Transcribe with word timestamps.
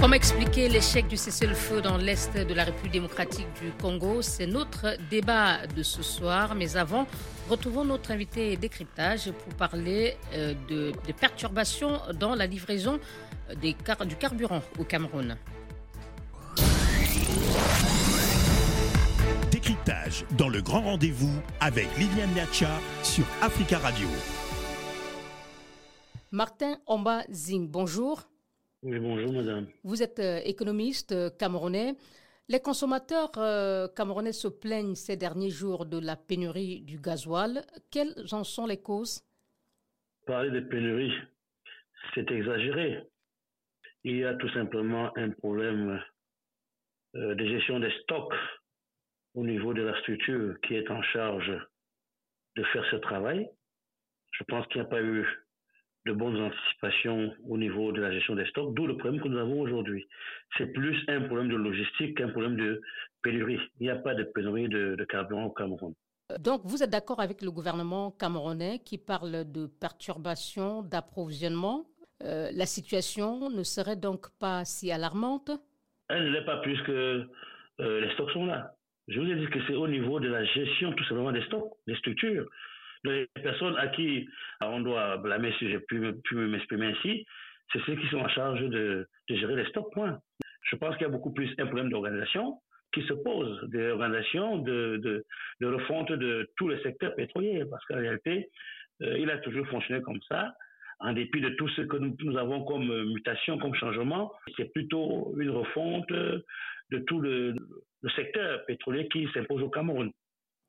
Comment 0.00 0.14
expliquer 0.14 0.70
l'échec 0.70 1.08
du 1.08 1.18
cessez-le-feu 1.18 1.82
dans 1.82 1.98
l'Est 1.98 2.34
de 2.34 2.54
la 2.54 2.64
République 2.64 2.92
démocratique 2.92 3.46
du 3.60 3.70
Congo? 3.82 4.22
C'est 4.22 4.46
notre 4.46 4.96
débat 5.10 5.66
de 5.66 5.82
ce 5.82 6.02
soir. 6.02 6.54
Mais 6.54 6.78
avant, 6.78 7.06
retrouvons 7.50 7.84
notre 7.84 8.10
invité 8.10 8.56
décryptage 8.56 9.30
pour 9.30 9.54
parler 9.56 10.16
euh, 10.32 10.54
de, 10.70 10.92
des 11.06 11.12
perturbations 11.12 12.00
dans 12.18 12.34
la 12.34 12.46
livraison 12.46 12.98
des 13.60 13.76
du 14.06 14.16
carburant 14.16 14.62
au 14.78 14.84
Cameroun. 14.84 15.36
Décryptage 19.50 20.24
dans 20.38 20.48
le 20.48 20.62
grand 20.62 20.80
rendez-vous 20.80 21.42
avec 21.60 21.88
Liliane 21.98 22.32
Niacha 22.32 22.70
sur 23.02 23.26
Africa 23.42 23.76
Radio. 23.78 24.08
Martin 26.32 26.78
Omba 26.86 27.24
Zing, 27.30 27.68
bonjour. 27.68 28.29
Oui, 28.82 28.98
bonjour 28.98 29.30
madame. 29.34 29.66
Vous 29.84 30.02
êtes 30.02 30.20
euh, 30.20 30.40
économiste 30.42 31.12
euh, 31.12 31.28
camerounais. 31.28 31.96
Les 32.48 32.60
consommateurs 32.60 33.30
euh, 33.36 33.88
camerounais 33.88 34.32
se 34.32 34.48
plaignent 34.48 34.94
ces 34.94 35.18
derniers 35.18 35.50
jours 35.50 35.84
de 35.84 35.98
la 35.98 36.16
pénurie 36.16 36.80
du 36.80 36.98
gasoil. 36.98 37.60
Quelles 37.90 38.14
en 38.32 38.42
sont 38.42 38.66
les 38.66 38.80
causes? 38.80 39.22
Parler 40.26 40.50
de 40.50 40.60
pénurie, 40.60 41.12
c'est 42.14 42.30
exagéré. 42.30 43.02
Il 44.04 44.16
y 44.16 44.24
a 44.24 44.32
tout 44.34 44.48
simplement 44.50 45.14
un 45.18 45.30
problème 45.30 46.02
de 47.12 47.44
gestion 47.44 47.80
des 47.80 47.92
stocks 48.02 48.32
au 49.34 49.44
niveau 49.44 49.74
de 49.74 49.82
la 49.82 49.98
structure 50.00 50.58
qui 50.62 50.74
est 50.76 50.90
en 50.90 51.02
charge 51.02 51.52
de 52.56 52.64
faire 52.72 52.84
ce 52.90 52.96
travail. 52.96 53.46
Je 54.32 54.44
pense 54.44 54.66
qu'il 54.68 54.80
n'y 54.80 54.86
a 54.86 54.90
pas 54.90 55.02
eu 55.02 55.26
de 56.10 56.14
bonnes 56.16 56.40
anticipations 56.40 57.32
au 57.48 57.56
niveau 57.56 57.92
de 57.92 58.00
la 58.00 58.12
gestion 58.12 58.34
des 58.34 58.46
stocks, 58.46 58.74
d'où 58.74 58.86
le 58.86 58.96
problème 58.96 59.22
que 59.22 59.28
nous 59.28 59.38
avons 59.38 59.60
aujourd'hui. 59.60 60.06
C'est 60.56 60.72
plus 60.72 60.96
un 61.08 61.22
problème 61.22 61.48
de 61.48 61.56
logistique 61.56 62.16
qu'un 62.16 62.28
problème 62.28 62.56
de 62.56 62.80
pénurie. 63.22 63.60
Il 63.78 63.84
n'y 63.84 63.90
a 63.90 63.96
pas 63.96 64.14
de 64.14 64.24
pénurie 64.24 64.68
de, 64.68 65.04
carburant 65.08 65.44
au 65.44 65.50
Cameroun. 65.50 65.94
Donc, 66.40 66.62
vous 66.64 66.82
êtes 66.82 66.90
d'accord 66.90 67.20
avec 67.20 67.42
le 67.42 67.50
gouvernement 67.50 68.10
camerounais 68.10 68.80
qui 68.84 68.98
parle 68.98 69.50
de 69.50 69.66
perturbation 69.66 70.82
d'approvisionnement? 70.82 71.86
Euh, 72.22 72.50
La 72.52 72.66
situation 72.66 73.50
ne 73.50 73.62
serait 73.62 73.96
donc 73.96 74.26
pas 74.38 74.64
si 74.64 74.90
alarmante? 74.92 75.50
Elle 76.08 76.24
ne 76.24 76.30
l'est 76.30 76.44
pas 76.44 76.58
plus 76.58 76.80
que 76.82 77.26
euh, 77.80 78.00
les 78.00 78.12
stocks 78.14 78.30
sont 78.32 78.46
là. 78.46 78.74
Je 79.08 79.18
vous 79.20 79.26
ai 79.26 79.36
dit 79.36 79.46
que 79.46 79.58
c'est 79.66 79.74
au 79.74 79.88
niveau 79.88 80.20
de 80.20 80.28
la 80.28 80.44
gestion 80.44 80.92
tout 80.92 81.04
simplement 81.04 81.32
des 81.32 81.44
stocks, 81.46 81.72
des 81.86 81.96
structures 81.96 82.46
les 83.04 83.26
personnes 83.42 83.76
à 83.76 83.88
qui 83.88 84.28
on 84.60 84.80
doit 84.80 85.16
blâmer, 85.18 85.52
si 85.58 85.70
j'ai 85.70 85.80
pu, 85.80 86.14
m'exprimer 86.34 86.86
ainsi, 86.86 87.24
c'est 87.72 87.80
ceux 87.84 87.96
qui 87.96 88.06
sont 88.08 88.18
en 88.18 88.28
charge 88.28 88.60
de, 88.62 89.06
gérer 89.28 89.56
les 89.56 89.66
stocks, 89.66 89.92
point. 89.92 90.18
Je 90.62 90.76
pense 90.76 90.96
qu'il 90.96 91.06
y 91.06 91.10
a 91.10 91.12
beaucoup 91.12 91.32
plus 91.32 91.50
un 91.58 91.66
problème 91.66 91.90
d'organisation 91.90 92.58
qui 92.92 93.02
se 93.02 93.12
pose, 93.12 93.60
d'organisation, 93.70 94.58
de, 94.58 95.24
de, 95.60 95.66
refonte 95.66 96.10
de 96.12 96.50
tous 96.56 96.68
les 96.68 96.82
secteurs 96.82 97.14
pétroliers, 97.14 97.64
parce 97.70 97.84
qu'en 97.86 97.96
réalité, 97.96 98.50
euh, 99.02 99.16
il 99.18 99.30
a 99.30 99.38
toujours 99.38 99.66
fonctionné 99.68 100.02
comme 100.02 100.20
ça, 100.28 100.52
en 100.98 101.12
dépit 101.12 101.40
de 101.40 101.50
tout 101.50 101.68
ce 101.68 101.82
que 101.82 101.96
nous, 101.96 102.36
avons 102.36 102.64
comme 102.64 103.12
mutation, 103.12 103.58
comme 103.58 103.74
changement, 103.74 104.32
c'est 104.56 104.70
plutôt 104.72 105.32
une 105.38 105.50
refonte 105.50 106.10
de 106.10 106.98
tout 107.06 107.20
le 107.20 107.54
secteur 108.16 108.64
pétrolier 108.66 109.08
qui 109.08 109.26
s'impose 109.32 109.62
au 109.62 109.70
Cameroun. 109.70 110.10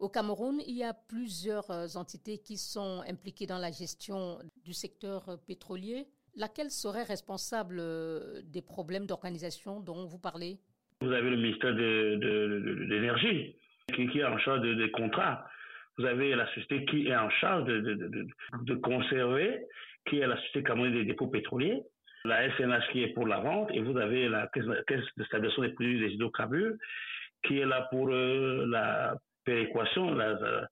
Au 0.02 0.10
Cameroun, 0.10 0.60
il 0.66 0.76
y 0.76 0.84
a 0.84 0.96
plusieurs 0.96 1.70
euh, 1.70 1.86
entités 1.94 2.40
qui 2.40 2.58
sont 2.58 3.04
impliquées 3.08 3.46
dans 3.46 3.60
la 3.60 3.70
gestion 3.70 4.40
du 4.66 4.74
secteur 4.74 5.30
euh, 5.30 5.36
pétrolier. 5.48 6.08
Laquelle 6.36 6.72
serait 6.72 7.04
responsable 7.04 7.78
euh, 7.80 8.42
des 8.44 8.64
problèmes 8.64 9.06
d'organisation 9.06 9.80
dont 9.80 10.08
vous 10.08 10.18
parlez? 10.18 10.58
Vous 11.02 11.12
avez 11.12 11.30
le 11.30 11.38
ministère 11.38 11.76
de, 11.76 12.86
l'énergie 12.90 13.56
qui, 13.94 14.18
est 14.18 14.26
en 14.26 14.40
charge 14.40 14.62
des 14.62 14.90
contrats. 14.90 15.46
Vous 16.00 16.06
avez 16.06 16.34
la 16.34 16.48
société 16.56 16.84
qui 16.86 17.08
est 17.08 17.16
en 17.16 17.30
charge 17.30 17.66
de, 17.66 18.76
conserver, 18.82 19.68
qui 20.10 20.18
est 20.18 20.26
la 20.26 20.38
société 20.38 20.64
camerounaise 20.64 20.96
des 20.96 21.06
dépôts 21.06 21.28
pétroliers 21.28 21.84
la 22.24 22.56
SNH 22.56 22.92
qui 22.92 23.02
est 23.02 23.14
pour 23.14 23.26
la 23.26 23.40
vente, 23.40 23.72
et 23.74 23.82
vous 23.82 23.98
avez 23.98 24.30
la 24.30 24.48
caisse, 24.54 24.66
de 25.18 25.24
stabilisation 25.24 25.64
des 25.64 25.70
produits 25.70 26.00
des 26.00 26.14
hydrocarbures 26.14 26.76
qui 27.44 27.58
est 27.58 27.66
là 27.66 27.88
pour 27.90 28.10
la 28.10 29.16
péréquation 29.44 30.18
euh, 30.20 30.66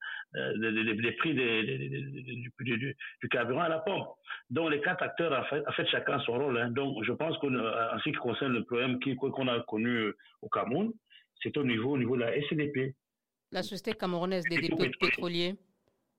des, 0.57 1.11
prix 1.13 1.33
du, 1.33 2.95
carburant 3.29 3.61
à 3.61 3.69
la 3.69 3.79
pompe. 3.79 4.07
Donc 4.49 4.71
les 4.71 4.81
quatre 4.81 5.03
acteurs, 5.03 5.33
en 5.37 5.43
fait, 5.45 5.63
en 5.67 5.71
fait 5.71 5.87
chacun 5.87 6.19
son 6.21 6.33
rôle. 6.33 6.57
Hein. 6.57 6.69
Donc 6.69 7.03
je 7.03 7.13
pense 7.13 7.37
qu'en 7.39 7.49
ce 7.49 8.03
qui 8.03 8.11
concerne 8.13 8.53
le 8.53 8.63
problème 8.63 8.99
qu'on 8.99 9.47
a 9.47 9.59
connu 9.61 9.89
euh, 9.89 10.17
au 10.41 10.49
Cameroun, 10.49 10.91
c'est 11.41 11.55
au 11.57 11.63
niveau, 11.63 11.91
au 11.91 11.97
niveau 11.97 12.15
de 12.15 12.21
la 12.21 12.35
SDP. 12.35 12.95
La 13.51 13.63
Société 13.63 13.97
camerounaise 13.97 14.43
des 14.43 14.61
dépôts 14.61 14.85
pétroliers. 14.99 15.55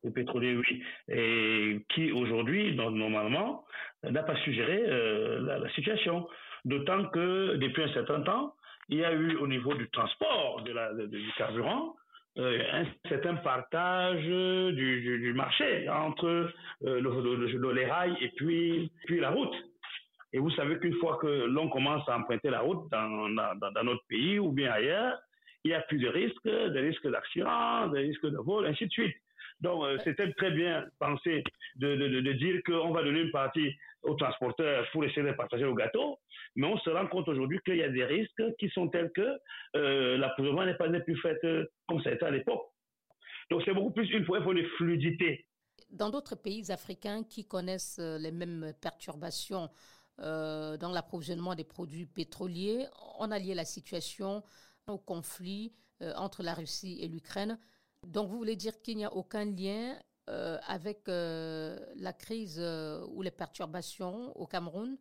Les 0.03 0.11
pétroliers, 0.11 0.57
oui. 0.57 0.83
Et 1.09 1.85
qui 1.91 2.11
aujourd'hui, 2.11 2.75
normalement, 2.75 3.65
n'a 4.03 4.23
pas 4.23 4.37
suggéré 4.45 4.83
euh, 4.87 5.41
la, 5.41 5.71
situation. 5.73 6.27
D'autant 6.65 7.07
que 7.11 7.57
depuis 7.57 7.83
un 7.83 7.93
certain 7.93 8.23
temps, 8.23 8.55
il 8.89 8.99
y 8.99 9.05
a 9.05 9.13
eu 9.13 9.37
au 9.37 9.47
niveau 9.47 9.75
du 9.75 9.89
transport 9.91 10.63
de 10.63 11.07
du 11.07 11.33
carburant 11.37 11.95
euh, 11.95 12.00
un 12.37 12.85
certain 13.09 13.35
partage 13.37 14.23
du, 14.23 15.33
marché 15.35 15.89
entre 15.89 16.53
euh, 16.85 17.01
le, 17.01 17.73
les 17.73 17.87
rails 17.87 18.17
et 18.21 18.29
puis, 18.37 18.91
la 19.11 19.31
route. 19.31 19.55
Et 20.33 20.39
vous 20.39 20.51
savez 20.51 20.79
qu'une 20.79 20.95
fois 20.95 21.19
que 21.21 21.27
l'on 21.27 21.69
commence 21.69 22.09
à 22.09 22.17
emprunter 22.17 22.51
la 22.51 22.61
route 22.61 22.89
dans, 22.91 23.29
notre 23.85 24.07
pays 24.09 24.39
ou 24.39 24.53
bien 24.53 24.71
ailleurs, 24.71 25.19
il 25.65 25.73
y 25.73 25.75
a 25.75 25.81
plus 25.81 25.99
de 25.99 26.09
risques, 26.09 26.45
des 26.45 26.81
risques 26.81 27.09
d'accident, 27.11 27.89
des 27.89 28.01
risques 28.01 28.27
de 28.27 28.39
vol, 28.39 28.67
ainsi 28.67 28.87
de 28.87 28.93
suite. 28.93 29.17
Donc, 29.61 29.85
euh, 29.85 29.99
c'était 30.05 30.33
très 30.33 30.51
bien 30.51 30.87
pensé 30.99 31.45
de, 31.77 31.95
de, 31.97 32.21
de 32.21 32.33
dire 32.33 32.61
qu'on 32.65 32.93
va 32.93 33.03
donner 33.03 33.21
une 33.21 33.31
partie 33.31 33.75
aux 34.03 34.15
transporteurs 34.15 34.87
pour 34.93 35.05
essayer 35.05 35.23
de 35.23 35.33
partager 35.33 35.65
le 35.65 35.75
gâteau, 35.75 36.19
mais 36.57 36.67
on 36.67 36.79
se 36.79 36.89
rend 36.89 37.07
compte 37.07 37.29
aujourd'hui 37.29 37.61
qu'il 37.65 37.77
y 37.77 37.83
a 37.83 37.91
des 37.91 38.05
risques 38.05 38.43
qui 38.59 38.71
sont 38.71 38.89
tels 38.89 39.11
que 39.13 39.39
euh, 39.77 40.17
l'approvisionnement 40.17 40.65
n'est 40.65 40.77
pas 40.77 40.89
plus 40.89 41.21
fait 41.21 41.39
euh, 41.45 41.67
comme 41.87 42.03
ça 42.03 42.13
était 42.13 42.25
à 42.25 42.31
l'époque. 42.31 42.63
Donc, 43.51 43.63
c'est 43.65 43.75
beaucoup 43.75 43.91
plus 43.91 44.11
une 44.11 44.25
fois 44.25 44.41
de 44.41 44.63
fluidité. 44.79 45.47
Dans 45.91 46.09
d'autres 46.09 46.37
pays 46.37 46.71
africains 46.71 47.25
qui 47.25 47.47
connaissent 47.47 47.99
les 47.99 48.31
mêmes 48.31 48.73
perturbations 48.81 49.69
dans 50.19 50.93
l'approvisionnement 50.93 51.57
des 51.57 51.65
produits 51.65 52.07
pétroliers, 52.07 52.87
on 53.19 53.31
a 53.33 53.39
lié 53.41 53.55
la 53.55 53.65
situation 53.65 54.45
au 54.87 54.99
conflit 54.99 55.73
entre 56.15 56.45
la 56.45 56.55
Russie 56.55 56.99
et 57.01 57.09
l'Ukraine. 57.09 57.59
Donc, 58.07 58.29
vous 58.29 58.39
voulez 58.39 58.57
dire 58.57 58.73
qu'il 58.83 58.97
n'y 58.97 59.05
a 59.05 59.13
aucun 59.13 59.45
lien 59.45 59.95
euh, 60.29 60.57
avec 60.69 61.09
euh, 61.09 61.77
la 61.97 62.13
crise 62.13 62.61
euh, 62.61 63.05
ou 63.09 63.23
les 63.23 63.31
perturbations 63.31 64.31
au 64.37 64.47
Cameroun? 64.47 64.97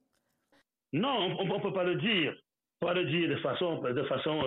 Non, 0.91 1.37
on 1.39 1.45
ne 1.45 1.61
peut 1.61 1.73
pas 1.73 1.83
le 1.83 1.95
dire. 1.95 2.33
Pas 2.79 2.93
le 2.93 3.05
dire 3.05 3.29
de 3.29 3.35
façon, 3.37 3.81
de 3.81 4.03
façon 4.03 4.41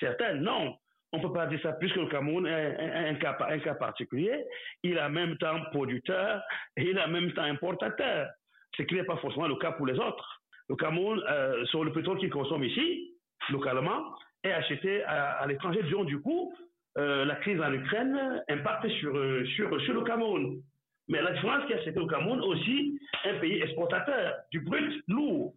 certaine, 0.00 0.40
non. 0.40 0.76
On 1.12 1.18
ne 1.18 1.22
peut 1.22 1.32
pas 1.32 1.46
dire 1.46 1.60
ça 1.62 1.74
puisque 1.74 1.96
le 1.96 2.08
Cameroun 2.08 2.46
est 2.46 3.06
un, 3.06 3.14
cas, 3.16 3.74
particulier. 3.74 4.46
Il 4.82 4.96
est 4.96 5.02
en 5.02 5.10
même 5.10 5.36
temps 5.36 5.60
producteur 5.70 6.42
et 6.76 6.82
il 6.90 6.96
est 6.96 7.02
en 7.02 7.08
même 7.08 7.32
temps 7.34 7.42
importateur, 7.42 8.30
ce 8.76 8.82
qui 8.82 8.94
n'est 8.94 9.04
pas 9.04 9.18
forcément 9.18 9.46
le 9.46 9.56
cas 9.56 9.72
pour 9.72 9.86
les 9.86 9.98
autres. 9.98 10.42
Le 10.70 10.76
Cameroun, 10.76 11.22
sur 11.66 11.84
le 11.84 11.92
pétrole 11.92 12.18
qu'il 12.18 12.30
consomme 12.30 12.64
ici, 12.64 13.14
localement, 13.50 14.16
est 14.42 14.52
acheté 14.52 15.04
à, 15.04 15.34
à 15.34 15.46
l'étranger. 15.46 15.82
Du 15.82 16.20
coup, 16.20 16.54
euh, 16.96 17.24
la 17.24 17.36
crise 17.36 17.60
en 17.60 17.72
Ukraine 17.72 18.42
impacte 18.48 18.88
sur, 19.00 19.16
euh, 19.16 19.44
sur, 19.56 19.68
le 19.68 20.02
Cameroun. 20.02 20.62
Mais 21.08 21.20
la 21.20 21.32
différence 21.32 21.66
qu'il 21.66 21.76
y 21.76 21.78
a, 21.78 21.84
c'est 21.84 21.92
que 21.92 21.98
le 21.98 22.06
Cameroun 22.06 22.40
aussi 22.40 22.98
un 23.24 23.38
pays 23.38 23.60
exportateur 23.60 24.34
du 24.50 24.60
brut 24.60 25.02
lourd. 25.08 25.54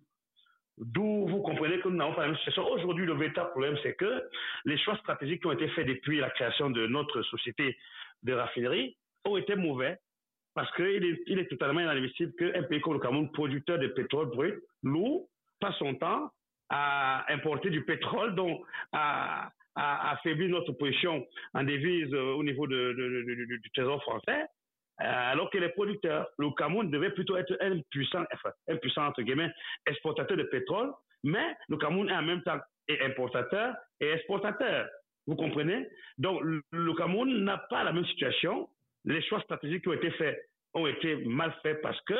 D'où 0.77 1.27
vous 1.27 1.41
comprenez 1.41 1.79
que 1.79 1.87
nous 1.87 1.95
n'avons 1.95 2.13
pas 2.13 2.21
la 2.21 2.27
même 2.27 2.37
situation. 2.37 2.67
Aujourd'hui, 2.69 3.05
le 3.05 3.13
véritable 3.13 3.49
problème, 3.51 3.77
c'est 3.81 3.95
que 3.95 4.23
les 4.65 4.77
choix 4.77 4.95
stratégiques 4.97 5.41
qui 5.41 5.47
ont 5.47 5.53
été 5.53 5.67
faits 5.69 5.87
depuis 5.87 6.19
la 6.19 6.29
création 6.29 6.69
de 6.69 6.85
notre 6.87 7.21
société 7.23 7.77
de 8.23 8.33
raffinerie 8.33 8.95
ont 9.25 9.37
été 9.37 9.55
mauvais 9.55 9.97
parce 10.53 10.71
qu'il 10.75 11.05
est, 11.05 11.21
il 11.27 11.39
est 11.39 11.47
totalement 11.47 11.81
inadmissible 11.81 12.33
qu'un 12.33 12.63
pays 12.63 12.81
comme 12.81 12.93
le 12.93 12.99
Cameroun, 12.99 13.31
producteur 13.31 13.77
de 13.79 13.87
pétrole 13.87 14.27
brut 14.27 14.55
lourd, 14.83 15.27
passe 15.59 15.75
son 15.77 15.93
temps 15.95 16.31
à 16.69 17.31
importer 17.31 17.69
du 17.69 17.83
pétrole, 17.83 18.35
donc 18.35 18.65
a 19.77 20.11
affaibli 20.11 20.49
notre 20.49 20.73
position 20.73 21.25
en 21.53 21.63
devise 21.63 22.13
euh, 22.13 22.33
au 22.33 22.43
niveau 22.43 22.67
du 22.67 23.71
Trésor 23.73 24.01
français 24.01 24.45
alors 24.99 25.49
que 25.51 25.57
les 25.57 25.69
producteurs, 25.69 26.27
le 26.39 26.49
Cameroun 26.51 26.89
devait 26.89 27.11
plutôt 27.11 27.37
être 27.37 27.55
un 27.61 27.79
puissant, 27.91 28.23
enfin, 28.33 28.49
un 28.67 28.77
puissant 28.77 29.05
entre 29.05 29.21
guillemets, 29.21 29.51
exportateur 29.85 30.37
de 30.37 30.43
pétrole, 30.43 30.91
mais 31.23 31.55
le 31.69 31.77
Cameroun 31.77 32.09
est 32.09 32.15
en 32.15 32.23
même 32.23 32.41
temps 32.41 32.59
importateur 33.01 33.75
et 33.99 34.09
exportateur. 34.09 34.87
Vous 35.27 35.35
comprenez? 35.35 35.87
Donc, 36.17 36.41
le 36.43 36.93
Cameroun 36.93 37.43
n'a 37.43 37.57
pas 37.69 37.83
la 37.83 37.91
même 37.91 38.05
situation. 38.05 38.69
Les 39.05 39.21
choix 39.23 39.41
stratégiques 39.41 39.83
qui 39.83 39.89
ont 39.89 39.93
été 39.93 40.09
faits 40.11 40.49
ont 40.73 40.87
été 40.87 41.15
mal 41.17 41.53
faits 41.63 41.81
parce 41.81 41.99
que 42.01 42.15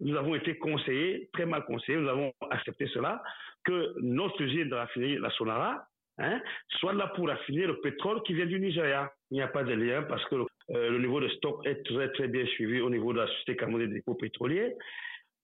nous 0.00 0.16
avons 0.16 0.34
été 0.34 0.56
conseillés, 0.58 1.28
très 1.32 1.46
mal 1.46 1.64
conseillés, 1.64 1.98
nous 1.98 2.08
avons 2.08 2.32
accepté 2.50 2.86
cela, 2.88 3.22
que 3.64 3.94
notre 4.00 4.40
usine 4.40 4.68
de 4.68 4.74
raffinerie, 4.74 5.18
la 5.18 5.30
Sonara, 5.30 5.86
hein, 6.18 6.40
soit 6.78 6.92
là 6.92 7.08
pour 7.14 7.28
raffiner 7.28 7.66
le 7.66 7.80
pétrole 7.80 8.22
qui 8.22 8.34
vient 8.34 8.46
du 8.46 8.60
Nigeria. 8.60 9.12
Il 9.30 9.34
n'y 9.34 9.42
a 9.42 9.48
pas 9.48 9.64
de 9.64 9.72
lien 9.72 10.02
parce 10.02 10.24
que 10.26 10.36
euh, 10.36 10.90
le 10.90 10.98
niveau 10.98 11.20
de 11.20 11.28
stock 11.28 11.64
est 11.66 11.84
très 11.84 12.10
très 12.12 12.28
bien 12.28 12.44
suivi 12.46 12.80
au 12.80 12.90
niveau 12.90 13.12
de 13.12 13.18
la 13.20 13.26
société 13.28 13.56
camerounaise 13.56 13.88
des 13.88 13.94
dépôts 13.96 14.14
pétroliers. 14.14 14.76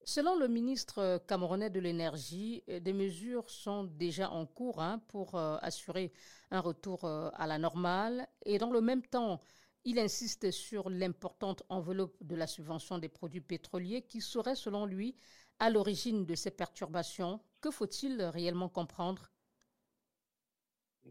Selon 0.05 0.37
le 0.37 0.49
ministre 0.49 1.23
camerounais 1.29 1.71
de 1.71 1.79
l'énergie, 1.79 2.65
euh, 2.69 2.81
des 2.81 2.93
mesures 2.93 3.49
sont 3.49 3.85
déjà 3.85 4.31
en 4.31 4.47
cours 4.47 4.83
hein, 4.83 5.01
pour 5.09 5.37
euh, 5.37 5.57
assurer 5.63 6.13
un 6.51 6.61
retour 6.61 7.05
à 7.05 7.47
la 7.47 7.59
normale. 7.59 8.27
Et 8.45 8.59
dans 8.59 8.71
le 8.71 8.81
même 8.81 9.03
temps, 9.03 9.41
il 9.85 9.99
insiste 9.99 10.51
sur 10.51 10.91
l'importante 10.91 11.63
enveloppe 11.69 12.17
de 12.21 12.37
la 12.37 12.47
subvention 12.47 12.99
des 12.99 13.09
produits 13.09 13.41
pétroliers 13.41 14.03
qui 14.03 14.21
serait, 14.21 14.55
selon 14.55 14.87
lui, 14.87 15.17
à 15.59 15.71
l'origine 15.71 16.27
de 16.27 16.35
ces 16.35 16.51
perturbations. 16.51 17.41
Que 17.61 17.71
faut-il 17.71 18.23
réellement 18.23 18.69
comprendre 18.69 19.32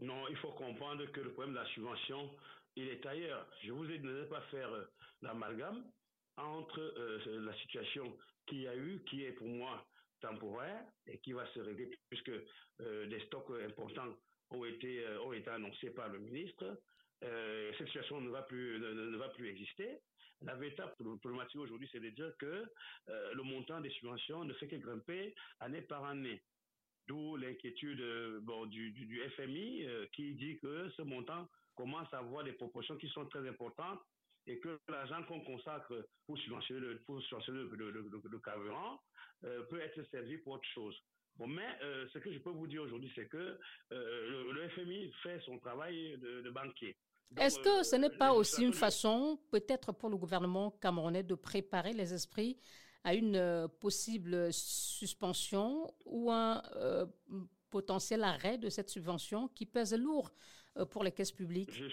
Non, 0.02 0.26
il 0.28 0.36
faut 0.38 0.50
comprendre 0.50 1.06
que 1.12 1.20
le 1.20 1.32
problème 1.32 1.54
de 1.54 1.60
la 1.60 1.66
subvention, 1.66 2.28
il 2.74 2.88
est 2.88 3.06
ailleurs. 3.06 3.46
Je 3.62 3.70
vous 3.70 3.88
ai 3.88 3.98
dit 3.98 4.04
de 4.04 4.12
ne 4.12 4.24
pas 4.24 4.40
faire 4.50 4.68
euh, 4.72 4.84
l'amalgame 5.22 5.84
entre 6.36 6.80
euh, 6.80 7.40
la 7.46 7.54
situation 7.58 8.18
qu'il 8.46 8.62
y 8.62 8.66
a 8.66 8.74
eu, 8.74 9.04
qui 9.08 9.24
est 9.24 9.30
pour 9.30 9.46
moi 9.46 9.86
temporaire 10.20 10.82
et 11.06 11.18
qui 11.18 11.32
va 11.32 11.46
se 11.52 11.60
régler 11.60 11.96
puisque 12.10 12.32
euh, 12.80 13.06
des 13.06 13.20
stocks 13.26 13.52
importants 13.64 14.16
ont 14.50 14.64
été, 14.64 15.06
ont 15.24 15.32
été 15.32 15.50
annoncés 15.50 15.90
par 15.90 16.08
le 16.08 16.18
ministre. 16.18 16.82
cette 17.20 17.86
situation 17.86 18.20
ne 18.20 18.30
va 18.30 18.42
plus, 18.42 18.80
ne, 18.80 19.16
va 19.16 19.28
plus 19.28 19.48
exister. 19.48 19.98
La 20.42 20.56
véritable 20.56 20.92
problématique 21.20 21.60
aujourd'hui, 21.60 21.88
c'est 21.90 22.00
de 22.00 22.10
dire 22.10 22.32
que 22.38 22.66
le 23.06 23.42
montant 23.42 23.80
des 23.80 23.90
subventions 23.90 24.44
ne 24.44 24.52
fait 24.54 24.68
que 24.68 24.76
grimper 24.76 25.34
année 25.60 25.82
par 25.82 26.04
année. 26.04 26.42
D'où 27.08 27.36
l'inquiétude 27.36 28.00
bon, 28.42 28.66
du, 28.66 28.92
du, 28.92 29.06
du, 29.06 29.20
FMI 29.36 29.86
qui 30.12 30.34
dit 30.34 30.58
que 30.58 30.88
ce 30.96 31.02
montant 31.02 31.48
commence 31.74 32.12
à 32.12 32.18
avoir 32.18 32.44
des 32.44 32.52
proportions 32.52 32.96
qui 32.96 33.08
sont 33.08 33.26
très 33.26 33.46
importantes 33.48 34.00
et 34.46 34.58
que 34.58 34.78
l'argent 34.88 35.22
qu'on 35.28 35.40
consacre 35.40 36.06
pour 36.26 36.38
subventionner 36.38 36.80
le, 36.80 36.98
pour 37.04 37.16
le, 37.16 38.38
carburant 38.38 39.00
euh, 39.44 39.62
peut 39.64 39.80
être 39.80 40.02
servi 40.10 40.38
pour 40.38 40.54
autre 40.54 40.68
chose. 40.74 40.96
Bon, 41.36 41.46
mais 41.46 41.68
euh, 41.82 42.06
ce 42.12 42.18
que 42.18 42.32
je 42.32 42.38
peux 42.38 42.50
vous 42.50 42.66
dire 42.66 42.82
aujourd'hui, 42.82 43.10
c'est 43.14 43.26
que 43.28 43.58
euh, 43.92 44.52
le, 44.52 44.68
FMI 44.70 45.12
fait 45.22 45.40
son 45.46 45.58
travail 45.58 46.18
de, 46.18 46.50
banquier. 46.50 46.96
Est-ce 47.38 47.58
que 47.60 47.82
ce 47.82 47.96
n'est 47.96 48.10
pas 48.10 48.34
aussi 48.34 48.62
une 48.62 48.74
façon, 48.74 49.40
peut-être 49.50 49.92
pour 49.92 50.10
le 50.10 50.18
gouvernement 50.18 50.70
camerounais, 50.70 51.22
de 51.22 51.34
préparer 51.34 51.94
les 51.94 52.12
esprits 52.12 52.58
à 53.04 53.14
une 53.14 53.68
possible 53.80 54.52
suspension 54.52 55.92
ou 56.04 56.30
un 56.30 56.62
potentiel 57.72 58.22
arrêt 58.22 58.58
de 58.58 58.68
cette 58.68 58.90
subvention 58.90 59.48
qui 59.48 59.66
pèse 59.66 59.94
lourd 59.94 60.30
euh, 60.76 60.84
pour 60.84 61.02
les 61.02 61.10
caisses 61.10 61.32
publiques. 61.32 61.72
Je 61.72 61.88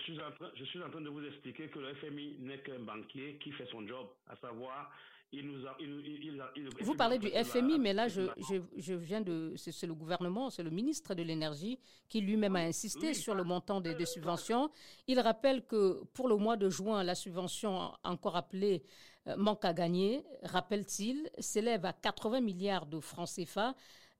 suis 0.65 0.83
en 0.83 0.89
train 0.89 1.01
de 1.01 1.09
vous 1.09 1.25
expliquer 1.25 1.67
que 1.69 1.79
le 1.79 1.95
FMI 1.95 2.37
n'est 2.39 2.59
qu'un 2.59 2.79
banquier 2.79 3.39
qui 3.41 3.51
fait 3.53 3.67
son 3.71 3.87
job, 3.87 4.07
à 4.27 4.35
savoir 4.35 4.91
il 5.31 5.45
nous 5.45 5.65
a, 5.67 5.75
il, 5.79 5.89
il, 6.05 6.43
il, 6.55 6.69
Vous 6.81 6.95
parlez 6.95 7.19
du 7.19 7.29
FMI, 7.29 7.77
mais 7.77 7.93
là, 7.93 8.07
je, 8.07 8.23
je, 8.49 8.55
je 8.77 8.93
viens 8.95 9.21
de. 9.21 9.53
C'est 9.57 9.85
le 9.85 9.93
gouvernement, 9.93 10.49
c'est 10.49 10.63
le 10.63 10.71
ministre 10.71 11.13
de 11.13 11.21
l'Énergie 11.21 11.79
qui 12.07 12.21
lui-même 12.21 12.55
a 12.55 12.61
insisté 12.61 13.13
sur 13.13 13.35
le 13.35 13.43
montant 13.43 13.79
des, 13.79 13.93
des, 13.93 14.07
subventions. 14.07 14.71
Il 15.07 15.19
rappelle 15.19 15.65
que 15.65 16.03
pour 16.13 16.27
le 16.27 16.35
mois 16.35 16.57
de 16.57 16.69
juin, 16.69 17.03
la 17.03 17.13
subvention, 17.13 17.91
encore 18.03 18.35
appelée 18.35 18.83
euh, 19.27 19.35
manque 19.37 19.65
à 19.65 19.73
gagner, 19.73 20.23
rappelle-t-il, 20.43 21.29
s'élève 21.37 21.85
à 21.85 21.93
80 21.93 22.41
milliards 22.41 22.85
de 22.87 22.99
francs 22.99 23.29
CFA. 23.29 23.75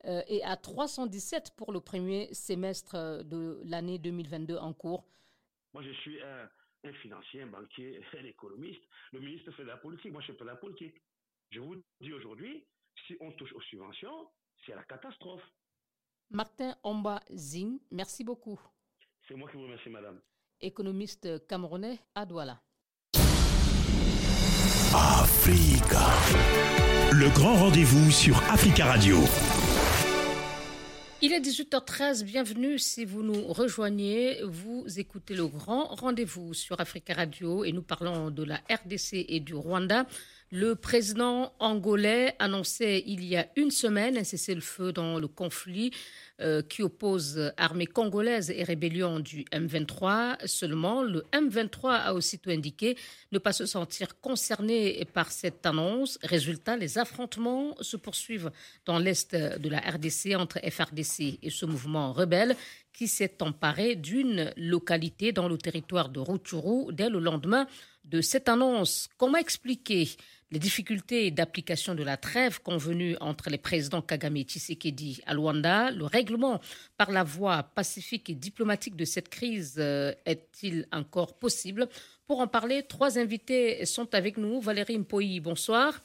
Euh, 0.06 0.22
et 0.28 0.42
à 0.44 0.56
317 0.56 1.52
pour 1.58 1.74
le 1.74 1.82
premier 1.82 2.34
semestre 2.34 2.96
euh, 2.96 3.24
de 3.24 3.60
l'année 3.66 3.98
2022 4.00 4.56
en 4.56 4.72
cours. 4.72 5.04
Moi, 5.74 5.84
je 5.84 5.92
suis 5.92 6.22
un, 6.22 6.50
financier, 7.02 7.42
un 7.42 7.48
banquier, 7.48 8.02
un 8.20 8.26
économiste. 8.26 8.82
Le 9.12 9.20
ministre 9.20 9.52
fait 9.52 9.64
de 9.64 9.68
la 9.68 9.78
politique. 9.78 10.12
Moi, 10.12 10.22
je 10.22 10.28
fais 10.28 10.38
pas 10.38 10.46
de 10.46 10.50
la 10.50 10.56
politique. 10.56 10.96
Je 11.52 11.60
vous 11.60 11.76
dis 12.00 12.14
aujourd'hui, 12.14 12.66
si 13.08 13.18
on 13.20 13.32
touche 13.34 13.54
aux 13.54 13.62
subventions, 13.62 14.30
c'est 14.66 14.76
la 14.76 14.84
catastrophe. 14.84 15.44
Martin 16.32 16.76
Omba 16.84 17.22
Zing, 17.32 17.80
merci 17.92 18.24
beaucoup. 18.24 18.60
C'est 19.28 19.36
moi 19.36 19.50
qui 19.50 19.58
vous 19.58 19.64
remercie, 19.64 19.90
madame. 19.90 20.22
Économiste 20.62 21.48
camerounais 21.48 22.00
à 22.14 22.26
Douala. 22.26 22.62
Africa. 24.94 26.08
Le 27.12 27.34
grand 27.34 27.56
rendez-vous 27.56 28.12
sur 28.12 28.38
Africa 28.50 28.86
Radio. 28.86 29.18
Il 31.22 31.34
est 31.34 31.42
18h13, 31.42 32.24
bienvenue 32.24 32.80
si 32.80 33.04
vous 33.04 33.24
nous 33.24 33.52
rejoignez. 33.52 34.42
Vous 34.46 34.86
écoutez 34.98 35.36
le 35.36 35.48
grand 35.48 35.88
rendez-vous 35.88 36.54
sur 36.54 36.80
Africa 36.80 37.14
Radio 37.14 37.66
et 37.66 37.74
nous 37.74 37.82
parlons 37.82 38.32
de 38.32 38.44
la 38.46 38.62
RDC 38.70 39.26
et 39.28 39.42
du 39.42 39.54
Rwanda. 39.54 40.06
Le 40.52 40.74
président 40.74 41.54
angolais 41.60 42.36
annonçait 42.40 43.04
il 43.06 43.24
y 43.24 43.38
a 43.38 43.48
une 43.56 43.70
semaine 43.70 44.18
un 44.18 44.24
cessez-le-feu 44.24 44.92
dans 44.92 45.20
le 45.20 45.28
conflit 45.28 45.92
euh, 46.42 46.64
qui 46.64 46.82
oppose 46.82 47.54
armée 47.56 47.86
congolaise 47.86 48.50
et 48.50 48.64
rébellion 48.64 49.20
du 49.20 49.44
M23. 49.52 50.48
Seulement, 50.48 51.04
le 51.04 51.24
M23 51.34 51.92
a 51.92 52.14
aussitôt 52.16 52.50
indiqué 52.50 52.98
ne 53.32 53.38
pas 53.38 53.54
se 53.54 53.68
sentir 53.68 54.20
concerné 54.22 55.06
par 55.14 55.32
cette 55.32 55.68
annonce. 55.68 56.18
Résultat, 56.24 56.78
les 56.78 56.98
affrontements 56.98 57.76
se 57.82 57.96
poursuivent 57.96 58.52
dans 58.86 58.98
l'est 58.98 59.36
de 59.36 59.70
la 59.70 59.78
RDC 59.82 60.34
entre 60.36 60.60
FRDC 60.68 61.38
et 61.44 61.50
ce 61.52 61.68
mouvement 61.68 62.12
rebelle 62.12 62.56
qui 62.92 63.08
s'est 63.08 63.44
emparé 63.44 63.96
d'une 63.96 64.52
localité 64.58 65.32
dans 65.32 65.48
le 65.48 65.60
territoire 65.60 66.10
de 66.10 66.20
Rutshuru 66.20 66.92
dès 66.92 67.10
le 67.10 67.20
lendemain 67.20 67.68
de 68.06 68.22
cette 68.22 68.50
annonce. 68.50 69.08
Comment 69.18 69.38
expliquer 69.38 70.10
les 70.52 70.60
difficultés 70.60 71.30
d'application 71.32 71.96
de 71.96 72.04
la 72.04 72.18
trêve 72.18 72.62
convenue 72.62 73.16
entre 73.22 73.50
les 73.50 73.58
présidents 73.58 74.02
Kagame 74.02 74.38
et 74.38 74.44
Tshisekedi 74.44 75.22
à 75.26 75.34
Luanda, 75.34 75.92
le 75.92 76.06
règlement 76.06 76.60
par 76.98 77.12
la 77.12 77.24
voie 77.24 77.64
pacifique 77.64 78.30
et 78.30 78.36
diplomatique 78.36 78.96
de 78.96 79.06
cette 79.06 79.30
crise 79.30 79.76
euh, 79.78 80.14
est-il 80.26 80.88
encore 80.92 81.38
possible? 81.38 81.88
Pour 82.26 82.40
en 82.40 82.48
parler, 82.48 82.84
trois 82.84 83.20
invités 83.20 83.86
sont 83.86 84.14
avec 84.16 84.38
nous. 84.38 84.60
Valérie 84.60 84.98
Mpoyi, 85.00 85.40
bonsoir. 85.40 86.02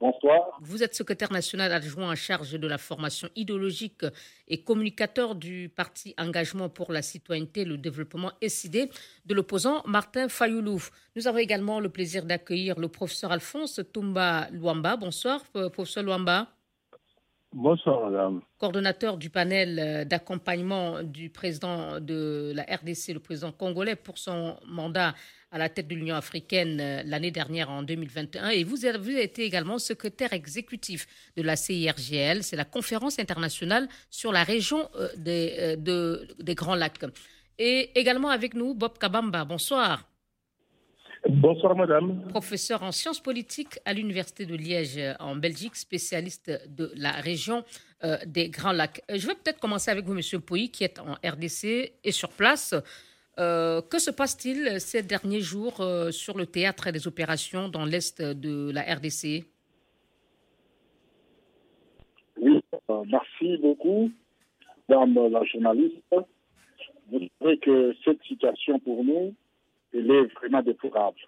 Bonsoir. 0.00 0.58
Vous 0.62 0.82
êtes 0.82 0.94
secrétaire 0.94 1.30
national 1.30 1.70
adjoint 1.72 2.10
en 2.10 2.14
charge 2.14 2.52
de 2.52 2.66
la 2.66 2.78
formation 2.78 3.28
idéologique 3.36 4.06
et 4.48 4.62
communicateur 4.64 5.34
du 5.34 5.68
parti 5.68 6.14
Engagement 6.16 6.70
pour 6.70 6.90
la 6.90 7.02
citoyenneté 7.02 7.60
et 7.60 7.64
le 7.66 7.76
développement 7.76 8.32
SID 8.42 8.88
de 9.26 9.34
l'opposant 9.34 9.82
Martin 9.84 10.28
Fayoulou. 10.28 10.80
Nous 11.16 11.28
avons 11.28 11.36
également 11.36 11.80
le 11.80 11.90
plaisir 11.90 12.24
d'accueillir 12.24 12.80
le 12.80 12.88
professeur 12.88 13.30
Alphonse 13.30 13.78
Toumba 13.92 14.48
Luamba. 14.52 14.96
Bonsoir, 14.96 15.42
euh, 15.56 15.68
professeur 15.68 16.02
Luamba. 16.02 16.48
Bonsoir, 17.52 18.08
madame. 18.08 18.40
Coordonnateur 18.58 19.18
du 19.18 19.28
panel 19.28 19.78
euh, 19.78 20.04
d'accompagnement 20.04 21.02
du 21.02 21.28
président 21.28 22.00
de 22.00 22.52
la 22.54 22.62
RDC, 22.62 23.12
le 23.12 23.18
président 23.18 23.52
congolais, 23.52 23.96
pour 23.96 24.16
son 24.16 24.56
mandat 24.66 25.14
à 25.52 25.58
la 25.58 25.68
tête 25.68 25.88
de 25.88 25.94
l'Union 25.94 26.14
africaine 26.14 26.78
euh, 26.80 27.02
l'année 27.04 27.30
dernière 27.30 27.70
en 27.70 27.82
2021 27.82 28.50
et 28.50 28.64
vous 28.64 28.84
avez 28.84 29.22
été 29.22 29.44
également 29.44 29.78
secrétaire 29.78 30.32
exécutif 30.32 31.06
de 31.36 31.42
la 31.42 31.56
CIRGL, 31.56 32.42
c'est 32.42 32.56
la 32.56 32.64
conférence 32.64 33.18
internationale 33.18 33.88
sur 34.10 34.32
la 34.32 34.44
région 34.44 34.88
euh, 34.96 35.08
des, 35.16 35.76
euh, 35.88 36.24
des 36.38 36.54
Grands 36.54 36.76
Lacs. 36.76 37.00
Et 37.58 37.90
également 37.98 38.30
avec 38.30 38.54
nous 38.54 38.74
Bob 38.74 38.96
Kabamba, 38.98 39.44
bonsoir. 39.44 40.06
Bonsoir 41.28 41.76
madame. 41.76 42.28
Professeur 42.28 42.82
en 42.82 42.92
sciences 42.92 43.20
politiques 43.20 43.78
à 43.84 43.92
l'Université 43.92 44.46
de 44.46 44.54
Liège 44.54 44.98
en 45.18 45.36
Belgique, 45.36 45.76
spécialiste 45.76 46.50
de 46.68 46.90
la 46.96 47.12
région 47.12 47.62
des 48.24 48.48
Grands 48.48 48.72
Lacs. 48.72 49.02
Je 49.14 49.26
vais 49.26 49.34
peut-être 49.34 49.60
commencer 49.60 49.90
avec 49.90 50.06
vous, 50.06 50.14
Monsieur 50.14 50.40
Pouy, 50.40 50.70
qui 50.70 50.82
est 50.82 50.98
en 50.98 51.12
RDC 51.22 51.92
et 52.02 52.12
sur 52.12 52.30
place. 52.30 52.74
Euh, 53.38 53.80
que 53.80 53.98
se 53.98 54.10
passe-t-il 54.10 54.80
ces 54.80 55.02
derniers 55.02 55.40
jours 55.40 55.80
euh, 55.80 56.10
sur 56.10 56.36
le 56.36 56.46
théâtre 56.46 56.90
des 56.90 57.06
opérations 57.06 57.68
dans 57.68 57.84
l'Est 57.84 58.20
de 58.20 58.70
la 58.72 58.82
RDC 58.82 59.44
Oui, 62.38 62.60
euh, 62.90 63.04
merci 63.06 63.56
beaucoup, 63.58 64.10
Madame 64.88 65.28
la 65.28 65.44
journaliste. 65.44 65.96
Vous 67.10 67.20
savez 67.40 67.58
que 67.58 67.94
cette 68.04 68.22
situation 68.24 68.78
pour 68.80 69.04
nous, 69.04 69.34
elle 69.94 70.10
est 70.10 70.24
vraiment 70.34 70.62
déplorable. 70.62 71.18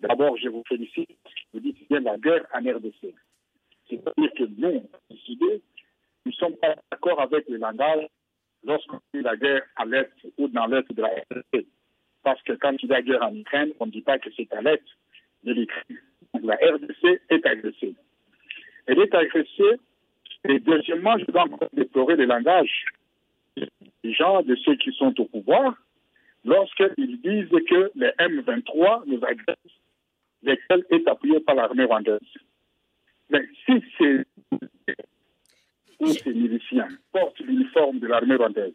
D'abord, 0.00 0.36
je 0.36 0.48
vous 0.48 0.62
félicite 0.68 1.10
vous 1.52 1.60
dites 1.60 1.88
bien 1.88 2.00
la 2.00 2.18
guerre 2.18 2.46
en 2.52 2.60
RDC. 2.60 3.14
C'est-à-dire 3.88 4.30
que 4.36 4.44
nous, 4.44 4.82
décidé, 5.10 5.62
nous 6.24 6.32
ne 6.32 6.36
sommes 6.36 6.56
pas 6.56 6.74
d'accord 6.90 7.20
avec 7.20 7.48
le 7.48 7.56
langage 7.56 8.06
lorsqu'on 8.66 9.00
dit 9.14 9.22
la 9.22 9.36
guerre 9.36 9.62
à 9.76 9.84
l'est 9.84 10.12
ou 10.38 10.48
dans 10.48 10.66
l'est 10.66 10.90
de 10.92 11.00
la 11.00 11.08
RDC. 11.08 11.66
Parce 12.22 12.42
que 12.42 12.52
quand 12.52 12.74
il 12.82 12.90
y 12.90 12.92
a 12.92 13.02
guerre 13.02 13.22
en 13.22 13.34
Ukraine, 13.34 13.72
on 13.80 13.86
ne 13.86 13.92
dit 13.92 14.02
pas 14.02 14.18
que 14.18 14.28
c'est 14.36 14.52
à 14.52 14.60
l'est 14.60 14.82
de 15.44 15.52
l'Ukraine. 15.52 15.98
La 16.42 16.56
RDC 16.56 17.20
est 17.30 17.46
agressée. 17.46 17.94
Elle 18.86 19.00
est 19.00 19.14
agressée. 19.14 19.80
Et 20.48 20.58
deuxièmement, 20.58 21.16
je 21.18 21.24
dois 21.26 21.42
encore 21.42 21.68
déplorer 21.72 22.16
le 22.16 22.24
langage 22.24 22.84
des 23.56 24.12
gens, 24.12 24.42
de 24.42 24.54
ceux 24.56 24.76
qui 24.76 24.92
sont 24.92 25.18
au 25.20 25.24
pouvoir, 25.24 25.74
lorsqu'ils 26.44 27.20
disent 27.20 27.48
que 27.68 27.90
les 27.94 28.10
M23 28.18 29.04
nous 29.06 29.24
agressent, 29.24 29.80
lesquels 30.42 30.84
est 30.90 31.08
appuyé 31.08 31.40
par 31.40 31.54
l'armée 31.54 31.84
rwandaise. 31.84 32.20
Mais 33.30 33.42
si 33.64 33.82
ces, 36.00 36.12
ces 36.12 36.34
miliciens 36.34 36.88
portent 37.12 37.40
l'uniforme 37.40 37.98
de 37.98 38.06
l'armée 38.06 38.36
rwandaise, 38.36 38.74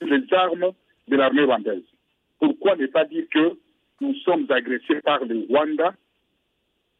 les 0.00 0.32
armes 0.32 0.72
de 1.08 1.16
l'armée 1.16 1.44
rwandaise, 1.44 1.84
pourquoi 2.38 2.76
ne 2.76 2.86
pas 2.86 3.04
dire 3.04 3.24
que 3.30 3.56
nous 4.00 4.14
sommes 4.16 4.46
agressés 4.50 5.00
par 5.02 5.24
le 5.24 5.46
Rwanda, 5.48 5.94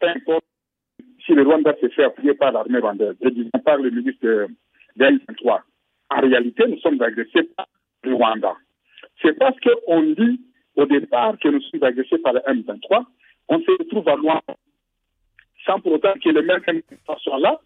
peu 0.01 0.09
importe 0.09 0.45
si 1.25 1.33
le 1.33 1.43
Rwanda 1.43 1.75
se 1.81 1.89
fait 1.89 2.05
appuyer 2.05 2.35
par 2.35 2.53
l'armée 2.53 2.79
rwandaise, 2.79 3.17
et 3.21 3.31
disons 3.31 3.59
par 3.65 3.79
le 3.79 3.91
ministre 3.91 4.21
de, 4.23 4.49
de 4.97 5.05
M23. 5.05 5.61
En 6.11 6.21
réalité, 6.21 6.67
nous 6.67 6.79
sommes 6.79 7.01
agressés 7.03 7.45
par 7.57 7.69
le 8.03 8.15
Rwanda. 8.15 8.55
C'est 9.23 9.39
parce 9.39 9.57
qu'on 9.61 10.03
dit 10.03 10.41
au 10.77 10.87
départ 10.87 11.39
que 11.39 11.49
nous 11.49 11.61
sommes 11.63 11.83
agressés 11.83 12.19
par 12.19 12.33
le 12.33 12.41
M23, 12.41 13.05
on 13.49 13.61
se 13.61 13.71
retrouve 13.79 14.09
à 14.09 14.17
loin, 14.17 14.41
sans 15.67 15.81
pour 15.81 15.93
autant 15.93 16.15
que 16.23 16.29
les 16.29 16.43
mêmes 16.43 16.61
M23 16.61 17.19
soient 17.21 17.39
là. 17.39 17.61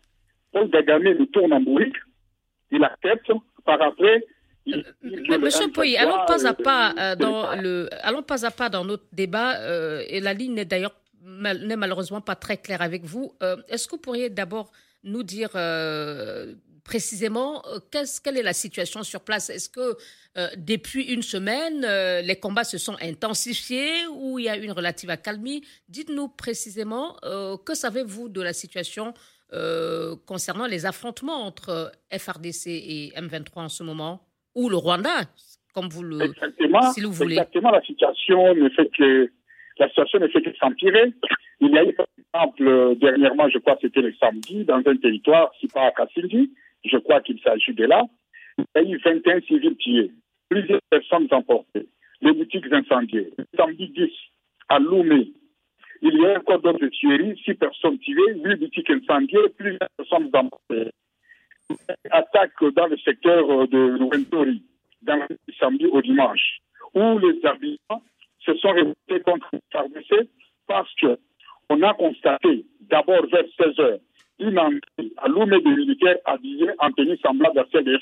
Paul 0.53 0.71
Kagame 0.71 1.15
nous 1.19 1.27
tourne 1.27 1.53
en 1.53 1.61
bourrique, 1.61 1.97
il 2.71 2.85
accepte, 2.85 3.31
par 3.65 3.81
après, 3.83 4.25
mais 4.67 5.39
Monsieur 5.39 5.71
Poy, 5.73 5.97
allons 5.97 6.25
pas 6.27 6.47
à 6.47 6.55
pas 6.55 6.95
euh, 6.99 7.17
dans 7.17 7.55
le, 7.61 7.89
allons 8.03 8.23
pas 8.23 8.47
à 8.47 8.51
pas 8.51 8.69
dans 8.69 8.85
notre 8.85 9.05
débat. 9.13 9.59
Euh, 9.61 10.05
et 10.07 10.21
la 10.21 10.35
ligne 10.35 10.55
n'est 10.55 10.65
d'ailleurs 10.65 10.95
n'est 11.25 11.77
malheureusement 11.77 12.21
pas 12.21 12.35
très 12.35 12.57
claire 12.57 12.83
avec 12.83 13.05
vous. 13.05 13.33
Euh, 13.43 13.57
est-ce 13.69 13.87
que 13.87 13.93
vous 13.93 14.01
pourriez 14.01 14.29
d'abord 14.29 14.73
nous 15.05 15.23
dire 15.23 15.51
précisément 16.85 17.63
quelle 17.91 18.37
est 18.37 18.43
la 18.43 18.53
situation 18.53 19.03
sur 19.03 19.21
place? 19.21 19.51
Est-ce 19.51 19.69
que 19.69 19.97
depuis 20.57 21.13
une 21.13 21.23
semaine, 21.23 21.81
les 22.25 22.37
combats 22.37 22.65
se 22.65 22.79
sont 22.79 22.97
intensifiés 23.01 24.07
ou 24.13 24.39
il 24.39 24.45
y 24.45 24.49
a 24.49 24.57
une 24.57 24.73
relative 24.73 25.11
accalmie? 25.11 25.65
Dites-nous 25.89 26.29
précisément 26.29 27.17
que 27.65 27.75
savez-vous 27.75 28.29
de 28.29 28.41
la 28.41 28.53
situation 28.53 29.15
concernant 30.27 30.67
les 30.67 30.87
affrontements 30.87 31.45
entre 31.45 31.93
FRDC 32.11 32.67
et 32.69 33.13
M23 33.17 33.51
en 33.57 33.69
ce 33.69 33.83
moment 33.83 34.23
ou 34.55 34.69
le 34.69 34.77
Rwanda, 34.77 35.23
comme 35.75 35.89
vous 35.89 36.03
le, 36.03 36.23
exactement, 36.23 36.93
si 36.93 37.01
vous 37.01 37.13
voulez. 37.13 37.37
Exactement, 37.37 37.71
la 37.71 37.83
situation 37.83 38.55
ne 38.55 38.69
fait 38.71 38.91
que 38.97 39.31
la 39.79 39.89
situation 39.89 40.19
ne 40.19 40.29
fait 40.29 40.43
que 40.43 40.55
s'empirer. 40.57 41.13
Il 41.61 41.71
y 41.71 41.79
a 41.79 41.85
eu, 41.85 41.95
par 41.95 42.07
exemple, 42.35 42.97
dernièrement, 42.97 43.49
je 43.49 43.59
crois 43.59 43.77
que 43.77 43.83
c'était 43.83 44.03
le 44.03 44.13
samedi, 44.21 44.65
dans 44.65 44.83
un 44.85 44.97
territoire, 44.97 45.53
si 45.61 45.69
pas 45.69 45.87
à 45.87 45.91
Kassindi, 45.93 46.51
je 46.85 46.97
crois 46.99 47.21
qu'il 47.21 47.41
s'agit 47.41 47.73
de 47.73 47.85
là, 47.85 48.03
il 48.59 48.65
y 48.75 48.79
a 48.79 48.83
eu 48.83 49.01
21 49.03 49.41
civils 49.43 49.77
tués, 49.77 50.11
plusieurs 50.49 50.81
personnes 50.91 51.29
emportées, 51.31 51.87
les 52.21 52.33
boutiques 52.33 52.71
incendiées. 52.71 53.33
Samedi 53.57 53.89
10, 53.89 54.11
à 54.69 54.79
Loumé, 54.79 55.33
il 56.03 56.21
y 56.21 56.27
a 56.27 56.39
encore 56.39 56.61
d'autres 56.61 56.87
tueries, 56.89 57.41
6 57.45 57.55
personnes 57.55 57.99
tuées, 57.99 58.35
8 58.35 58.57
boutiques 58.57 58.91
incendiées, 58.91 59.49
plusieurs 59.57 59.89
personnes 59.97 60.31
emportées 60.33 60.91
attaque 62.11 62.65
dans 62.75 62.87
le 62.87 62.99
secteur 62.99 63.69
de 63.69 63.79
Lourentori, 63.79 64.63
dans 65.03 65.17
le 65.17 65.37
samedi 65.59 65.87
au 65.87 66.03
dimanche, 66.03 66.59
où 66.95 67.19
les 67.19 67.45
habitants 67.47 68.03
se 68.41 68.55
sont 68.57 68.73
révoltés 68.73 69.21
contre 69.25 69.49
le 69.53 70.29
parce 70.67 70.93
qu'on 71.01 71.83
a 71.83 71.95
constaté 71.95 72.67
d'abord 72.81 73.27
vers 73.27 73.45
16 73.59 73.79
heures 73.79 73.99
une 74.39 74.59
entrée 74.59 75.13
à 75.19 75.29
l'oumé 75.29 75.61
des 75.61 75.71
militaires 75.71 76.19
habillés 76.25 76.71
en 76.79 76.91
tenue 76.91 77.17
semblable 77.19 77.61
à 77.61 77.67
celle 77.71 77.85
des 77.85 77.99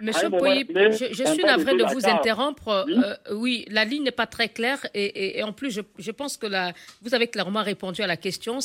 Monsieur 0.00 0.30
Pouy, 0.30 0.66
je, 0.68 1.12
je, 1.12 1.24
suis 1.32 1.44
navré 1.44 1.76
de 1.76 1.84
vous 1.84 2.06
interrompre. 2.06 2.84
Oui, 2.86 2.94
euh, 2.96 3.34
oui 3.34 3.64
la 3.70 3.84
ligne 3.84 4.04
n'est 4.04 4.10
pas 4.10 4.26
très 4.26 4.48
claire 4.48 4.78
et, 4.94 5.38
et, 5.38 5.42
en 5.42 5.52
plus, 5.52 5.70
je, 5.70 5.80
je, 5.98 6.10
pense 6.10 6.36
que 6.36 6.46
la, 6.46 6.72
vous 7.02 7.14
avez 7.14 7.28
clairement 7.28 7.62
répondu 7.62 8.02
à 8.02 8.06
la 8.06 8.16
question. 8.16 8.58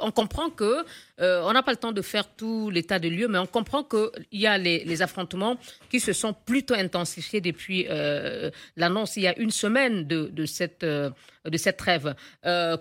On 0.00 0.10
comprend 0.10 0.50
que 0.50 0.84
euh, 1.20 1.42
on 1.44 1.52
n'a 1.52 1.62
pas 1.62 1.72
le 1.72 1.76
temps 1.76 1.92
de 1.92 2.02
faire 2.02 2.28
tout 2.34 2.70
l'état 2.70 2.98
de 2.98 3.08
lieu, 3.08 3.28
mais 3.28 3.38
on 3.38 3.46
comprend 3.46 3.82
qu'il 3.84 4.08
y 4.32 4.46
a 4.46 4.58
les, 4.58 4.84
les, 4.84 5.02
affrontements 5.02 5.56
qui 5.90 6.00
se 6.00 6.12
sont 6.12 6.32
plutôt 6.32 6.74
intensifiés 6.74 7.40
depuis 7.40 7.86
euh, 7.90 8.50
l'annonce 8.76 9.16
il 9.16 9.22
y 9.24 9.28
a 9.28 9.38
une 9.38 9.50
semaine 9.50 10.04
de, 10.06 10.28
de 10.32 10.46
cette 10.46 10.84
de 10.84 11.56
cette 11.56 11.76
trêve. 11.76 12.14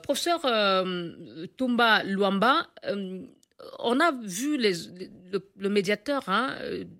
Professeur 0.03 0.41
Tumba 1.57 2.03
Luamba 2.03 2.67
on 3.79 3.99
a 3.99 4.11
vu 4.11 4.57
le, 4.57 5.69
médiateur, 5.69 6.27
hein, 6.27 6.55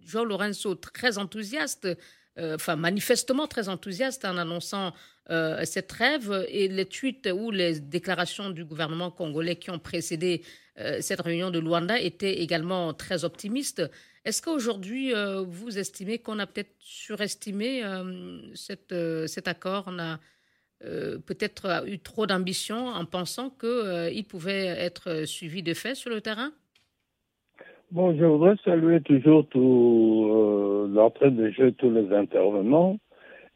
Jean 0.06 0.24
Lorenzo, 0.24 0.76
très 0.76 1.18
enthousiaste, 1.18 1.88
euh, 2.40 2.56
enfin 2.56 2.78
manifestement 2.78 3.46
très 3.46 3.68
enthousiaste 3.68 4.24
en 4.24 4.38
annonçant 4.38 4.94
euh, 5.30 5.66
cette 5.66 5.88
trêve 5.88 6.46
et 6.48 6.70
les 6.70 6.86
tweets 6.86 7.30
ou 7.34 7.52
les 7.52 7.82
déclarations 7.82 8.50
du 8.50 8.64
gouvernement 8.64 9.12
congolais 9.12 9.58
qui 9.58 9.70
ont 9.70 9.80
précédé 9.80 10.42
euh, 10.80 11.02
cette 11.02 11.20
réunion 11.20 11.52
de 11.52 11.60
Luanda 11.60 12.00
étaient 12.00 12.40
également 12.40 12.94
très 12.94 13.26
optimistes. 13.26 13.84
Est-ce 14.24 14.42
qu'aujourd'hui, 14.42 15.14
vous 15.48 15.80
estimez 15.80 16.20
qu'on 16.20 16.38
a 16.38 16.46
peut-être 16.46 16.76
surestimé 16.78 17.82
cet 18.54 19.48
accord? 19.48 19.92
Peut-être 21.28 21.84
eu 21.88 22.00
trop 22.00 22.26
d'ambition 22.26 22.88
en 22.88 23.06
pensant 23.06 23.50
qu'il 23.50 24.24
pouvait 24.26 24.66
être 24.66 25.26
suivi 25.26 25.64
de 25.64 25.74
fait 25.74 25.96
sur 25.96 26.10
le 26.10 26.22
terrain? 26.22 26.52
Bon, 27.92 28.16
je 28.18 28.24
voudrais 28.24 28.56
saluer 28.64 29.02
toujours 29.02 29.46
tout 29.50 30.30
euh, 30.32 30.88
l'entrée 30.94 31.30
de 31.30 31.50
jeu, 31.50 31.74
tous 31.74 31.92
les 31.92 32.14
intervenants, 32.14 32.98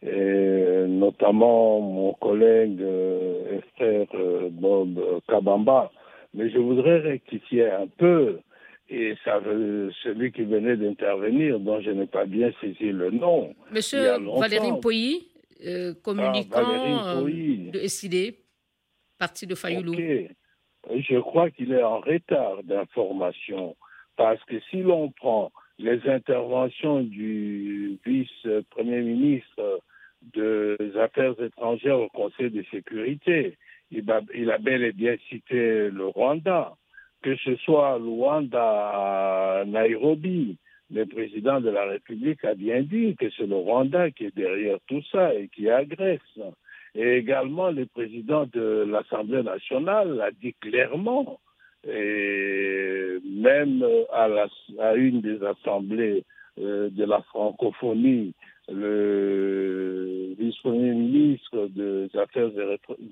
et 0.02 0.84
notamment 0.90 1.80
mon 1.80 2.14
collègue 2.16 2.82
euh, 2.82 3.58
et 3.58 3.62
frère 3.76 4.08
euh, 4.14 4.50
Bob 4.52 5.00
Kabamba. 5.30 5.90
Mais 6.34 6.50
je 6.50 6.58
voudrais 6.58 7.00
rectifier 7.00 7.70
un 7.70 7.88
peu, 7.88 8.40
et 8.90 9.16
ça, 9.24 9.40
celui 10.04 10.34
qui 10.34 10.44
venait 10.44 10.76
d'intervenir, 10.76 11.62
dont 11.62 11.80
je 11.80 11.92
n'ai 11.92 12.08
pas 12.08 12.26
bien 12.26 12.52
saisi 12.60 12.92
le 12.92 13.12
nom. 13.12 13.56
Monsieur 13.72 14.18
Valérie 14.38 14.82
Communicant 16.04 16.64
ah, 16.66 17.22
de 17.24 17.88
SID, 17.88 18.36
parti 19.18 19.48
de 19.48 19.56
Fayoulou. 19.56 19.94
Je 19.94 21.20
crois 21.20 21.50
qu'il 21.50 21.72
est 21.72 21.84
en 21.84 22.00
retard 22.00 22.62
d'information 22.64 23.76
parce 24.18 24.44
que 24.46 24.60
si 24.70 24.82
l'on 24.82 25.12
prend 25.12 25.52
les 25.78 26.08
interventions 26.10 27.02
du 27.02 28.00
vice-premier 28.06 29.02
ministre 29.02 29.82
des 30.34 30.98
Affaires 30.98 31.40
étrangères 31.42 32.00
au 32.00 32.10
Conseil 32.10 32.50
de 32.50 32.64
sécurité, 32.72 33.58
il 33.92 34.10
a, 34.12 34.58
bel 34.58 34.84
et 34.84 34.94
bien 34.94 35.16
cité 35.30 35.90
le 35.90 36.08
Rwanda, 36.08 36.76
que 37.22 37.36
ce 37.38 37.56
soit 37.58 38.00
le 38.00 38.10
Rwanda 38.10 39.62
à 39.62 39.64
Nairobi. 39.66 40.58
Le 40.92 41.06
président 41.06 41.62
de 41.62 41.70
la 41.70 41.86
République 41.86 42.44
a 42.46 42.54
bien 42.54 42.82
dit 42.82 43.16
que 43.16 43.26
c'est 43.32 43.48
le 43.48 43.56
Rwanda 43.56 44.12
qui 44.12 44.26
est 44.26 44.36
derrière 44.36 44.78
tout 44.88 45.02
ça 45.12 45.34
et 45.34 45.48
qui 45.50 45.70
agresse. 45.70 46.40
Et 46.94 47.18
également, 47.18 47.72
le 47.72 47.86
président 47.88 48.46
de 48.46 48.86
l'Assemblée 48.88 49.44
nationale 49.44 50.22
a 50.22 50.32
dit 50.32 50.54
clairement 50.62 51.40
et 51.88 53.20
même 53.24 53.84
à, 54.12 54.28
la, 54.28 54.48
à 54.80 54.96
une 54.96 55.22
des 55.22 55.44
assemblées 55.44 56.24
euh, 56.60 56.90
de 56.90 57.06
la 57.06 57.22
francophonie, 57.24 58.34
le 58.70 60.34
vice-premier 60.40 60.94
ministre 60.94 61.68
des 61.68 62.10
Affaires 62.18 62.50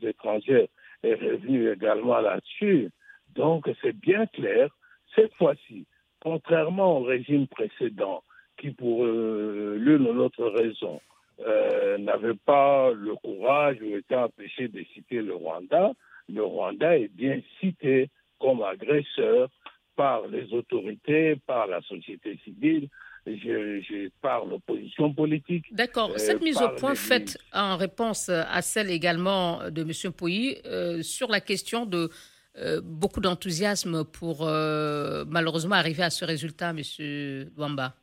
étrangères 0.02 0.68
est 1.04 1.14
revenu 1.14 1.72
également 1.72 2.20
là-dessus. 2.20 2.90
Donc 3.36 3.70
c'est 3.82 3.96
bien 3.96 4.26
clair, 4.28 4.70
cette 5.16 5.34
fois-ci, 5.36 5.86
contrairement 6.24 7.00
au 7.00 7.04
régime 7.04 7.48
précédent, 7.48 8.24
qui 8.58 8.72
pour 8.72 9.04
euh, 9.04 9.76
l'une 9.78 10.08
ou 10.08 10.14
l'autre 10.14 10.46
raison 10.46 11.02
euh, 11.46 11.98
n'avait 11.98 12.40
pas 12.46 12.92
le 12.92 13.16
courage 13.16 13.78
ou 13.82 13.98
était 13.98 14.16
empêché 14.16 14.70
de 14.70 14.82
citer 14.94 15.22
le 15.22 15.36
Rwanda, 15.36 15.92
le 16.30 16.44
Rwanda 16.44 16.98
est 16.98 17.14
bien 17.14 17.42
cité 17.60 18.10
comme 18.40 18.64
agresseur 18.64 19.50
par 19.98 20.28
les 20.28 20.54
autorités, 20.54 21.36
par 21.46 21.68
la 21.68 21.82
société 21.82 22.40
civile. 22.46 22.88
je, 23.28 23.82
je 23.82 24.10
parle 24.22 24.54
opposition 24.54 25.14
politique. 25.14 25.66
D'accord. 25.72 26.12
euh, 26.12 26.18
Cette 26.18 26.42
mise 26.42 26.58
au 26.58 26.70
par 26.70 26.76
point 26.76 26.96
faite 26.96 27.38
en 27.52 27.76
réponse 27.76 28.30
à 28.30 28.62
celle 28.62 28.90
également 28.90 29.70
de 29.70 29.82
M. 29.82 30.14
Pouilly 30.14 30.58
euh, 30.66 31.02
sur 31.02 31.30
la 31.30 31.42
question 31.42 31.86
de 31.86 32.10
euh, 32.58 32.82
beaucoup 32.84 33.20
d'enthousiasme 33.20 34.04
pour 34.04 34.48
euh, 34.48 35.26
malheureusement 35.28 35.76
arriver 35.76 36.04
à 36.04 36.12
ce 36.12 36.24
résultat, 36.24 36.70
M. 36.70 37.50
Douamba. 37.56 37.94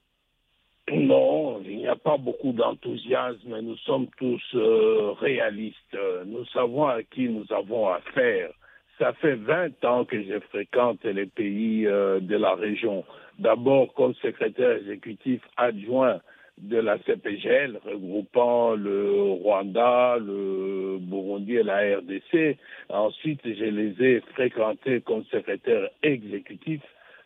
Non, 0.92 1.62
il 1.64 1.78
n'y 1.78 1.86
a 1.86 1.94
pas 1.94 2.16
beaucoup 2.16 2.52
d'enthousiasme. 2.52 3.60
Nous 3.60 3.76
sommes 3.78 4.08
tous 4.16 4.42
euh, 4.54 5.12
réalistes. 5.20 5.96
Nous 6.26 6.44
savons 6.46 6.86
à 6.88 7.02
qui 7.04 7.28
nous 7.28 7.46
avons 7.50 7.88
affaire. 7.88 8.50
Ça 8.98 9.12
fait 9.14 9.36
20 9.36 9.84
ans 9.84 10.04
que 10.04 10.20
je 10.20 10.40
fréquente 10.50 11.04
les 11.04 11.26
pays 11.26 11.84
de 11.84 12.36
la 12.36 12.54
région. 12.54 13.04
D'abord 13.38 13.94
comme 13.94 14.14
secrétaire 14.16 14.72
exécutif 14.72 15.40
adjoint 15.56 16.20
de 16.62 16.76
la 16.78 16.98
CPGL, 16.98 17.80
regroupant 17.84 18.74
le 18.74 19.20
Rwanda, 19.42 20.16
le 20.18 20.98
Burundi 21.00 21.56
et 21.56 21.62
la 21.62 21.96
RDC. 21.98 22.58
Ensuite, 22.88 23.40
je 23.44 23.64
les 23.64 23.94
ai 24.04 24.20
fréquentés 24.34 25.00
comme 25.00 25.24
secrétaire 25.30 25.88
exécutif 26.02 26.80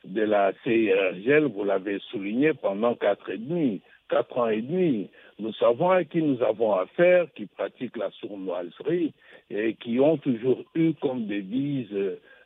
de 0.05 0.23
la 0.23 0.53
CIRGL, 0.63 1.47
vous 1.47 1.65
l'avez 1.65 1.99
souligné, 2.11 2.53
pendant 2.55 2.95
quatre 2.95 3.31
et 3.31 3.39
demi, 3.39 3.81
quatre 4.09 4.37
ans 4.39 4.49
et 4.49 4.61
demi. 4.61 5.11
Nous 5.39 5.53
savons 5.55 5.91
à 5.91 6.05
qui 6.05 6.23
nous 6.23 6.43
avons 6.43 6.75
affaire, 6.75 7.27
qui 7.35 7.47
pratiquent 7.47 7.97
la 7.97 8.11
sournoiserie 8.21 9.13
et 9.51 9.75
qui 9.75 9.99
ont 10.01 10.19
toujours 10.19 10.63
eu 10.75 10.93
comme 11.01 11.27
devise 11.27 11.89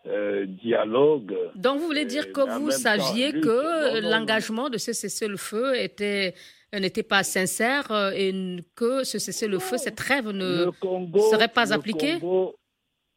euh, 0.06 0.46
dialogue. 0.46 1.36
Donc 1.56 1.80
vous 1.80 1.86
voulez 1.86 2.04
dire 2.06 2.32
que 2.32 2.40
vous 2.58 2.70
saviez 2.70 3.32
que 3.32 4.00
l'engagement 4.08 4.70
de 4.70 4.78
ce 4.78 4.92
cessez-le-feu 4.92 5.76
était 5.76 6.34
n'était 6.72 7.02
pas 7.02 7.22
sincère 7.22 7.90
euh, 7.90 8.10
et 8.14 8.32
que 8.74 9.04
ce 9.04 9.18
cessez-le-feu, 9.18 9.78
cette 9.78 9.96
trêve 9.96 10.30
ne 10.30 10.66
le 10.66 10.72
Congo, 10.72 11.20
serait 11.30 11.48
pas 11.48 11.66
le 11.66 11.72
appliquée? 11.72 12.18
Congo, 12.20 12.56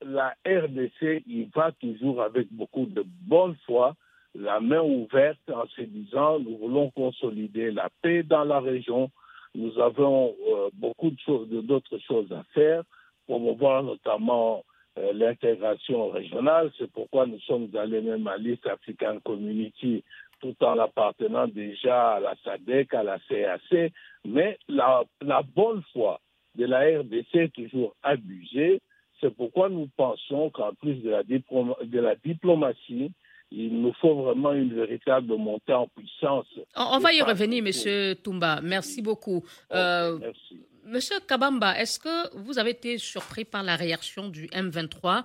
la 0.05 0.33
RDC, 0.45 1.23
il 1.27 1.49
va 1.53 1.71
toujours 1.73 2.21
avec 2.21 2.47
beaucoup 2.51 2.85
de 2.85 3.03
bonne 3.05 3.55
foi, 3.65 3.95
la 4.33 4.59
main 4.59 4.81
ouverte 4.81 5.49
en 5.53 5.67
se 5.67 5.81
disant 5.81 6.39
nous 6.39 6.57
voulons 6.57 6.89
consolider 6.91 7.71
la 7.71 7.89
paix 8.01 8.23
dans 8.23 8.45
la 8.45 8.59
région. 8.59 9.11
Nous 9.53 9.77
avons 9.79 10.33
euh, 10.49 10.69
beaucoup 10.73 11.11
de 11.11 11.19
choses, 11.19 11.49
d'autres 11.49 11.97
choses 11.99 12.31
à 12.31 12.43
faire, 12.53 12.83
promouvoir 13.27 13.83
notamment 13.83 14.63
euh, 14.97 15.11
l'intégration 15.13 16.09
régionale. 16.09 16.71
C'est 16.77 16.89
pourquoi 16.91 17.25
nous 17.25 17.39
sommes 17.41 17.69
allés 17.75 18.01
même 18.01 18.27
à 18.27 18.37
l'East 18.37 18.65
African 18.65 19.19
Community 19.23 20.03
tout 20.41 20.55
en 20.61 20.77
appartenant 20.79 21.47
déjà 21.47 22.13
à 22.15 22.19
la 22.19 22.35
SADC, 22.43 22.93
à 22.93 23.03
la 23.03 23.19
CAC. 23.29 23.91
Mais 24.25 24.57
la, 24.67 25.03
la 25.21 25.41
bonne 25.43 25.81
foi 25.93 26.19
de 26.55 26.65
la 26.65 26.79
RDC 26.99 27.35
est 27.35 27.53
toujours 27.53 27.95
abusée. 28.03 28.81
C'est 29.19 29.33
pourquoi 29.35 29.69
nous 29.69 29.87
pensons 29.95 30.49
qu'en 30.49 30.73
plus 30.73 30.95
de 30.95 31.09
la, 31.11 31.23
diploma- 31.23 31.77
de 31.83 31.99
la 31.99 32.15
diplomatie, 32.15 33.11
il 33.51 33.81
nous 33.81 33.93
faut 34.01 34.15
vraiment 34.23 34.53
une 34.53 34.73
véritable 34.73 35.35
montée 35.35 35.73
en 35.73 35.87
puissance. 35.87 36.47
On, 36.75 36.99
va 36.99 37.13
y 37.13 37.21
revenir. 37.21 37.63
Monsieur 37.63 38.15
Toumba. 38.15 38.61
Merci 38.63 39.01
beaucoup. 39.01 39.43
Euh, 39.73 40.17
Merci. 40.19 40.59
Monsieur 40.85 41.17
Kabamba, 41.27 41.77
est-ce 41.79 41.99
que 41.99 42.35
vous 42.37 42.57
avez 42.57 42.71
été 42.71 42.97
surpris 42.97 43.45
par 43.45 43.61
la 43.63 43.75
réaction 43.75 44.29
du 44.29 44.47
M23 44.47 45.23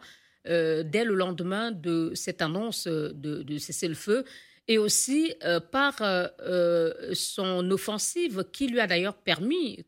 euh, 0.49 0.83
dès 0.85 1.05
le 1.05 1.15
lendemain 1.15 1.71
de 1.73 2.13
cette 2.15 2.43
annonce 2.43 2.87
de, 2.87 3.43
de 3.43 3.59
cessez-le-feu 3.59 4.25
et 4.69 4.79
aussi 4.79 5.35
euh, 5.45 5.61
par 5.61 6.01
euh, 6.03 6.27
euh, 6.41 7.15
son 7.15 7.71
offensive 7.71 8.45
qui 8.53 8.67
lui 8.67 8.81
a 8.81 8.87
d'ailleurs 8.87 9.17
permis, 9.17 9.85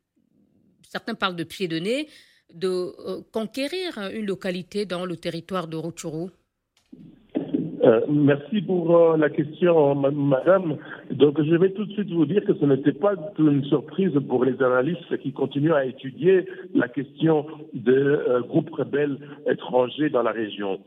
certains 0.88 1.14
parlent 1.14 1.36
de 1.36 1.44
pied 1.44 1.68
de 1.68 1.78
nez, 1.78 2.08
de 2.54 3.22
conquérir 3.30 3.98
une 4.12 4.24
localité 4.24 4.86
dans 4.86 5.04
le 5.04 5.16
territoire 5.18 5.68
de 5.68 5.76
Rutshuru 5.76 6.30
Euh, 7.84 8.00
merci 8.08 8.60
pour 8.62 8.96
euh, 8.96 9.16
la 9.16 9.30
question, 9.30 9.94
ma- 9.94 10.10
madame. 10.10 10.76
Donc, 11.10 11.40
je 11.42 11.54
vais 11.54 11.70
tout 11.70 11.84
de 11.84 11.92
suite 11.92 12.10
vous 12.10 12.26
dire 12.26 12.44
que 12.44 12.54
ce 12.54 12.64
n'était 12.64 12.92
pas 12.92 13.14
une 13.38 13.64
surprise 13.64 14.12
pour 14.28 14.44
les 14.44 14.60
analystes 14.62 15.16
qui 15.18 15.32
continuent 15.32 15.74
à 15.74 15.84
étudier 15.84 16.46
la 16.74 16.88
question 16.88 17.46
de 17.74 17.92
euh, 17.94 18.40
groupes 18.40 18.70
rebelles 18.70 19.18
étrangers 19.46 20.10
dans 20.10 20.22
la 20.22 20.32
région. 20.32 20.80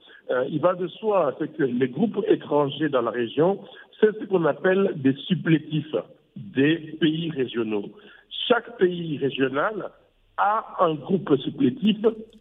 Il 0.50 0.62
va 0.62 0.76
de 0.76 0.88
soi 0.88 1.36
que 1.58 1.64
les 1.64 1.90
groupes 1.90 2.24
étrangers 2.30 2.88
dans 2.88 3.02
la 3.02 3.12
région, 3.12 3.60
c'est 4.00 4.18
ce 4.18 4.26
qu'on 4.26 4.46
appelle 4.46 4.94
des 4.96 5.14
supplétifs 5.28 5.94
des 6.38 6.78
pays 7.02 7.30
régionaux. 7.32 7.90
Chaque 8.48 8.78
pays 8.78 9.18
régional 9.18 9.90
a 10.42 10.66
un 10.80 10.96
groupe 10.96 11.36
supplétif 11.38 11.98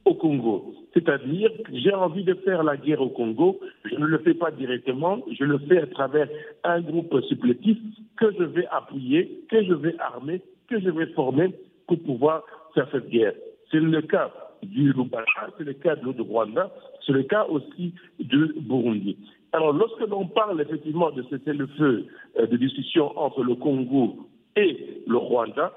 au 0.07 0.15
Congo. 0.15 0.75
C'est-à-dire 0.95 1.51
j'ai 1.71 1.93
envie 1.93 2.25
de 2.25 2.33
faire 2.35 2.63
la 2.63 2.79
guerre 2.79 3.03
au 3.03 3.11
Congo, 3.11 3.61
je 3.85 3.95
ne 3.97 4.07
le 4.07 4.19
fais 4.19 4.33
pas 4.33 4.51
directement, 4.51 5.19
je 5.31 5.45
le 5.45 5.59
fais 5.59 5.83
à 5.83 5.87
travers 5.87 6.29
un 6.65 6.81
groupe 6.81 7.15
supplétif 7.29 7.77
que 8.17 8.33
je 8.39 8.45
vais 8.45 8.67
appuyer, 8.71 9.45
que 9.51 9.63
je 9.63 9.75
vais 9.75 9.95
armer, 9.99 10.41
que 10.69 10.81
je 10.81 10.89
vais 10.89 11.07
former 11.09 11.55
pour 11.87 12.01
pouvoir 12.03 12.43
faire 12.75 12.89
cette 12.91 13.11
guerre. 13.11 13.35
C'est 13.71 13.81
le 13.81 14.01
cas 14.01 14.33
du 14.63 14.93
Lubasha, 14.93 15.51
c'est 15.59 15.65
le 15.65 15.75
cas 15.75 15.97
de 15.97 16.23
Rwanda, 16.23 16.71
c'est 17.05 17.13
le 17.13 17.25
cas 17.25 17.45
aussi 17.45 17.95
du 18.19 18.55
Burundi. 18.61 19.17
Alors, 19.53 19.73
lorsque 19.73 20.09
l'on 20.09 20.27
parle 20.27 20.61
effectivement 20.61 21.11
de 21.11 21.23
cesser 21.25 21.53
le 21.53 21.67
feu 21.67 22.07
euh, 22.39 22.47
de 22.47 22.57
discussion 22.57 23.19
entre 23.19 23.43
le 23.43 23.57
Congo 23.57 24.29
et 24.57 25.03
le 25.07 25.17
Rwanda, 25.17 25.73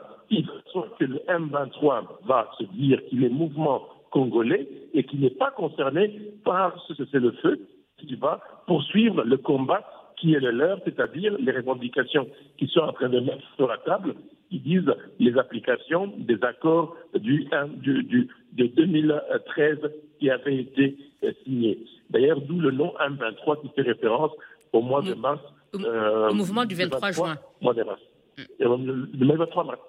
faut 0.72 0.86
que 1.00 1.06
le 1.06 1.20
M23 1.28 2.04
va 2.26 2.50
se 2.58 2.64
dire 2.66 3.00
qu'il 3.08 3.24
est 3.24 3.30
mouvement 3.30 3.82
congolais 4.12 4.68
et 4.94 5.04
qu'il 5.04 5.22
n'est 5.22 5.38
pas 5.44 5.52
concerné 5.52 6.20
par 6.46 6.76
ce 6.88 6.94
cessez-le-feu, 6.94 7.60
qui 7.98 8.16
va 8.16 8.40
poursuivre 8.68 9.24
le 9.24 9.38
combat 9.38 9.84
qui 10.18 10.34
est 10.34 10.40
le 10.40 10.52
leur, 10.52 10.80
c'est-à-dire 10.86 11.36
les 11.38 11.52
revendications 11.52 12.28
qui 12.58 12.68
sont 12.68 12.82
en 12.82 12.94
train 12.94 13.10
de 13.10 13.20
mettre 13.20 13.44
sur 13.56 13.68
la 13.68 13.78
table, 13.80 14.16
qui 14.50 14.60
disent 14.60 14.94
les 15.20 15.38
applications 15.38 16.14
des 16.18 16.38
accords 16.44 16.96
du, 17.16 17.48
du, 17.78 18.04
du, 18.04 18.30
de 18.54 18.68
2013 18.68 19.80
qui 20.20 20.30
avaient 20.30 20.58
été 20.58 20.98
euh, 21.24 21.32
signés. 21.44 21.80
D'ailleurs, 22.10 22.40
d'où 22.42 22.60
le 22.60 22.72
nom 22.72 22.94
M23 23.00 23.62
qui 23.62 23.70
fait 23.76 23.82
référence 23.82 24.32
au 24.72 24.82
mois 24.82 25.02
de 25.02 25.14
mars. 25.14 25.42
Au, 25.74 25.80
euh, 25.84 26.30
au 26.30 26.34
mouvement 26.34 26.66
du 26.66 26.76
23, 26.76 27.00
23 27.00 27.12
juin. 27.12 27.36
Mois 27.62 27.74
de 27.74 27.84
mars. 27.84 28.02
Mm. 28.38 28.44
Le, 28.60 29.26
le 29.26 29.36
23 29.36 29.64
mars. 29.64 29.80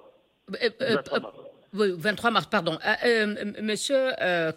Euh, 0.51 0.71
euh, 0.83 0.95
23 0.97 1.21
mars. 1.21 1.37
Oui, 1.73 1.89
23 1.97 2.31
mars, 2.31 2.47
pardon. 2.47 2.79
Euh, 3.05 3.53
monsieur 3.63 4.11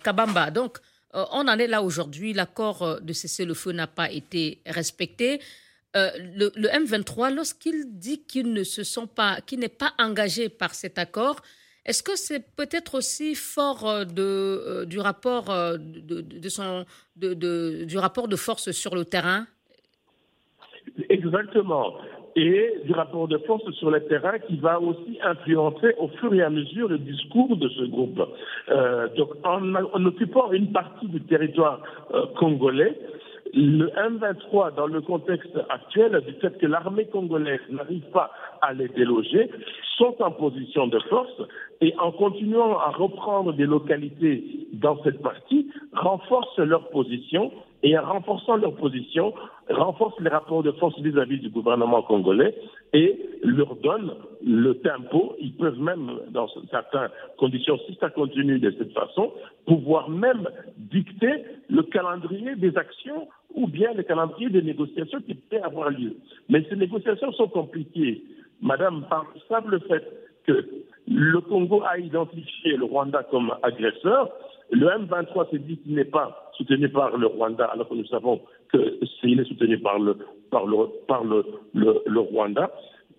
Kabamba, 0.04 0.52
donc, 0.52 0.78
on 1.14 1.48
en 1.48 1.58
est 1.58 1.68
là 1.68 1.82
aujourd'hui. 1.82 2.34
L'accord 2.34 3.02
de 3.02 3.14
cessez-le-feu 3.14 3.72
n'a 3.72 3.88
pas 3.88 4.12
été 4.12 4.62
respecté. 4.66 5.42
Le, 5.96 6.52
le, 6.56 6.68
M23, 6.68 7.34
lorsqu'il 7.34 7.98
dit 7.98 8.24
qu'il 8.24 8.54
ne 8.54 8.64
se 8.64 8.84
sont 8.84 9.08
pas, 9.08 9.42
qu'il 9.42 9.60
n'est 9.60 9.68
pas 9.68 9.94
engagé 9.98 10.48
par 10.48 10.76
cet 10.76 11.00
accord, 11.00 11.42
est-ce 11.86 12.04
que 12.04 12.16
c'est 12.16 12.46
peut-être 12.56 12.94
aussi 12.96 13.34
fort 13.34 14.06
de, 14.06 14.86
du 14.88 15.00
rapport 15.00 15.46
de, 15.46 16.22
de 16.22 16.50
son, 16.50 16.86
de, 17.16 17.34
du 17.86 17.98
rapport 17.98 18.28
de 18.28 18.36
force 18.36 18.70
sur 18.70 18.94
le 18.94 19.06
terrain? 19.06 19.48
Exactement 21.10 21.96
et 22.38 22.82
du 22.86 22.94
rapport 22.94 23.28
de 23.28 23.40
force 23.40 23.70
sur 23.72 23.90
le 23.90 24.00
terrain 24.06 24.38
qui 24.38 24.58
va 24.58 24.80
aussi 24.80 25.18
influencer 25.24 25.96
au 25.98 26.08
fur 26.20 26.32
et 26.36 26.44
à 26.44 26.52
mesure 26.52 26.88
le 26.88 27.00
discours 27.00 27.58
de 27.58 27.68
ce 27.68 27.84
groupe. 27.86 28.22
Euh, 28.70 29.08
donc, 29.18 29.30
en, 29.44 29.74
en, 29.74 30.06
occupant 30.06 30.52
une 30.52 30.72
partie 30.72 31.08
du 31.08 31.20
territoire 31.22 31.82
euh, 32.14 32.28
congolais, 32.38 32.96
le 33.56 33.88
M23, 33.88 34.76
dans 34.76 34.86
le 34.86 35.02
contexte 35.02 35.58
actuel, 35.70 36.22
du 36.28 36.34
fait 36.34 36.56
que 36.60 36.68
l'armée 36.68 37.06
congolaise 37.06 37.60
n'arrive 37.72 38.06
pas 38.14 38.30
à 38.62 38.74
les 38.74 38.88
déloger, 38.90 39.50
sont 39.98 40.16
en 40.20 40.30
position 40.30 40.86
de 40.86 41.00
force 41.10 41.42
et 41.82 41.96
en 41.98 42.12
continuant 42.12 42.78
à 42.78 42.92
reprendre 42.92 43.54
des 43.54 43.66
localités 43.66 44.68
dans 44.74 45.02
cette 45.04 45.24
partie, 45.24 45.72
renforcent 45.94 46.60
leur 46.60 46.90
position 46.90 47.52
et 47.84 47.98
en 47.98 48.04
renforçant 48.04 48.58
leur 48.58 48.74
position, 48.76 49.34
renforcent 49.70 50.20
les 50.20 50.30
rapports 50.30 50.64
de 50.64 50.72
force 50.72 51.00
vis-à-vis 51.00 51.38
-vis 51.38 51.42
du 51.42 51.50
gouvernement 51.50 52.02
congolais 52.02 52.56
et 52.94 53.20
leur 53.44 53.76
donnent 53.76 54.14
le 54.46 54.74
tempo. 54.76 55.36
Ils 55.40 55.54
peuvent 55.54 55.80
même, 55.80 56.12
dans 56.32 56.48
certaines 56.72 57.10
conditions, 57.38 57.78
si 57.86 57.96
ça 58.00 58.10
continue 58.10 58.60
de 58.60 58.72
cette 58.78 58.94
façon, 58.94 59.32
pouvoir 59.66 60.10
même 60.10 60.48
dicter 60.78 61.44
le 61.70 61.84
calendrier 61.84 62.56
des 62.56 62.76
actions 62.78 63.28
ou 63.54 63.68
bien 63.68 63.94
le 63.94 64.04
calendrier 64.04 64.50
des 64.50 64.62
négociations 64.62 65.20
qui 65.22 65.36
peut 65.36 65.62
avoir 65.62 65.90
lieu. 65.90 66.16
Mais 66.50 66.66
ces 66.70 66.76
négociations 66.76 67.32
sont 67.34 67.48
compliquées, 67.48 68.24
madame, 68.62 69.06
par 69.10 69.26
le 69.34 69.40
simple 69.48 69.80
fait 69.88 70.04
que 70.46 70.66
le 71.08 71.40
Congo 71.42 71.84
a 71.84 71.98
identifié 72.00 72.76
le 72.78 72.86
Rwanda 72.86 73.24
comme 73.24 73.54
agresseur. 73.64 74.30
Le 74.72 74.88
M23 74.88 75.50
s'est 75.52 75.60
dit 75.60 75.78
qu'il 75.78 75.96
n'est 75.96 76.06
pas 76.06 76.47
soutenu 76.58 76.90
par 76.90 77.16
le 77.18 77.28
Rwanda, 77.28 77.66
alors 77.66 77.88
que 77.88 77.94
nous 77.94 78.06
savons 78.08 78.42
qu'il 78.72 79.40
est 79.40 79.46
soutenu 79.46 79.80
par 79.80 80.00
le, 80.00 80.18
par 80.52 80.66
le, 80.66 80.78
par 81.08 81.24
le, 81.24 81.46
le, 81.74 82.20
Rwanda. 82.20 82.72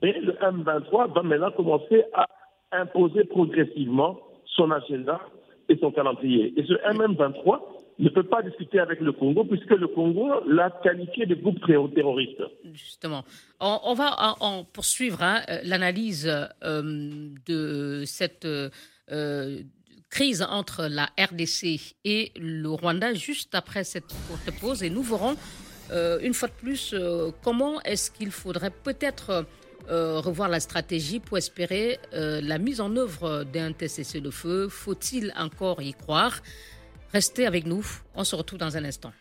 Et 0.03 0.13
le 0.21 0.33
M23 0.35 1.15
va 1.15 1.23
maintenant 1.23 1.51
commencer 1.53 2.05
à 2.15 2.27
imposer 2.73 3.25
progressivement 3.25 4.19
son 4.45 4.71
agenda 4.71 5.21
et 5.69 5.77
son 5.79 5.91
calendrier. 5.91 6.53
Et 6.57 6.65
ce 6.65 6.75
MM23 6.95 7.61
ne 7.99 8.09
peut 8.11 8.23
pas 8.23 8.43
discuter 8.43 8.79
avec 8.79 9.01
le 9.01 9.13
Congo 9.13 9.45
puisque 9.45 9.71
le 9.71 9.89
Congo 9.89 10.29
l'a 10.47 10.71
qualifié 10.83 11.27
de 11.27 11.35
groupe 11.35 11.59
terroriste. 11.95 12.43
Justement. 12.73 13.25
On, 13.61 13.95
va 13.95 14.35
en, 14.41 14.65
poursuivre 14.65 15.23
hein, 15.23 15.41
l'analyse 15.65 16.31
euh, 16.63 16.83
de 17.47 18.03
cette 18.05 18.47
euh, 19.11 19.63
crise 20.11 20.43
entre 20.43 20.87
la 20.87 21.11
RDC 21.19 21.95
et 22.05 22.33
le 22.37 22.69
Rwanda 22.71 23.15
juste 23.15 23.55
après 23.55 23.85
cette 23.85 24.07
courte 24.29 24.51
pause 24.61 24.83
et 24.83 24.91
nous 24.91 25.03
verrons 25.03 25.37
euh, 25.91 26.19
une 26.23 26.35
fois 26.35 26.49
de 26.49 26.55
plus 26.55 26.95
comment 27.43 27.81
est-ce 27.83 28.11
qu'il 28.11 28.31
faudrait 28.31 28.71
peut-être 28.71 29.47
revoir 29.91 30.51
la 30.51 30.61
stratégie 30.61 31.19
pour 31.19 31.39
espérer 31.39 31.99
la 32.13 32.59
mise 32.59 32.83
en 32.83 32.95
œuvre 32.95 33.45
d'un 33.45 33.73
cessez-le-feu. 33.73 34.69
Faut-il 34.69 35.33
encore 35.35 35.81
y 35.81 35.95
croire? 35.95 36.43
Restez 37.15 37.47
avec 37.47 37.65
nous, 37.65 37.87
on 38.15 38.23
se 38.23 38.37
retrouve 38.37 38.59
dans 38.59 38.77
un 38.77 38.85
instant. 38.85 39.13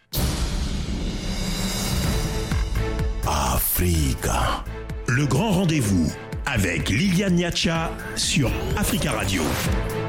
Africa. 3.25 4.63
Le 5.07 5.25
grand 5.25 5.51
rendez-vous 5.51 6.11
avec 6.45 6.89
Liliane 6.89 7.35
Niacha 7.35 7.91
sur 8.15 8.51
Africa 8.77 9.11
Radio. 9.11 9.43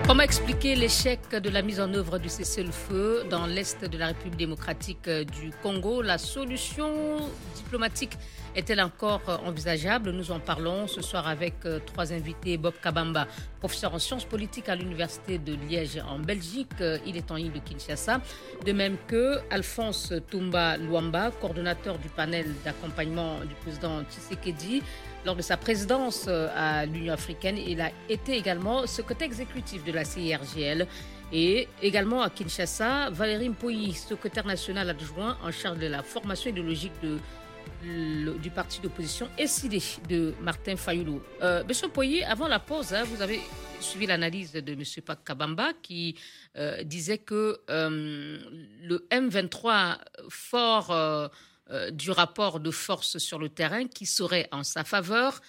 Comment 0.08 0.22
expliquer 0.22 0.74
l'échec 0.74 1.20
de 1.30 1.50
la 1.50 1.60
mise 1.60 1.80
en 1.80 1.92
œuvre 1.92 2.18
du 2.18 2.30
cessez-le-feu 2.30 3.24
dans 3.28 3.44
l'Est 3.44 3.84
de 3.84 3.98
la 3.98 4.06
République 4.06 4.38
démocratique 4.38 5.06
du 5.06 5.50
Congo? 5.62 6.00
La 6.00 6.16
solution 6.16 7.18
diplomatique 7.54 8.16
est-elle 8.56 8.80
encore 8.80 9.20
euh, 9.28 9.36
envisageable? 9.44 10.12
Nous 10.12 10.30
en 10.30 10.40
parlons 10.40 10.86
ce 10.86 11.02
soir 11.02 11.28
avec 11.28 11.56
euh, 11.66 11.78
trois 11.84 12.10
invités. 12.14 12.56
Bob 12.56 12.72
Kabamba, 12.82 13.26
professeur 13.60 13.92
en 13.92 13.98
sciences 13.98 14.24
politiques 14.24 14.70
à 14.70 14.74
l'Université 14.74 15.36
de 15.36 15.54
Liège 15.68 16.02
en 16.08 16.18
Belgique. 16.18 16.70
Euh, 16.80 16.96
il 17.04 17.18
est 17.18 17.30
en 17.30 17.36
île 17.36 17.52
de 17.52 17.58
Kinshasa. 17.58 18.22
De 18.64 18.72
même 18.72 18.96
que 19.08 19.40
Alphonse 19.50 20.14
Toumba 20.30 20.78
Luamba, 20.78 21.32
coordonnateur 21.38 21.98
du 21.98 22.08
panel 22.08 22.46
d'accompagnement 22.64 23.40
du 23.40 23.54
président 23.56 24.02
Tshisekedi. 24.04 24.82
Lors 25.28 25.36
de 25.36 25.42
sa 25.42 25.58
présidence 25.58 26.26
à 26.26 26.86
l'Union 26.86 27.12
africaine, 27.12 27.58
il 27.58 27.82
a 27.82 27.90
été 28.08 28.34
également 28.34 28.86
secrétaire 28.86 29.26
exécutif 29.26 29.84
de 29.84 29.92
la 29.92 30.02
CIRGL. 30.02 30.86
Et 31.34 31.68
également 31.82 32.22
à 32.22 32.30
Kinshasa, 32.30 33.10
Valérie 33.10 33.50
Mpoyi, 33.50 33.92
secrétaire 33.92 34.46
national 34.46 34.88
adjoint 34.88 35.36
en 35.44 35.50
charge 35.50 35.80
de 35.80 35.86
la 35.86 36.02
formation 36.02 36.48
idéologique 36.48 36.94
du 37.02 38.50
parti 38.54 38.80
d'opposition 38.80 39.28
SID 39.38 39.82
de 40.08 40.32
Martin 40.40 40.76
Fayoulou. 40.76 41.20
Euh, 41.42 41.62
Monsieur 41.68 41.88
Poyer, 41.88 42.24
avant 42.24 42.48
la 42.48 42.58
pause, 42.58 42.94
hein, 42.94 43.04
vous 43.04 43.20
avez 43.20 43.40
suivi 43.80 44.06
l'analyse 44.06 44.52
de 44.52 44.74
Monsieur 44.74 45.02
Pak 45.02 45.24
Kabamba 45.24 45.74
qui 45.82 46.16
euh, 46.56 46.82
disait 46.84 47.18
que 47.18 47.60
euh, 47.68 48.38
le 48.82 49.06
M23 49.10 49.98
fort 50.30 51.30
euh, 51.70 51.90
du 51.90 52.10
rapport 52.10 52.60
de 52.60 52.70
force 52.70 53.18
sur 53.18 53.38
le 53.38 53.48
terrain 53.48 53.86
qui 53.86 54.06
serait 54.06 54.48
en 54.52 54.64
sa 54.64 54.84
faveur 54.84 55.40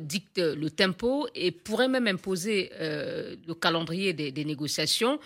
dicte 0.00 0.36
le 0.36 0.68
tempo 0.68 1.26
et 1.34 1.50
pourrait 1.52 1.88
même 1.88 2.06
imposer 2.06 2.70
le 2.78 3.54
calendrier 3.54 4.12
des, 4.12 4.44
négociations. 4.44 5.18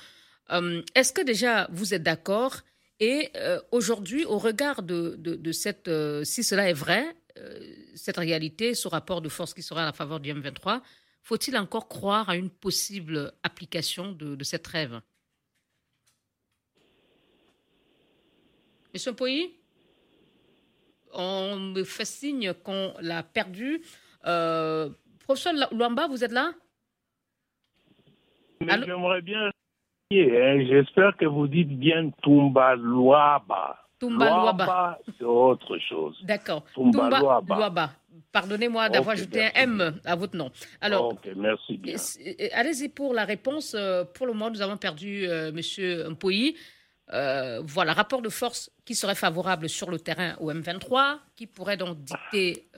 Est-ce 0.94 1.12
que 1.12 1.22
déjà 1.22 1.66
vous 1.72 1.92
êtes 1.92 2.04
d'accord? 2.04 2.62
Et 3.02 3.30
euh, 3.34 3.60
aujourd'hui, 3.72 4.24
au 4.24 4.38
regard 4.38 4.84
de, 4.84 5.52
cette, 5.52 5.88
euh, 5.88 6.22
si 6.22 6.44
cela 6.44 6.70
est 6.70 6.72
vrai, 6.72 7.16
euh, 7.36 7.74
cette 7.96 8.16
réalité, 8.16 8.74
ce 8.74 8.86
rapport 8.86 9.20
de 9.20 9.28
force 9.28 9.54
qui 9.54 9.62
sera 9.62 9.84
la 9.84 9.92
faveur 9.92 10.20
du 10.20 10.32
M23, 10.32 10.80
faut-il 11.20 11.56
encore 11.56 11.88
croire 11.88 12.28
à 12.28 12.36
une 12.36 12.48
possible 12.48 13.32
application 13.42 14.12
de, 14.12 14.44
cette 14.44 14.64
rêve? 14.68 15.00
Monsieur 18.94 19.12
Poyi? 19.14 19.50
On 21.12 21.56
me 21.56 21.84
fait 21.84 22.04
signe 22.04 22.52
qu'on 22.64 22.94
l'a 23.00 23.22
perdu. 23.22 23.82
professeur 24.22 25.52
Luamba, 25.72 26.06
vous 26.08 26.24
êtes 26.24 26.32
là? 26.32 26.52
J'aimerais 28.60 29.22
bien 29.22 29.50
Hein. 30.20 30.64
J'espère 30.68 31.16
que 31.16 31.24
vous 31.24 31.46
dites 31.46 31.68
bien 31.78 32.10
Tumba 32.22 32.76
Luaba. 32.76 33.78
Tumba 33.98 34.26
Luaba. 34.26 34.98
c'est 35.18 35.24
autre 35.24 35.78
chose. 35.78 36.18
D'accord. 36.24 36.64
Tumba, 36.74 37.08
Luaba. 37.48 37.90
Pardonnez-moi 38.30 38.88
d'avoir 38.88 39.14
ajouté 39.14 39.44
un 39.44 39.50
M 39.54 40.00
à 40.04 40.16
votre 40.16 40.36
nom. 40.36 40.50
Alors, 40.80 41.12
ok, 41.12 41.28
merci 41.36 41.76
bien. 41.76 41.96
Allez-y 42.52 42.88
pour 42.88 43.14
la 43.14 43.24
réponse. 43.24 43.74
Euh, 43.78 44.04
pour 44.04 44.26
le 44.26 44.32
moment, 44.32 44.50
nous 44.50 44.62
avons 44.62 44.76
perdu 44.76 45.26
euh, 45.26 45.52
Monsieur 45.52 46.08
Mpoyi. 46.10 46.56
Euh, 47.12 47.60
voilà, 47.62 47.92
rapport 47.92 48.22
de 48.22 48.28
force 48.28 48.70
qui 48.84 48.94
serait 48.94 49.14
favorable 49.14 49.68
sur 49.68 49.90
le 49.90 49.98
terrain 49.98 50.34
au 50.40 50.50
M23, 50.52 51.18
qui 51.36 51.46
pourrait 51.46 51.76
donc 51.76 51.98
dicter 51.98 52.68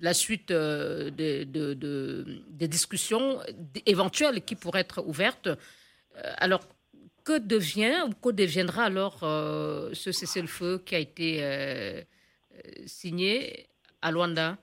la 0.00 0.14
suite 0.14 0.50
des 0.50 1.44
discussions 2.68 3.38
éventuelles 3.86 4.42
qui 4.42 4.56
pourraient 4.56 4.80
être 4.80 5.02
ouvertes. 5.06 5.48
Euh, 6.16 6.32
alors, 6.38 6.60
que 7.24 7.38
devient 7.38 8.02
ou 8.06 8.10
que 8.10 8.34
deviendra 8.34 8.84
alors 8.84 9.20
euh, 9.22 9.90
ce 9.92 10.10
cessez-le-feu 10.10 10.78
qui 10.84 10.94
a 10.94 10.98
été 10.98 11.40
euh, 11.42 12.00
signé 12.86 13.66
à 14.02 14.10
Luanda? 14.10 14.56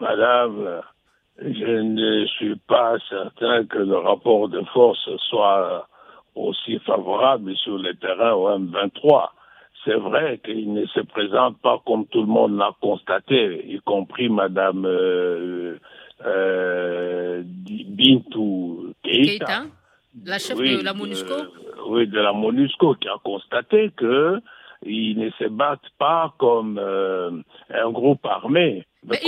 Madame, 0.00 0.82
je 1.38 1.80
ne 1.80 2.26
suis 2.26 2.56
pas 2.56 2.96
certain 3.08 3.64
que 3.66 3.78
le 3.78 3.96
rapport 3.96 4.48
de 4.48 4.62
force 4.72 5.08
soit 5.28 5.88
aussi 6.34 6.78
favorable 6.80 7.54
sur 7.56 7.78
le 7.78 7.94
terrain 7.94 8.32
au 8.32 8.48
M23. 8.58 9.28
C'est 9.84 9.96
vrai 9.96 10.40
qu'il 10.44 10.72
ne 10.72 10.86
se 10.86 11.00
présente 11.00 11.58
pas 11.60 11.82
comme 11.84 12.06
tout 12.06 12.20
le 12.20 12.26
monde 12.26 12.56
l'a 12.56 12.70
constaté, 12.80 13.64
y 13.66 13.80
compris 13.80 14.28
Madame 14.28 14.86
Bintou 17.88 18.94
Keita 19.02 19.64
la 20.24 20.38
chef 20.38 20.58
de 20.58 20.82
la 20.82 20.92
MONUSCO 20.92 21.34
Oui, 21.88 22.06
de 22.06 22.20
la 22.20 22.32
MONUSCO, 22.32 22.94
qui 22.96 23.08
a 23.08 23.16
constaté 23.24 23.90
que 23.96 24.40
ils 24.84 25.16
ne 25.16 25.30
se 25.30 25.44
battent 25.44 25.90
pas 25.98 26.34
comme 26.38 26.78
euh, 26.78 27.30
un 27.70 27.90
groupe 27.90 28.24
armé. 28.26 28.84
Mais, 29.04 29.18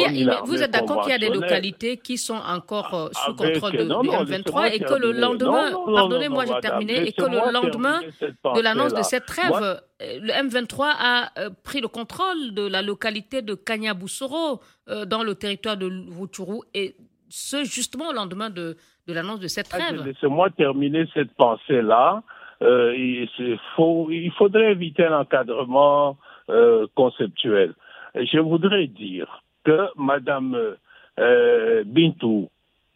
vous 0.45 0.63
êtes 0.63 0.71
d'accord 0.71 1.03
qu'il 1.03 1.11
y 1.11 1.15
a 1.15 1.19
des 1.19 1.31
localités 1.31 1.97
qui 1.97 2.17
sont 2.17 2.37
encore 2.37 2.95
euh, 2.95 3.09
sous 3.13 3.35
contrôle 3.35 3.73
de, 3.73 3.83
non, 3.85 4.03
du 4.03 4.09
M23 4.09 4.73
et 4.73 4.79
que 4.79 4.95
le 4.95 5.11
lendemain, 5.13 5.73
pardonnez-moi, 5.73 6.45
j'ai 6.47 6.61
terminé, 6.61 7.09
et 7.09 7.13
que 7.13 7.25
le 7.25 7.53
lendemain 7.53 8.01
de 8.01 8.61
l'annonce 8.61 8.95
de 8.95 9.03
cette 9.03 9.27
trêve, 9.27 9.53
euh, 9.53 9.75
le 10.01 10.31
M23 10.31 10.85
a 10.97 11.31
pris 11.65 11.81
le 11.81 11.89
contrôle 11.89 12.55
de 12.55 12.67
la 12.67 12.83
localité 12.83 13.43
de 13.43 13.55
Kanyaboussoro 13.55 14.61
dans 15.07 15.23
le 15.25 15.35
territoire 15.35 15.77
de 15.77 15.91
Rutshuru 16.19 16.61
et 16.73 16.95
ce 17.29 17.65
justement 17.65 18.09
au 18.09 18.13
lendemain 18.13 18.51
de, 18.51 18.77
de 19.09 19.13
l'annonce 19.13 19.41
de 19.41 19.49
cette 19.49 19.69
trêve. 19.69 20.05
Laissez-moi 20.05 20.51
terminer 20.51 21.07
cette 21.15 21.33
pensée-là. 21.35 22.23
Euh, 22.63 22.95
il, 22.97 23.29
il, 23.39 24.33
faudrait 24.33 24.73
éviter 24.73 25.05
l'encadrement 25.05 26.17
euh, 26.49 26.87
conceptuel. 26.95 27.75
Je 28.15 28.39
voudrais 28.39 28.87
dire 28.87 29.43
que 29.65 29.89
Mme 29.97 30.77
euh, 31.19 31.85
Bintou 31.85 32.49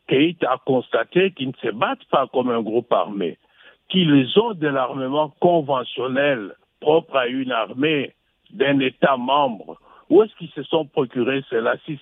Keït 0.07 0.43
a 0.45 0.59
constaté 0.65 1.33
qu'ils 1.33 1.49
ne 1.49 1.53
se 1.63 1.71
battent 1.71 2.05
pas 2.11 2.27
comme 2.33 2.51
un 2.51 2.63
groupe 2.63 2.93
armé, 2.93 3.39
qu'ils 3.89 4.33
ont 4.39 4.55
de 4.55 4.69
l'armement 4.69 5.35
conventionnel 5.41 6.55
propre 6.81 7.17
à 7.17 7.27
une 7.27 7.53
armée 7.53 8.15
d'un 8.51 8.81
État 8.81 9.17
membre. 9.17 9.79
Où 10.09 10.23
est-ce 10.23 10.35
qu'ils 10.37 10.51
se 10.51 10.63
sont 10.63 10.87
procurés 10.87 11.45
cela 11.51 11.77
si 11.85 11.99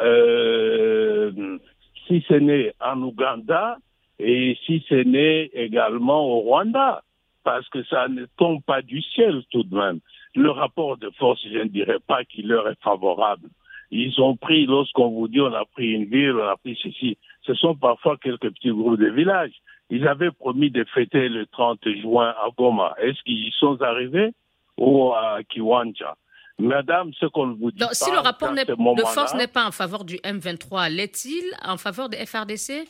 euh, 0.00 1.58
si 2.06 2.24
ce 2.26 2.34
n'est 2.34 2.72
en 2.80 3.02
Ouganda 3.02 3.76
et 4.18 4.56
si 4.64 4.84
ce 4.88 4.94
n'est 4.94 5.50
également 5.52 6.24
au 6.24 6.40
Rwanda, 6.40 7.02
parce 7.44 7.68
que 7.68 7.82
ça 7.84 8.08
ne 8.08 8.24
tombe 8.38 8.62
pas 8.62 8.82
du 8.82 9.02
ciel 9.02 9.42
tout 9.50 9.64
de 9.64 9.76
même. 9.76 10.00
Le 10.34 10.50
rapport 10.50 10.96
de 10.96 11.10
force, 11.10 11.40
je 11.42 11.58
ne 11.58 11.68
dirais 11.68 11.98
pas 12.06 12.24
qu'il 12.24 12.48
leur 12.48 12.68
est 12.68 12.80
favorable. 12.82 13.48
Ils 13.94 14.18
ont 14.22 14.36
pris, 14.36 14.64
lorsqu'on 14.64 15.10
vous 15.10 15.28
dit 15.28 15.40
on 15.42 15.52
a 15.52 15.66
pris 15.66 15.92
une 15.92 16.06
ville, 16.06 16.32
on 16.32 16.48
a 16.48 16.56
pris 16.56 16.78
ceci, 16.82 17.18
ce 17.42 17.52
sont 17.52 17.76
parfois 17.76 18.16
quelques 18.16 18.50
petits 18.50 18.70
groupes 18.70 18.98
de 18.98 19.10
villages. 19.10 19.52
Ils 19.90 20.08
avaient 20.08 20.30
promis 20.30 20.70
de 20.70 20.82
fêter 20.94 21.28
le 21.28 21.44
30 21.44 21.78
juin 22.00 22.30
à 22.30 22.48
Goma. 22.56 22.94
Est-ce 22.98 23.22
qu'ils 23.22 23.48
y 23.48 23.52
sont 23.60 23.80
arrivés 23.82 24.32
ou 24.78 25.12
à 25.12 25.40
Kiwanja? 25.46 26.16
Madame, 26.58 27.12
ce 27.20 27.26
qu'on 27.26 27.52
vous 27.52 27.70
dit. 27.70 27.84
si 27.92 28.10
le 28.10 28.18
rapport 28.18 28.54
de 28.54 29.02
force 29.02 29.34
n'est 29.34 29.46
pas 29.46 29.66
en 29.66 29.72
faveur 29.72 30.04
du 30.04 30.16
M23, 30.16 30.90
l'est-il 30.90 31.44
en 31.62 31.76
faveur 31.76 32.08
des 32.08 32.24
FRDC 32.24 32.88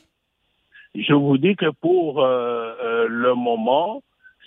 Je 0.95 1.15
vous 1.15 1.37
dis 1.37 1.57
que 1.57 1.71
pour 1.81 2.23
euh, 2.23 2.75
euh, 2.81 3.09
le 3.09 3.35
moment, 3.35 4.03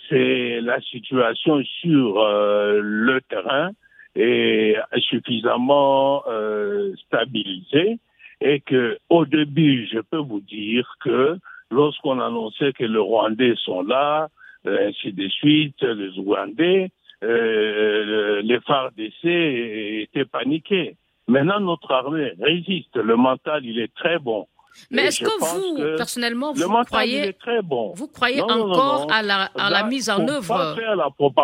c'est 0.08 0.62
la 0.62 0.80
situation 0.82 1.62
sur 1.82 2.20
euh, 2.22 2.80
le 2.82 3.20
terrain 3.22 3.72
est 4.16 4.76
suffisamment 5.10 6.24
euh, 6.28 6.94
stabilisé 7.06 8.00
et 8.42 8.60
que 8.62 8.98
au 9.10 9.26
début, 9.26 9.88
je 9.92 10.00
peux 10.00 10.18
vous 10.18 10.42
dire 10.42 10.90
que 11.04 11.38
lorsqu'on 11.72 12.20
annonçait 12.20 12.74
que 12.74 12.84
les 12.84 13.00
Rwandais 13.00 13.56
sont 13.64 13.82
là, 13.84 14.30
euh, 14.66 14.90
ainsi 14.90 15.12
de 15.14 15.28
suite, 15.30 15.82
les 15.82 16.18
Ougandais, 16.18 16.92
euh, 17.24 18.42
les 18.42 18.60
phares 18.62 18.92
d'essai 18.92 20.04
étaient 20.04 20.26
paniqués. 20.26 20.96
Maintenant, 21.28 21.60
notre 21.60 21.92
armée 21.92 22.34
résiste. 22.40 22.96
Le 22.96 23.16
mental, 23.16 23.66
il 23.66 23.80
est 23.80 23.94
très 23.96 24.20
bon. 24.20 24.48
Mais 24.92 25.06
est-ce 25.06 25.22
que 25.22 25.40
vous, 25.40 25.96
personnellement, 25.96 26.52
vous 26.52 26.84
croyez, 26.84 27.32
très 27.34 27.62
bon. 27.62 27.94
vous 27.96 28.08
croyez 28.08 28.42
encore 28.42 29.08
à 29.10 29.22
la, 29.24 29.46
à 29.56 29.70
la 29.70 29.84
mise 29.84 30.10
en 30.10 30.28
œuvre 30.28 30.76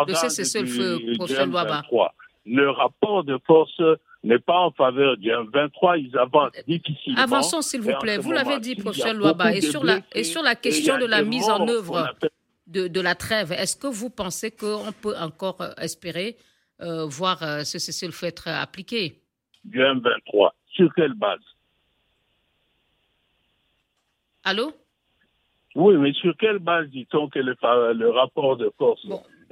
de 0.06 0.14
ces 0.14 0.30
cessez-le-feu, 0.30 1.00
professeur 1.16 1.48
Le 2.52 2.70
rapport 2.70 3.24
de 3.24 3.38
force 3.48 3.82
n'est 4.24 4.40
pas 4.40 4.60
en 4.60 4.72
faveur 4.72 5.16
du 5.16 5.30
M23, 5.30 6.02
ils 6.02 6.18
avancent 6.18 6.52
difficilement. 6.68 7.22
Avançons, 7.22 7.62
s'il 7.62 7.80
vous 7.80 7.98
plaît. 8.02 8.18
Vous 8.18 8.34
l'avez 8.34 8.60
dit, 8.60 8.76
professeur 8.76 9.14
Louaba, 9.14 9.56
et 9.56 9.62
sur, 9.62 9.86
la, 9.86 10.00
et 10.14 10.26
sur 10.26 10.44
la 10.44 10.56
question 10.56 10.98
de 10.98 11.06
la 11.06 11.24
mise 11.24 11.50
en 11.50 11.66
œuvre 11.66 12.14
de, 12.68 12.90
de 12.90 13.02
la 13.02 13.16
trêve, 13.16 13.54
est-ce 13.54 13.78
que 13.78 13.88
vous 13.88 14.10
pensez 14.10 14.52
qu'on 14.52 14.92
peut 15.02 15.16
encore 15.18 15.62
euh, 15.62 15.72
espérer 15.82 16.36
euh, 16.82 17.06
voir 17.06 17.42
euh, 17.42 17.64
ce 17.64 17.80
cessez-le-feu 17.80 18.28
être 18.28 18.50
appliqué? 18.50 19.22
Du 19.64 19.80
M23, 19.80 20.52
sur 20.74 20.94
quelle 20.94 21.14
base? 21.14 21.40
Allô? 24.44 24.74
Oui, 25.76 25.96
mais 25.96 26.12
sur 26.14 26.36
quelle 26.36 26.60
base 26.60 26.90
dit-on 26.90 27.30
que 27.30 27.40
le, 27.40 27.56
le, 27.94 28.10
rapport 28.10 28.58
de 28.58 28.70
force 28.78 29.06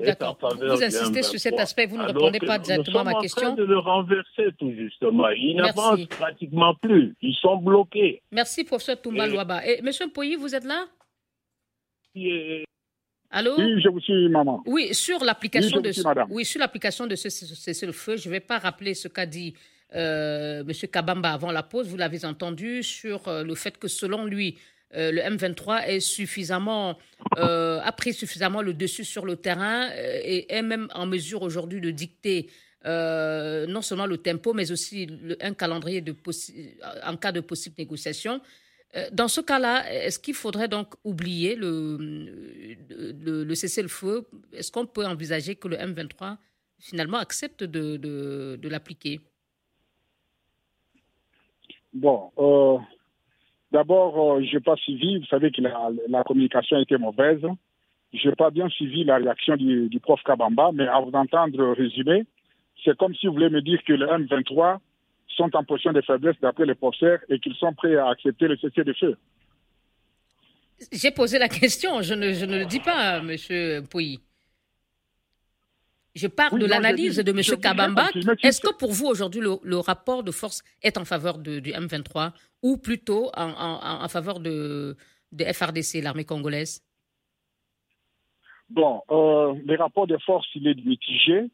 faveur 0.05 0.38
Vous 0.75 0.83
insistez 0.83 1.23
sur 1.23 1.39
cet 1.39 1.59
aspect, 1.59 1.85
vous 1.85 1.97
ne 1.97 2.03
répondez 2.05 2.39
pas 2.39 2.59
directement 2.59 2.99
à 2.99 3.03
ma 3.03 3.21
question. 3.21 3.55
Nous 3.55 3.57
sommes 3.57 3.63
en 3.63 3.63
train 3.63 3.63
de 3.63 3.69
le 3.69 3.77
renverser 3.79 4.55
tout 4.57 4.71
justement. 4.77 5.29
Ils 5.29 5.55
n'avancent 5.55 6.05
pratiquement 6.07 6.75
plus. 6.75 7.15
Ils 7.21 7.35
sont 7.35 7.57
bloqués. 7.57 8.21
Merci, 8.31 8.63
professeur 8.63 9.01
Toumba 9.01 9.27
Louaba. 9.27 9.65
Et 9.65 9.81
monsieur 9.81 10.09
Poyi, 10.09 10.35
vous 10.35 10.55
êtes 10.55 10.65
là? 10.65 10.85
Allô? 13.31 13.55
Oui, 13.57 13.81
je 13.81 13.89
vous 13.89 13.99
suis, 13.99 14.29
maman. 14.29 14.63
Oui, 14.65 14.93
sur 14.93 15.23
l'application 15.23 15.79
de, 15.81 15.91
oui, 16.31 16.45
sur 16.45 16.59
l'application 16.59 17.05
de 17.05 17.15
ce 17.15 17.29
cessez-le-feu, 17.29 18.17
je 18.17 18.27
ne 18.27 18.33
vais 18.33 18.39
pas 18.39 18.57
rappeler 18.57 18.95
ce 18.95 19.07
qu'a 19.07 19.27
dit 19.27 19.53
euh, 19.95 20.62
M. 20.62 20.71
Kabamba 20.91 21.33
avant 21.33 21.51
la 21.51 21.62
pause. 21.62 21.88
Vous 21.88 21.97
l'avez 21.97 22.25
entendu 22.25 22.81
sur 22.81 23.27
euh, 23.27 23.43
le 23.43 23.53
fait 23.53 23.77
que 23.77 23.88
selon 23.88 24.25
lui, 24.25 24.57
euh, 24.95 25.12
le 25.12 25.21
M23 25.21 25.84
est 25.86 25.99
suffisamment, 25.99 26.97
euh, 27.38 27.80
a 27.84 27.91
pris 27.91 28.13
suffisamment 28.13 28.62
le 28.62 28.73
dessus 28.73 29.06
sur 29.06 29.25
le 29.25 29.36
terrain 29.36 29.89
euh, 29.91 30.19
et 30.23 30.52
est 30.52 30.63
même 30.63 30.88
en 30.95 31.06
mesure 31.06 31.43
aujourd'hui 31.43 31.80
de 31.80 31.91
dicter 31.91 32.49
non 32.86 33.82
seulement 33.82 34.06
le 34.06 34.17
tempo, 34.17 34.54
mais 34.54 34.71
aussi 34.71 35.08
un 35.41 35.54
calendrier 35.54 35.99
de 36.02 36.15
en 37.06 37.17
cas 37.17 37.32
de 37.34 37.41
possible 37.41 37.75
négociation. 37.78 38.41
Dans 39.12 39.28
ce 39.28 39.41
cas-là, 39.41 39.93
est-ce 39.93 40.17
qu'il 40.17 40.34
faudrait 40.34 40.69
donc 40.69 40.95
oublier 41.04 41.56
le, 41.56 41.97
le, 42.89 43.43
le 43.43 43.56
cessez-le-feu? 43.56 44.25
Est-ce 44.54 44.71
qu'on 44.71 44.86
peut 44.88 45.06
envisager 45.06 45.56
que 45.56 45.67
le 45.67 45.75
M23 45.75 46.38
finalement 46.80 47.17
accepte 47.17 47.65
de, 47.65 47.97
de, 47.97 48.58
de 48.60 48.69
l'appliquer? 48.69 49.19
Bon, 51.93 52.32
D'abord, 53.71 54.38
euh, 54.38 54.43
je 54.43 54.55
n'ai 54.55 54.62
pas 54.62 54.75
suivi, 54.77 55.19
vous 55.19 55.25
savez 55.25 55.51
que 55.51 55.62
la, 55.62 55.89
la 56.08 56.23
communication 56.23 56.79
été 56.79 56.97
mauvaise. 56.97 57.41
Je 58.13 58.27
n'ai 58.27 58.36
pas 58.36 58.49
bien 58.49 58.67
suivi 58.69 59.03
la 59.03 59.17
réaction 59.17 59.55
du, 59.55 59.99
prof 60.01 60.19
Kabamba, 60.23 60.71
mais 60.73 60.88
à 60.88 60.99
vous 60.99 61.12
entendre 61.12 61.73
résumer, 61.73 62.25
c'est 62.84 62.97
comme 62.97 63.13
si 63.13 63.27
vous 63.27 63.34
voulez 63.34 63.49
me 63.49 63.62
dire 63.62 63.79
que 63.84 63.93
les 63.93 64.05
M23 64.05 64.79
sont 65.27 65.55
en 65.55 65.63
position 65.63 65.93
de 65.93 66.01
faiblesse 66.01 66.36
d'après 66.41 66.65
les 66.65 66.73
professeurs 66.73 67.19
et 67.29 67.39
qu'ils 67.39 67.53
sont 67.55 67.73
prêts 67.73 67.95
à 67.95 68.10
accepter 68.10 68.47
le 68.47 68.58
cessez 68.58 68.84
de 68.84 68.93
feu. 68.93 69.15
J'ai 70.91 71.12
posé 71.12 71.38
la 71.38 71.49
question, 71.49 72.01
je 72.01 72.13
ne, 72.15 72.58
le 72.58 72.65
dis 72.65 72.79
pas, 72.79 73.17
M. 73.17 73.86
Pouilly. 73.88 74.19
Je 76.19 76.27
parle 76.27 76.60
de 76.60 76.65
l'analyse 76.65 77.17
de 77.17 77.32
M. 77.32 77.41
Kabamba. 77.62 78.10
Est-ce 78.43 78.60
que 78.60 78.73
pour 78.82 78.91
vous, 78.91 79.05
aujourd'hui, 79.05 79.41
le, 79.41 79.77
rapport 79.77 80.21
de 80.23 80.32
force 80.32 80.62
est 80.84 80.97
en 80.97 81.05
faveur 81.05 81.38
du 81.38 81.71
M23 81.71 82.34
ou 82.62 82.77
plutôt 82.77 83.32
en, 83.36 84.08
faveur 84.10 84.41
de, 84.41 84.97
de 85.32 85.43
FRDC, 85.45 86.01
l'armée 86.03 86.25
congolaise? 86.25 86.84
Bon, 88.69 89.01
euh, 89.10 89.55
les 89.65 89.77
rapports 89.77 90.08
de 90.08 90.17
force, 90.17 90.47
il 90.55 90.67
est 90.67 90.86
mitigé. 90.86 91.45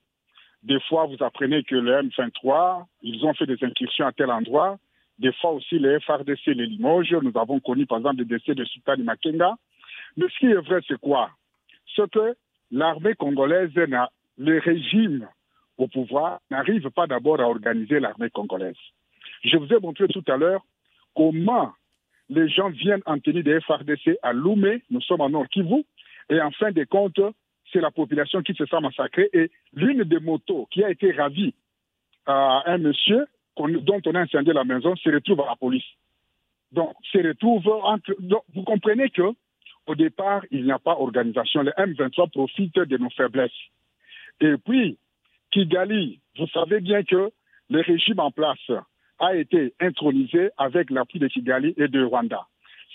Des 0.64 0.80
fois, 0.90 1.06
vous 1.06 1.24
apprenez 1.24 1.64
que 1.64 1.76
le 1.76 2.02
M23, 2.02 2.86
ils 3.04 3.24
ont 3.24 3.36
fait 3.36 3.46
des 3.46 3.64
incursions 3.64 4.08
à 4.08 4.12
tel 4.14 4.32
endroit. 4.32 4.78
Des 5.20 5.32
fois 5.34 5.52
aussi, 5.52 5.78
les 5.78 6.00
FRDC, 6.00 6.48
les 6.48 6.66
Limoges, 6.66 7.14
nous 7.22 7.40
avons 7.40 7.60
connu 7.60 7.86
par 7.86 8.00
exemple 8.00 8.18
le 8.18 8.26
décès 8.26 8.56
de 8.56 8.66
Sultan 8.66 8.98
Makenga. 8.98 9.56
Mais 10.18 10.26
ce 10.34 10.40
qui 10.40 10.48
est 10.48 10.56
vrai, 10.56 10.82
c'est 10.88 11.00
quoi? 11.00 11.30
C'est 11.96 12.10
que 12.10 12.36
l'armée 12.72 13.14
congolaise 13.14 13.74
n'a 13.76 14.10
le 14.38 14.60
régime 14.60 15.28
au 15.78 15.88
pouvoir 15.88 16.40
n'arrive 16.50 16.90
pas 16.90 17.08
d'abord 17.08 17.40
à 17.40 17.48
organiser 17.48 18.00
l'armée 18.00 18.30
congolaise. 18.30 18.78
Je 19.44 19.58
vous 19.58 19.72
ai 19.74 19.80
montré 19.80 20.08
tout 20.08 20.24
à 20.28 20.38
l'heure 20.38 20.62
comment 21.16 21.72
les 22.30 22.50
gens 22.50 22.70
viennent 22.70 23.04
en 23.06 23.20
tenue 23.20 23.44
des 23.44 23.60
FRDC 23.62 24.18
à 24.24 24.34
Loumé, 24.34 24.84
nous 24.90 25.02
sommes 25.02 25.22
en 25.22 25.30
Nord 25.30 25.48
Kivu, 25.50 25.84
et 26.30 26.42
en 26.42 26.52
fin 26.52 26.72
de 26.72 26.84
compte, 26.86 27.20
c'est 27.72 27.82
la 27.82 27.92
population 27.92 28.42
qui 28.42 28.54
se 28.54 28.66
sent 28.66 28.80
massacrée. 28.82 29.30
Et 29.34 29.52
l'une 29.74 30.04
des 30.04 30.20
motos 30.20 30.68
qui 30.72 30.84
a 30.84 30.90
été 30.90 31.12
ravie 31.12 31.54
à 32.26 32.64
un 32.66 32.78
monsieur 32.78 33.26
dont 33.58 34.02
on 34.06 34.16
a 34.16 34.20
incendié 34.22 34.54
la 34.54 34.64
maison 34.64 34.96
se 34.96 35.10
retrouve 35.10 35.42
à 35.42 35.46
la 35.46 35.56
police. 35.56 35.86
Donc, 36.72 36.94
se 37.12 37.20
retrouve 37.20 37.68
entre. 37.68 38.14
Donc, 38.20 38.44
vous 38.54 38.64
comprenez 38.64 39.10
que 39.10 39.34
au 39.88 39.96
départ, 39.96 40.44
il 40.50 40.66
n'y 40.66 40.72
a 40.72 40.80
pas 40.80 40.98
organisation. 40.98 41.62
Le 41.62 41.72
M23 41.72 42.32
profite 42.32 42.76
de 42.76 42.98
nos 42.98 43.12
faiblesses. 43.12 43.52
Et 44.42 44.56
puis, 44.58 44.98
Kigali, 45.52 46.20
vous 46.38 46.48
savez 46.48 46.82
bien 46.82 47.04
que 47.04 47.32
le 47.70 47.82
régime 47.82 48.20
en 48.20 48.32
place 48.32 48.72
a 49.20 49.36
été 49.36 49.74
intronisé 49.80 50.50
avec 50.58 50.90
l'appui 50.90 51.20
de 51.20 51.28
Kigali 51.28 51.74
et 51.78 51.88
de 51.88 52.04
Rwanda. 52.04 52.48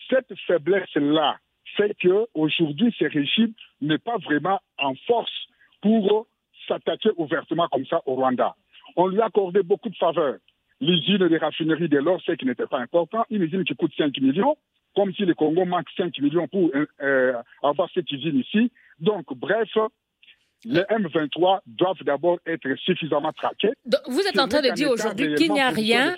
Cette 0.08 0.34
faiblesse-là 0.46 1.38
fait 1.76 1.94
que 1.94 2.26
aujourd'hui, 2.34 2.94
ce 2.98 3.04
régime 3.04 3.52
n'est 3.80 3.98
pas 3.98 4.18
vraiment 4.18 4.60
en 4.78 4.94
force 5.06 5.48
pour 5.80 6.26
s'attaquer 6.68 7.10
ouvertement 7.16 7.68
comme 7.68 7.86
ça 7.86 8.02
au 8.06 8.14
Rwanda. 8.14 8.54
On 8.96 9.06
lui 9.06 9.20
a 9.20 9.26
accordé 9.26 9.62
beaucoup 9.62 9.88
de 9.88 9.96
faveurs. 9.96 10.36
L'usine 10.80 11.28
des 11.28 11.38
raffineries 11.38 11.88
de 11.88 11.98
l'or, 11.98 12.20
c'est 12.24 12.36
qui 12.36 12.46
n'était 12.46 12.66
pas 12.66 12.78
important, 12.78 13.24
une 13.30 13.42
usine 13.42 13.64
qui 13.64 13.74
coûte 13.76 13.92
5 13.96 14.18
millions, 14.20 14.56
comme 14.94 15.12
si 15.14 15.24
le 15.24 15.34
Congo 15.34 15.64
manque 15.64 15.88
5 15.96 16.18
millions 16.18 16.48
pour 16.48 16.70
euh, 17.02 17.34
avoir 17.62 17.88
cette 17.94 18.10
usine 18.10 18.38
ici. 18.38 18.72
Donc, 18.98 19.26
bref, 19.36 19.68
les 20.64 20.82
M23 20.82 21.60
doivent 21.66 22.02
d'abord 22.04 22.38
être 22.46 22.68
suffisamment 22.84 23.32
traqués. 23.32 23.72
vous 24.06 24.20
êtes 24.20 24.38
en 24.38 24.48
train 24.48 24.60
de 24.60 24.70
dire 24.70 24.90
aujourd'hui 24.90 25.34
qu'il 25.34 25.52
n'y 25.52 25.60
a 25.60 25.70
rien, 25.70 26.16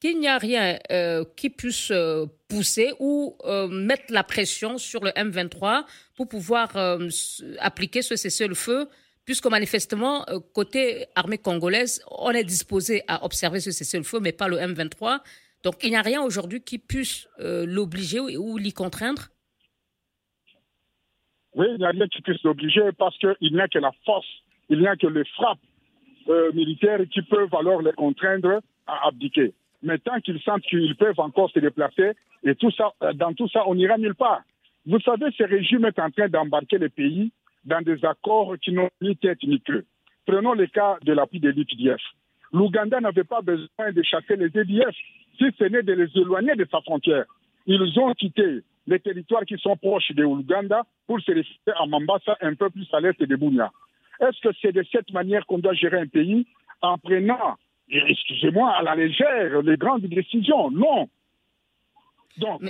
qu'il 0.00 0.18
n'y 0.18 0.28
a 0.28 0.38
rien 0.38 0.78
euh, 0.90 1.24
qui 1.36 1.50
puisse 1.50 1.90
euh, 1.90 2.26
pousser 2.48 2.92
ou 2.98 3.36
euh, 3.44 3.68
mettre 3.68 4.04
la 4.10 4.24
pression 4.24 4.78
sur 4.78 5.04
le 5.04 5.10
M23 5.10 5.84
pour 6.16 6.28
pouvoir 6.28 6.70
appliquer 7.58 8.02
ce 8.02 8.16
cessez-le-feu, 8.16 8.88
puisque 9.24 9.46
manifestement, 9.46 10.24
côté 10.54 11.06
armée 11.14 11.38
congolaise, 11.38 12.02
on 12.10 12.30
est 12.30 12.44
disposé 12.44 13.02
à 13.06 13.24
observer 13.24 13.60
ce 13.60 13.70
cessez-le-feu, 13.70 14.20
mais 14.20 14.32
pas 14.32 14.48
le 14.48 14.56
M23. 14.56 15.20
Donc 15.62 15.76
il 15.82 15.90
n'y 15.90 15.96
a 15.96 16.02
rien 16.02 16.22
aujourd'hui 16.22 16.62
qui 16.62 16.78
puisse 16.78 17.28
l'obliger 17.38 18.20
ou 18.20 18.56
l'y 18.56 18.72
contraindre 18.72 19.28
oui, 21.56 21.66
il 21.70 21.78
n'y 21.78 21.86
a 21.86 21.90
rien 21.90 22.06
qui 22.06 22.20
puisse 22.20 22.42
l'obliger 22.42 22.90
parce 22.98 23.16
qu'il 23.18 23.52
n'y 23.52 23.60
a 23.60 23.66
que 23.66 23.78
la 23.78 23.90
force, 24.04 24.26
il 24.68 24.78
n'y 24.78 24.86
a 24.86 24.94
que 24.94 25.06
les 25.06 25.24
frappes 25.24 25.58
euh, 26.28 26.52
militaires 26.52 27.00
qui 27.10 27.22
peuvent 27.22 27.54
alors 27.54 27.80
les 27.80 27.92
contraindre 27.92 28.60
à 28.86 29.08
abdiquer. 29.08 29.54
Mais 29.82 29.98
tant 29.98 30.20
qu'ils 30.20 30.40
sentent 30.40 30.62
qu'ils 30.62 30.96
peuvent 30.96 31.18
encore 31.18 31.50
se 31.50 31.58
déplacer, 31.58 32.12
et 32.44 32.54
tout 32.56 32.70
ça, 32.72 32.92
euh, 33.02 33.14
dans 33.14 33.32
tout 33.32 33.48
ça, 33.48 33.62
on 33.66 33.74
n'ira 33.74 33.96
nulle 33.96 34.14
part. 34.14 34.42
Vous 34.84 35.00
savez, 35.00 35.26
ce 35.36 35.44
régime 35.44 35.86
est 35.86 35.98
en 35.98 36.10
train 36.10 36.28
d'embarquer 36.28 36.76
les 36.76 36.90
pays 36.90 37.32
dans 37.64 37.80
des 37.80 38.04
accords 38.04 38.54
qui 38.62 38.72
n'ont 38.72 38.90
ni 39.00 39.16
tête 39.16 39.42
ni 39.42 39.60
queue. 39.60 39.86
Prenons 40.26 40.52
le 40.52 40.66
cas 40.66 40.98
de 41.02 41.12
l'appui 41.12 41.40
des 41.40 41.52
l'UPDF. 41.52 42.00
L'Ouganda 42.52 43.00
n'avait 43.00 43.24
pas 43.24 43.40
besoin 43.40 43.92
de 43.92 44.02
chasser 44.02 44.36
les 44.36 44.46
EDF, 44.46 44.94
si 45.38 45.44
ce 45.58 45.64
n'est 45.64 45.82
de 45.82 45.92
les 45.92 46.08
éloigner 46.16 46.54
de 46.54 46.66
sa 46.70 46.80
frontière. 46.82 47.24
Ils 47.66 47.98
ont 47.98 48.12
quitté 48.12 48.60
les 48.86 49.00
territoires 49.00 49.44
qui 49.44 49.56
sont 49.58 49.76
proches 49.76 50.12
de 50.12 50.22
l'Ouganda 50.22 50.84
pour 51.06 51.20
se 51.20 51.32
réfugier 51.32 51.72
à 51.76 51.86
Mambasa, 51.86 52.36
un 52.40 52.54
peu 52.54 52.70
plus 52.70 52.88
à 52.92 53.00
l'est 53.00 53.20
de 53.22 53.36
Bounia. 53.36 53.70
Est-ce 54.20 54.40
que 54.40 54.54
c'est 54.60 54.72
de 54.72 54.84
cette 54.90 55.12
manière 55.12 55.44
qu'on 55.46 55.58
doit 55.58 55.74
gérer 55.74 56.00
un 56.00 56.06
pays 56.06 56.46
en 56.82 56.98
prenant, 56.98 57.56
excusez-moi, 57.88 58.70
à 58.70 58.82
la 58.82 58.94
légère 58.94 59.62
les 59.62 59.76
grandes 59.76 60.06
décisions? 60.06 60.70
Non. 60.70 61.08
Donc, 62.38 62.62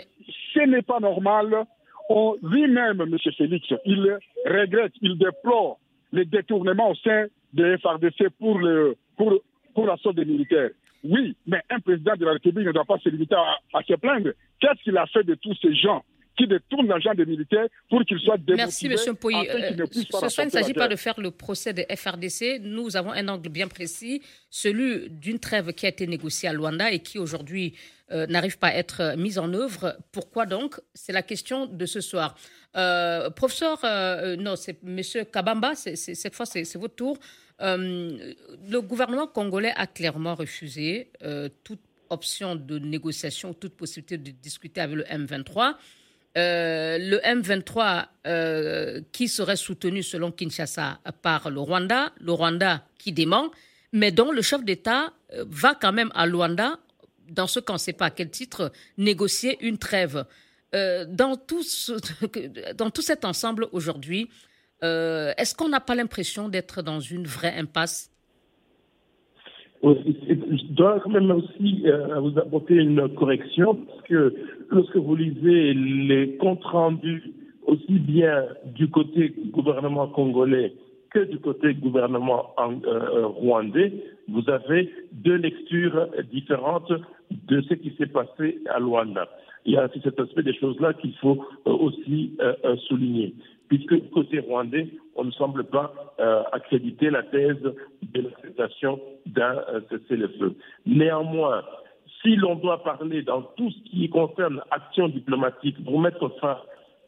ce 0.54 0.60
n'est 0.60 0.82
pas 0.82 1.00
normal. 1.00 1.64
Lui-même, 2.42 3.00
M. 3.00 3.16
Félix, 3.36 3.66
il 3.84 4.18
regrette, 4.44 4.92
il 5.00 5.18
déplore 5.18 5.78
les 6.12 6.24
détournements 6.24 6.90
au 6.90 6.94
sein 6.96 7.26
des 7.52 7.78
FRDC 7.78 8.30
pour 8.38 8.58
le 8.58 8.96
pour, 9.16 9.32
pour 9.74 9.86
l'assaut 9.86 10.12
des 10.12 10.24
militaires. 10.24 10.70
Oui, 11.02 11.36
mais 11.46 11.62
un 11.70 11.80
président 11.80 12.14
de 12.16 12.24
la 12.24 12.32
République 12.32 12.66
ne 12.66 12.72
doit 12.72 12.84
pas 12.84 12.98
se 12.98 13.08
limiter 13.08 13.34
à, 13.34 13.58
à 13.74 13.82
se 13.82 13.94
plaindre. 13.94 14.30
Qu'est-ce 14.60 14.82
qu'il 14.82 14.96
a 14.96 15.06
fait 15.06 15.24
de 15.24 15.34
tous 15.34 15.54
ces 15.60 15.74
gens? 15.74 16.04
Qui 16.36 16.46
détournent 16.46 16.88
l'argent 16.88 17.14
des 17.14 17.24
militaires 17.24 17.66
pour 17.88 18.04
qu'ils 18.04 18.18
soient 18.20 18.36
démotivés 18.36 18.88
Merci, 18.88 19.08
M. 19.08 19.16
Pouy. 19.16 19.32
pas 20.10 20.20
ce 20.20 20.28
soir, 20.28 20.44
il 20.44 20.46
ne 20.46 20.50
s'agit 20.50 20.74
pas 20.74 20.88
de 20.88 20.96
faire 20.96 21.18
le 21.20 21.30
procès 21.30 21.72
de 21.72 21.84
FRDC. 21.94 22.60
Nous 22.62 22.96
avons 22.96 23.12
un 23.12 23.28
angle 23.28 23.48
bien 23.48 23.68
précis, 23.68 24.22
celui 24.50 25.08
d'une 25.10 25.38
trêve 25.38 25.72
qui 25.72 25.86
a 25.86 25.88
été 25.88 26.06
négociée 26.06 26.48
à 26.48 26.52
Luanda 26.52 26.90
et 26.90 27.00
qui 27.00 27.18
aujourd'hui 27.18 27.74
euh, 28.12 28.26
n'arrive 28.26 28.58
pas 28.58 28.68
à 28.68 28.74
être 28.74 29.00
euh, 29.00 29.16
mise 29.16 29.38
en 29.38 29.52
œuvre. 29.52 29.96
Pourquoi 30.12 30.46
donc? 30.46 30.80
C'est 30.94 31.12
la 31.12 31.22
question 31.22 31.66
de 31.66 31.86
ce 31.86 32.00
soir. 32.00 32.36
Euh, 32.76 33.30
professeur, 33.30 33.84
euh, 33.84 34.34
euh, 34.34 34.36
non, 34.36 34.54
c'est 34.56 34.78
M. 34.84 35.00
Kabamba, 35.32 35.74
cette 35.74 36.34
fois 36.34 36.46
c'est 36.46 36.76
votre 36.76 36.94
tour. 36.94 37.18
Euh, 37.62 38.34
le 38.68 38.80
gouvernement 38.82 39.26
congolais 39.26 39.72
a 39.76 39.86
clairement 39.86 40.34
refusé 40.34 41.10
euh, 41.22 41.48
toute 41.64 41.80
option 42.10 42.54
de 42.54 42.78
négociation, 42.78 43.54
toute 43.54 43.74
possibilité 43.74 44.18
de 44.18 44.30
discuter 44.30 44.80
avec 44.80 44.96
le 44.96 45.04
M23. 45.04 45.74
Euh, 46.36 46.98
le 46.98 47.16
M23 47.18 48.08
euh, 48.26 49.00
qui 49.10 49.26
serait 49.26 49.56
soutenu 49.56 50.02
selon 50.02 50.30
Kinshasa 50.30 50.98
par 51.22 51.48
le 51.48 51.60
Rwanda, 51.60 52.12
le 52.20 52.32
Rwanda 52.32 52.82
qui 52.98 53.12
dément, 53.12 53.50
mais 53.92 54.10
dont 54.10 54.32
le 54.32 54.42
chef 54.42 54.62
d'État 54.62 55.14
euh, 55.32 55.46
va 55.48 55.74
quand 55.74 55.92
même 55.92 56.10
à 56.14 56.26
Luanda, 56.26 56.78
dans 57.30 57.46
ce 57.46 57.58
qu'on 57.58 57.74
ne 57.74 57.78
sait 57.78 57.94
pas 57.94 58.06
à 58.06 58.10
quel 58.10 58.28
titre, 58.28 58.70
négocier 58.98 59.56
une 59.66 59.78
trêve. 59.78 60.24
Dans, 61.08 61.36
tout 61.36 61.62
cet 61.62 63.24
ensemble 63.24 63.66
aujourd'hui, 63.72 64.28
est-ce 64.82 65.54
qu'on 65.54 65.70
n'a 65.70 65.80
pas 65.80 65.94
l'impression 65.94 66.50
d'être 66.50 66.82
dans 66.82 67.00
une 67.00 67.26
vraie 67.26 67.54
impasse? 67.56 68.10
Je 69.82 70.72
dois 70.74 71.00
quand 71.00 71.08
même 71.08 71.30
aussi 71.30 71.82
vous 72.20 72.38
apporter 72.38 72.74
une 72.74 73.08
correction, 73.14 73.74
parce 73.74 74.02
que 74.02 74.34
lorsque 74.70 74.96
vous 74.96 75.16
lisez 75.16 75.74
les 75.74 76.36
comptes 76.36 76.64
rendus 76.64 77.22
aussi 77.66 77.98
bien 77.98 78.44
du 78.64 78.88
côté 78.88 79.34
gouvernement 79.50 80.06
congolais 80.08 80.72
que 81.10 81.20
du 81.20 81.38
côté 81.38 81.74
gouvernement 81.74 82.50
en- 82.58 82.82
euh, 82.84 83.26
rwandais, 83.26 83.92
vous 84.28 84.48
avez 84.50 84.92
deux 85.12 85.36
lectures 85.36 86.08
différentes 86.32 86.92
de 87.48 87.60
ce 87.62 87.74
qui 87.74 87.92
s'est 87.96 88.06
passé 88.06 88.58
à 88.68 88.78
Luanda. 88.80 89.28
Il 89.64 89.72
y 89.72 89.76
a 89.76 89.86
aussi 89.86 90.00
cet 90.02 90.18
aspect 90.20 90.42
des 90.42 90.54
choses-là 90.54 90.92
qu'il 90.94 91.14
faut 91.14 91.44
euh, 91.66 91.70
aussi 91.72 92.36
euh, 92.40 92.54
euh, 92.64 92.76
souligner, 92.88 93.34
puisque 93.68 93.94
du 93.94 94.08
côté 94.10 94.40
rwandais, 94.40 94.88
on 95.16 95.24
ne 95.24 95.30
semble 95.32 95.64
pas 95.64 95.92
euh, 96.20 96.42
accréditer 96.52 97.10
la 97.10 97.22
thèse 97.24 97.62
de 98.14 98.20
l'acceptation 98.20 99.00
d'un 99.26 99.56
euh, 99.72 99.80
cessez-le-feu. 99.90 100.54
Néanmoins, 100.86 101.62
si 102.26 102.34
l'on 102.34 102.56
doit 102.56 102.82
parler 102.82 103.22
dans 103.22 103.42
tout 103.56 103.70
ce 103.70 103.78
qui 103.88 104.08
concerne 104.08 104.60
action 104.72 105.06
diplomatique 105.08 105.76
pour 105.84 106.00
mettre 106.00 106.28
fin 106.40 106.58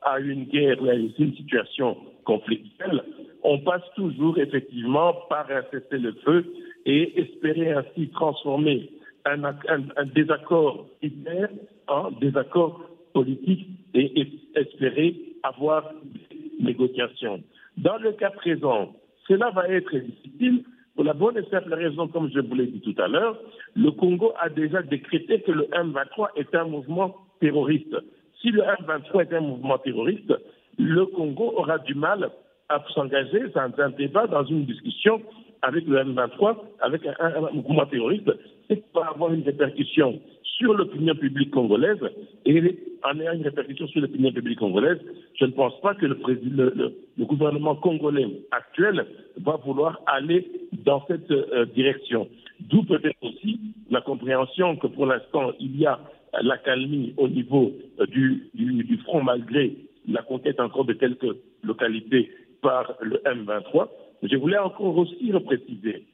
à 0.03 0.21
une 0.21 0.45
guerre 0.45 0.81
ou 0.81 0.89
à 0.89 0.95
une 0.95 1.13
situation 1.35 1.97
conflictuelle, 2.25 3.03
on 3.43 3.59
passe 3.59 3.83
toujours 3.97 4.39
effectivement 4.39 5.13
par 5.29 5.51
un 5.51 5.63
cessez-le-feu 5.73 6.47
et 6.87 7.21
espérer 7.21 7.73
ainsi 7.73 8.09
transformer 8.11 8.91
un, 9.25 9.39
ac- 9.43 9.69
un- 9.69 9.89
un 9.97 10.05
désaccord 10.07 10.87
militaire 11.03 11.49
en 11.89 12.13
désaccord 12.13 12.81
politique 13.13 13.67
et 13.95 14.25
espérer 14.55 15.17
avoir 15.43 15.83
des 16.05 16.65
négociations. 16.65 17.43
Dans 17.77 17.97
le 17.97 18.13
cas 18.13 18.31
présent, 18.31 18.93
cela 19.27 19.51
va 19.51 19.69
être 19.69 19.97
difficile 19.97 20.63
pour 20.99 21.05
la 21.05 21.13
bonne 21.13 21.39
et 21.39 21.49
simple 21.49 21.73
raison, 21.75 22.09
comme 22.09 22.29
je 22.35 22.41
vous 22.41 22.57
l'ai 22.57 22.67
dit 22.67 22.81
tout 22.81 23.01
à 23.01 23.07
l'heure, 23.07 23.39
le 23.77 23.93
Congo 23.93 24.33
a 24.43 24.49
déjà 24.49 24.83
décrété 24.83 25.41
que 25.43 25.53
le 25.53 25.67
M23 25.67 26.31
est 26.35 26.53
un 26.57 26.65
mouvement 26.65 27.15
terroriste. 27.39 27.97
Si 28.43 28.51
le 28.51 28.63
M23 28.63 29.23
est 29.23 29.33
un 29.33 29.43
mouvement 29.43 29.79
terroriste, 29.79 30.35
le 30.77 31.07
Congo 31.07 31.55
aura 31.57 31.79
du 31.79 31.95
mal 31.95 32.29
à 32.69 32.85
s'engager 32.93 33.45
dans 33.55 33.71
un 33.79 33.91
débat, 33.91 34.27
dans 34.27 34.43
une 34.43 34.65
discussion 34.65 35.23
avec 35.63 35.87
le 35.87 35.99
M23, 35.99 36.57
avec 36.81 37.03
un, 37.07 37.53
mouvement 37.53 37.87
terroriste, 37.87 38.33
c'est 38.69 38.83
va 38.93 39.07
avoir 39.15 39.33
une 39.33 39.45
répercussion 39.45 40.21
sur 40.43 40.75
l'opinion 40.75 41.15
publique 41.15 41.53
congolaise 41.53 42.01
et 42.45 42.77
en 43.05 43.21
ayant 43.21 43.35
une 43.35 43.45
répercussion 43.45 43.87
sur 43.87 44.01
l'opinion 44.01 44.33
publique 44.33 44.59
congolaise, 44.59 44.99
je 45.39 45.45
ne 45.45 45.53
pense 45.53 45.81
pas 45.81 45.95
que 45.95 46.07
le 46.07 47.25
gouvernement 47.25 47.77
congolais 47.77 48.27
actuel 48.51 49.07
va 49.37 49.61
vouloir 49.65 50.01
aller 50.07 50.51
dans 50.73 51.05
cette 51.07 51.31
euh, 51.31 51.67
direction. 51.67 52.29
D'où 52.61 52.83
peut-être 52.83 53.23
aussi 53.23 53.61
la 53.91 54.01
compréhension 54.01 54.77
que 54.77 54.87
pour 54.87 55.07
l'instant, 55.07 55.53
il 55.61 55.79
y 55.79 55.87
a 55.87 56.01
l'accalmie 56.43 57.15
au 57.17 57.29
niveau 57.29 57.73
euh, 58.01 58.07
du, 58.07 58.99
front 59.05 59.23
malgré 59.23 59.77
la 60.09 60.23
conquête 60.23 60.61
encore 60.61 60.85
de 60.85 60.95
quelques 60.95 61.37
localités 61.63 62.31
par 62.63 62.95
le 63.01 63.19
M23. 63.19 63.89
Je 64.23 64.37
voulais 64.37 64.59
encore 64.59 64.97
aussi 64.97 65.33
repréciser 65.33 66.05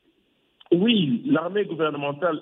oui, 0.73 1.23
l'armée 1.27 1.65
gouvernementale 1.65 2.41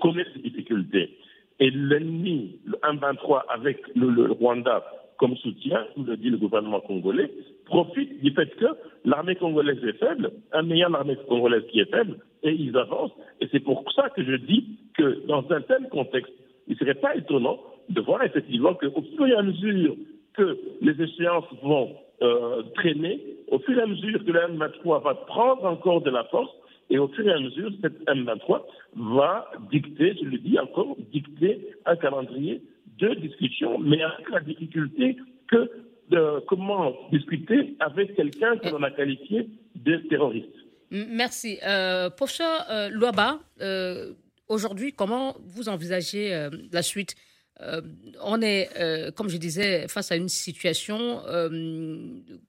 connaît 0.00 0.26
ces 0.34 0.40
difficultés. 0.40 1.16
Et 1.60 1.70
l'ennemi, 1.70 2.58
le 2.64 2.74
M23, 2.82 3.42
avec 3.48 3.78
le, 3.94 4.10
le 4.10 4.32
Rwanda 4.32 4.84
comme 5.18 5.36
soutien, 5.36 5.84
comme 5.94 6.06
le 6.06 6.16
dit 6.16 6.30
le 6.30 6.38
gouvernement 6.38 6.80
congolais, 6.80 7.30
profite 7.66 8.22
du 8.22 8.30
fait 8.32 8.48
que 8.56 8.66
l'armée 9.04 9.34
congolaise 9.34 9.82
est 9.84 9.98
faible, 9.98 10.30
en 10.54 10.70
ayant 10.70 10.88
l'armée 10.90 11.16
congolaise 11.28 11.64
qui 11.70 11.80
est 11.80 11.90
faible, 11.90 12.18
et 12.42 12.52
ils 12.52 12.76
avancent. 12.76 13.12
Et 13.40 13.48
c'est 13.50 13.60
pour 13.60 13.84
ça 13.92 14.08
que 14.10 14.24
je 14.24 14.36
dis 14.36 14.78
que 14.96 15.26
dans 15.26 15.44
un 15.50 15.60
tel 15.62 15.88
contexte, 15.90 16.32
il 16.68 16.74
ne 16.74 16.78
serait 16.78 16.94
pas 16.94 17.16
étonnant 17.16 17.58
de 17.88 18.00
voir 18.00 18.22
effectivement 18.22 18.74
qu'au 18.74 19.02
fur 19.16 19.26
et 19.26 19.34
à 19.34 19.42
mesure 19.42 19.96
que 20.34 20.56
les 20.80 21.02
échéances 21.02 21.46
vont 21.62 21.96
euh, 22.22 22.62
traîner, 22.74 23.20
au 23.48 23.58
fur 23.58 23.76
et 23.76 23.82
à 23.82 23.86
mesure 23.86 24.24
que 24.24 24.30
le 24.30 24.40
M23 24.40 25.02
va 25.02 25.14
prendre 25.14 25.64
encore 25.64 26.00
de 26.02 26.10
la 26.10 26.24
force, 26.24 26.50
et 26.90 26.98
au 26.98 27.08
fur 27.08 27.26
et 27.26 27.32
à 27.32 27.40
mesure, 27.40 27.70
cette 27.82 28.00
M23 28.06 28.62
va 28.96 29.50
dicter, 29.70 30.14
je 30.20 30.28
le 30.28 30.38
dis 30.38 30.58
encore, 30.58 30.96
dicter 31.12 31.66
un 31.86 31.96
calendrier 31.96 32.62
de 32.98 33.14
discussion, 33.14 33.78
mais 33.78 34.02
avec 34.02 34.28
la 34.30 34.40
difficulté 34.40 35.16
que 35.50 35.70
de 36.10 36.40
comment 36.46 36.94
discuter 37.12 37.76
avec 37.80 38.14
quelqu'un 38.16 38.56
que 38.56 38.68
l'on 38.68 38.82
a 38.82 38.90
qualifié 38.90 39.48
de 39.74 39.96
terroriste. 40.08 40.48
Merci. 40.90 41.58
Euh, 41.66 42.08
professeur 42.10 42.64
euh, 42.70 42.88
Luaba, 42.88 43.40
euh, 43.60 44.14
aujourd'hui, 44.48 44.92
comment 44.94 45.36
vous 45.44 45.68
envisagez 45.68 46.34
euh, 46.34 46.48
la 46.72 46.82
suite? 46.82 47.14
Euh, 47.60 47.82
On 48.22 48.40
est, 48.40 48.70
comme 49.16 49.28
je 49.28 49.36
disais, 49.36 49.86
face 49.88 50.12
à 50.12 50.16
une 50.16 50.28
situation 50.28 51.20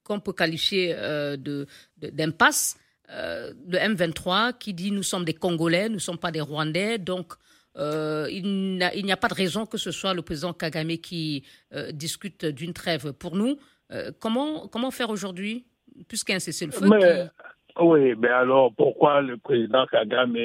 qu'on 0.04 0.20
peut 0.20 0.34
qualifier 0.34 0.94
euh, 0.96 1.36
de- 1.36 1.66
de- 1.98 2.10
d'impasse. 2.12 2.78
Le 3.10 3.78
M23 3.78 4.54
qui 4.60 4.74
dit 4.76 4.92
nous 4.92 5.02
sommes 5.04 5.26
des 5.26 5.34
Congolais, 5.34 5.90
nous 5.90 5.96
ne 5.96 6.00
sommes 6.00 6.20
pas 6.20 6.32
des 6.32 6.42
Rwandais, 6.42 7.00
donc 7.00 7.34
euh, 7.78 8.28
il 8.32 8.44
n'y 9.06 9.12
a 9.12 9.18
pas 9.18 9.28
de 9.28 9.34
raison 9.34 9.66
que 9.66 9.78
ce 9.78 9.92
soit 9.92 10.14
le 10.14 10.22
président 10.22 10.54
Kagame 10.54 10.98
qui 10.98 11.44
euh, 11.74 11.92
discute 11.92 12.46
d'une 12.46 12.74
trêve. 12.74 13.14
Pour 13.14 13.36
nous, 13.36 13.58
euh, 13.92 14.12
comment, 14.20 14.68
comment 14.68 14.92
faire 14.92 15.10
aujourd'hui, 15.10 15.66
puisqu'il 16.08 16.32
y 16.32 16.34
a 16.34 16.38
un 16.38 16.40
cessez-le-feu 16.40 16.88
qui- 16.90 17.82
oui, 17.82 18.14
mais 18.18 18.28
alors 18.30 18.74
pourquoi 18.76 19.22
le 19.22 19.38
président 19.38 19.86
Kagame 19.86 20.36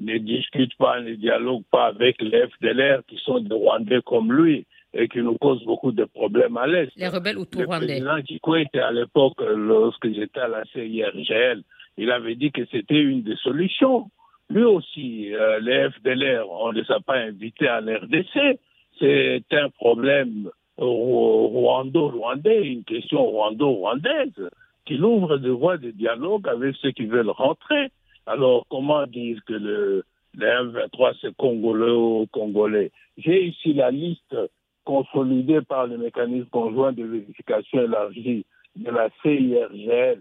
ne 0.00 0.18
discute 0.18 0.76
pas, 0.76 1.00
ne 1.00 1.14
dialogue 1.14 1.62
pas 1.70 1.86
avec 1.86 2.20
les 2.20 2.46
FDLR 2.48 3.02
qui 3.06 3.16
sont 3.24 3.40
des 3.40 3.54
Rwandais 3.54 4.00
comme 4.04 4.32
lui 4.32 4.66
et 4.92 5.08
qui 5.08 5.18
nous 5.18 5.38
causent 5.38 5.64
beaucoup 5.64 5.92
de 5.92 6.04
problèmes 6.04 6.56
à 6.56 6.66
l'Est? 6.66 6.90
Les 6.96 7.08
rebelles 7.08 7.36
Le 7.36 7.42
autour-rwandais. 7.42 7.86
président 7.86 8.20
Kikwete, 8.22 8.76
à 8.76 8.92
l'époque, 8.92 9.34
lorsque 9.40 10.12
j'étais 10.12 10.40
à 10.40 10.48
la 10.48 10.64
CIRGL, 10.72 11.62
il 11.96 12.10
avait 12.10 12.34
dit 12.34 12.50
que 12.52 12.62
c'était 12.70 13.00
une 13.00 13.22
des 13.22 13.36
solutions. 13.36 14.10
Lui 14.50 14.64
aussi, 14.64 15.34
euh, 15.34 15.58
les 15.60 15.90
FDLR, 15.90 16.48
on 16.50 16.72
ne 16.72 16.80
les 16.80 16.90
a 16.90 17.00
pas 17.00 17.16
invités 17.16 17.68
à 17.68 17.80
l'RDC. 17.80 18.58
C'est 18.98 19.42
un 19.52 19.70
problème 19.70 20.50
rw- 20.78 21.46
rwando-rwandais, 21.48 22.62
une 22.66 22.84
question 22.84 23.24
rwando-rwandaise, 23.24 24.50
qu'il 24.84 25.02
ouvre 25.04 25.38
des 25.38 25.50
voies 25.50 25.78
de 25.78 25.90
dialogue 25.90 26.46
avec 26.48 26.76
ceux 26.76 26.90
qui 26.92 27.06
veulent 27.06 27.30
rentrer. 27.30 27.88
Alors, 28.26 28.66
comment 28.68 29.06
dire 29.06 29.38
que 29.46 29.54
le, 29.54 30.04
le 30.34 30.46
M23, 30.46 31.14
c'est 31.20 31.34
congolais 31.36 31.90
ou 31.90 32.26
congolais? 32.30 32.90
J'ai 33.16 33.44
ici 33.46 33.72
la 33.72 33.90
liste 33.90 34.36
consolidée 34.84 35.62
par 35.62 35.86
le 35.86 35.96
mécanisme 35.98 36.48
conjoint 36.50 36.92
de 36.92 37.04
vérification 37.04 37.82
élargie 37.82 38.44
de 38.76 38.90
la 38.90 39.08
CIRGL, 39.22 40.20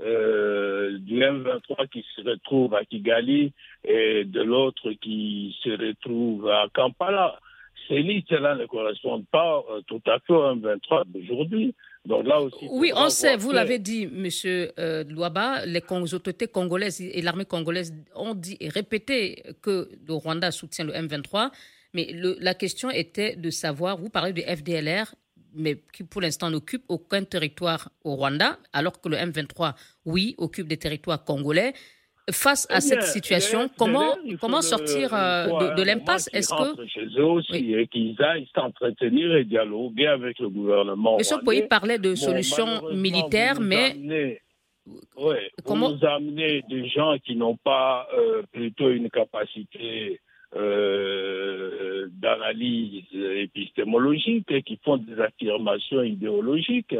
euh, 0.00 0.96
du 0.98 1.18
M23 1.20 1.88
qui 1.88 2.04
se 2.14 2.20
retrouve 2.22 2.74
à 2.74 2.84
Kigali 2.84 3.52
et 3.84 4.24
de 4.24 4.42
l'autre 4.42 4.92
qui 4.92 5.56
se 5.62 5.70
retrouve 5.70 6.48
à 6.48 6.66
Kampala. 6.72 7.38
Ces 7.88 8.02
listes-là 8.02 8.54
ne 8.54 8.66
correspondent 8.66 9.26
pas 9.32 9.64
euh, 9.70 9.80
tout 9.88 10.00
à 10.06 10.20
fait 10.20 10.32
au 10.32 10.54
M23 10.54 11.04
d'aujourd'hui, 11.06 11.74
Donc 12.04 12.26
là 12.26 12.40
aussi. 12.40 12.68
Oui, 12.70 12.92
on 12.94 13.08
sait, 13.08 13.36
vous 13.36 13.50
l'avez 13.50 13.78
dit, 13.80 14.06
Monsieur 14.06 14.70
euh, 14.78 15.02
Louaba, 15.04 15.66
les, 15.66 15.82
autorités 16.14 16.46
congolaises 16.46 17.00
et 17.00 17.20
l'armée 17.22 17.44
congolaise 17.46 17.92
ont 18.14 18.34
dit 18.34 18.56
et 18.60 18.68
répété 18.68 19.42
que 19.62 19.88
le 20.06 20.14
Rwanda 20.14 20.52
soutient 20.52 20.84
le 20.84 20.92
M23. 20.92 21.50
Mais 21.94 22.14
la 22.40 22.54
question 22.54 22.90
était 22.90 23.34
de 23.34 23.50
savoir, 23.50 23.96
vous 23.96 24.10
parlez 24.10 24.32
du 24.32 24.42
FDLR, 24.42 25.14
mais 25.54 25.78
qui 25.92 26.04
pour 26.04 26.20
l'instant 26.20 26.50
n'occupe 26.50 26.82
aucun 26.88 27.24
territoire 27.24 27.90
au 28.04 28.16
Rwanda, 28.16 28.58
alors 28.72 29.00
que 29.00 29.08
le 29.08 29.16
M23, 29.16 29.74
oui, 30.04 30.34
occupe 30.38 30.68
des 30.68 30.76
territoires 30.76 31.24
congolais. 31.24 31.72
Face 32.30 32.66
à 32.68 32.76
eh 32.76 32.80
cette 32.82 33.04
situation, 33.04 33.70
comment, 33.78 34.14
comment 34.38 34.60
sortir 34.60 35.14
euh, 35.14 35.74
de, 35.74 35.82
l'impasse? 35.82 36.28
Est-ce 36.34 36.50
que 36.50 36.86
chez 36.86 37.06
eux 37.18 37.24
aussi 37.24 37.72
et 37.72 37.86
qu'ils 37.86 38.20
aillent 38.22 38.48
s'entretenir 38.54 39.34
et 39.34 39.44
dialoguer 39.44 40.08
avec 40.08 40.38
le 40.38 40.50
gouvernement 40.50 41.16
Monsieur 41.16 41.38
Poyi 41.42 41.62
parlait 41.62 41.98
de 41.98 42.14
solutions 42.14 42.90
militaires, 42.92 43.60
mais 43.60 43.96
oui, 45.16 45.36
comment 45.64 45.94
vous 45.94 46.04
amenez 46.04 46.62
des 46.68 46.88
gens 46.88 47.16
qui 47.18 47.34
n'ont 47.34 47.56
pas 47.56 48.06
euh, 48.14 48.42
plutôt 48.52 48.90
une 48.90 49.10
capacité 49.10 50.20
euh, 50.56 52.08
d'analyse 52.10 53.04
épistémologique 53.12 54.50
et 54.50 54.62
qui 54.62 54.78
font 54.82 54.96
des 54.96 55.20
affirmations 55.20 56.02
idéologiques. 56.02 56.96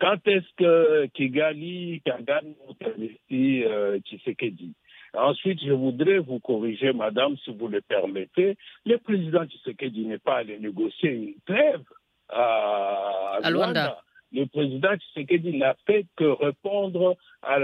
Quand 0.00 0.16
est-ce 0.26 0.46
que 0.56 1.06
Kigali, 1.06 2.00
Kagame 2.04 2.54
ont 2.68 2.76
investi 2.86 3.64
euh, 3.64 3.98
Tshisekedi? 4.00 4.72
Ensuite, 5.14 5.60
je 5.62 5.72
voudrais 5.72 6.18
vous 6.18 6.38
corriger, 6.38 6.92
madame, 6.92 7.36
si 7.44 7.52
vous 7.52 7.68
le 7.68 7.80
permettez. 7.82 8.56
Le 8.86 8.96
président 8.98 9.44
Tshisekedi 9.44 10.06
n'est 10.06 10.18
pas 10.18 10.36
allé 10.36 10.58
négocier 10.58 11.10
une 11.10 11.34
trêve 11.44 11.82
à, 12.28 13.40
Luanda. 13.50 13.98
Le 14.32 14.46
président 14.46 14.96
Tshisekedi 14.96 15.58
n'a 15.58 15.76
fait 15.86 16.06
que 16.16 16.24
répondre 16.24 17.16
à 17.42 17.58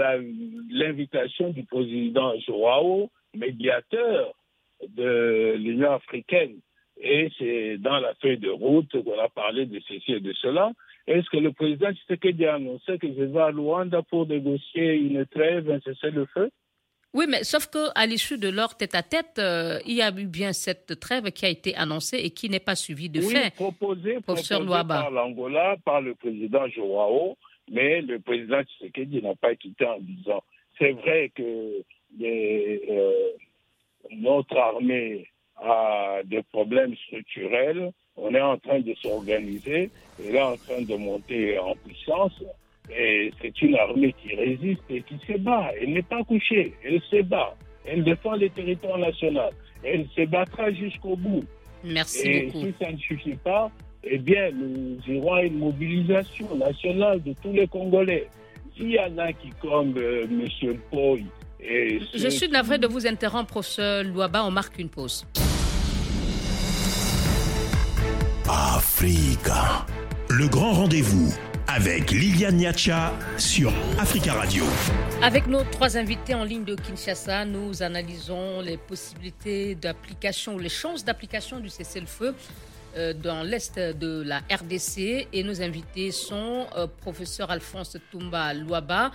l'invitation 0.69 1.49
du 1.49 1.63
président 1.63 2.33
Joao, 2.41 3.09
médiateur 3.33 4.33
de 4.87 5.55
l'Union 5.57 5.91
africaine. 5.91 6.57
Et 7.01 7.31
c'est 7.37 7.77
dans 7.77 7.99
la 7.99 8.13
feuille 8.15 8.37
de 8.37 8.49
route 8.49 8.91
qu'on 9.03 9.19
a 9.19 9.29
parlé 9.29 9.65
de 9.65 9.79
ceci 9.87 10.13
et 10.13 10.19
de 10.19 10.33
cela. 10.33 10.71
Est-ce 11.07 11.29
que 11.29 11.37
le 11.37 11.53
président 11.53 11.91
Tshisekedi 11.91 12.45
a 12.45 12.55
annoncé 12.55 12.97
que 12.99 13.07
je 13.07 13.23
vais 13.23 13.39
à 13.39 13.51
Luanda 13.51 14.01
pour 14.03 14.27
négocier 14.27 14.95
une 14.95 15.25
trêve, 15.25 15.71
un 15.71 15.79
cessez-le-feu? 15.79 16.51
Oui, 17.13 17.25
mais 17.27 17.43
sauf 17.43 17.67
qu'à 17.67 18.05
l'issue 18.05 18.37
de 18.37 18.49
leur 18.49 18.77
tête-à-tête, 18.77 19.39
euh, 19.39 19.79
il 19.87 19.95
y 19.95 20.01
a 20.01 20.11
eu 20.15 20.27
bien 20.27 20.53
cette 20.53 20.99
trêve 20.99 21.31
qui 21.31 21.45
a 21.45 21.49
été 21.49 21.75
annoncée 21.75 22.17
et 22.17 22.29
qui 22.29 22.49
n'est 22.49 22.59
pas 22.59 22.75
suivie 22.75 23.09
de 23.09 23.21
oui, 23.21 23.33
fait. 23.33 23.55
proposée, 23.55 24.19
proposée 24.19 24.57
par 24.87 25.09
l'Angola, 25.09 25.77
par 25.83 26.01
le 26.01 26.13
président 26.13 26.67
Joao, 26.67 27.35
mais 27.71 28.01
le 28.01 28.19
président 28.19 28.61
Tshisekedi 28.61 29.23
n'a 29.23 29.33
pas 29.35 29.55
quitté 29.55 29.85
en 29.85 29.99
disant 29.99 30.43
c'est 30.77 30.91
vrai 30.91 31.31
que 31.33 31.83
les, 32.19 32.83
euh, 32.89 33.31
notre 34.11 34.57
armée 34.57 35.27
a 35.57 36.21
des 36.25 36.43
problèmes 36.43 36.95
structurels. 37.07 37.91
On 38.17 38.33
est 38.33 38.41
en 38.41 38.57
train 38.57 38.79
de 38.79 38.93
s'organiser. 39.01 39.89
Elle 40.19 40.35
est 40.35 40.41
en 40.41 40.57
train 40.57 40.81
de 40.81 40.95
monter 40.95 41.57
en 41.59 41.75
puissance. 41.75 42.43
Et 42.95 43.31
c'est 43.41 43.61
une 43.61 43.75
armée 43.75 44.13
qui 44.21 44.35
résiste 44.35 44.83
et 44.89 45.01
qui 45.01 45.19
se 45.27 45.37
bat. 45.37 45.71
Elle 45.79 45.93
n'est 45.93 46.01
pas 46.01 46.23
couchée. 46.23 46.73
Elle 46.83 47.01
se 47.01 47.21
bat. 47.21 47.55
Elle 47.85 48.03
défend 48.03 48.35
le 48.35 48.49
territoire 48.49 48.97
national. 48.97 49.51
Elle 49.83 50.07
se 50.15 50.25
battra 50.25 50.71
jusqu'au 50.71 51.15
bout. 51.15 51.43
Merci 51.83 52.27
et 52.27 52.49
si 52.49 52.73
ça 52.79 52.91
ne 52.91 52.97
suffit 52.97 53.35
pas, 53.35 53.71
eh 54.03 54.17
bien, 54.17 54.51
nous 54.51 54.97
irons 55.07 55.33
à 55.33 55.43
une 55.43 55.59
mobilisation 55.59 56.55
nationale 56.55 57.21
de 57.23 57.33
tous 57.41 57.53
les 57.53 57.67
Congolais. 57.67 58.27
S'il 58.75 58.91
y 58.91 58.99
en 58.99 59.17
a 59.17 59.33
qui, 59.33 59.49
comme 59.61 59.93
euh, 59.97 60.23
M. 60.23 60.77
Poy, 60.89 61.25
je 61.61 62.29
suis 62.29 62.47
navré 62.49 62.77
de 62.77 62.87
vous 62.87 63.05
interrompre, 63.05 63.51
professeur 63.51 64.03
Louaba. 64.03 64.43
On 64.45 64.51
marque 64.51 64.79
une 64.79 64.89
pause. 64.89 65.25
Africa. 68.47 69.85
Le 70.29 70.47
grand 70.47 70.73
rendez-vous 70.73 71.33
avec 71.67 72.11
Liliane 72.11 72.57
Niacha 72.57 73.13
sur 73.37 73.71
Africa 73.99 74.33
Radio. 74.33 74.63
Avec 75.21 75.45
nos 75.47 75.63
trois 75.63 75.97
invités 75.97 76.33
en 76.33 76.43
ligne 76.43 76.63
de 76.63 76.75
Kinshasa, 76.75 77.45
nous 77.45 77.83
analysons 77.83 78.61
les 78.61 78.77
possibilités 78.77 79.75
d'application, 79.75 80.57
les 80.57 80.69
chances 80.69 81.05
d'application 81.05 81.59
du 81.59 81.69
cessez-le-feu 81.69 82.33
euh, 82.97 83.13
dans 83.13 83.43
l'est 83.43 83.77
de 83.77 84.23
la 84.23 84.39
RDC. 84.51 85.27
Et 85.31 85.43
nos 85.43 85.61
invités 85.61 86.11
sont 86.11 86.65
euh, 86.75 86.87
professeur 87.01 87.51
Alphonse 87.51 87.97
Toumba 88.11 88.53
Louaba, 88.55 89.11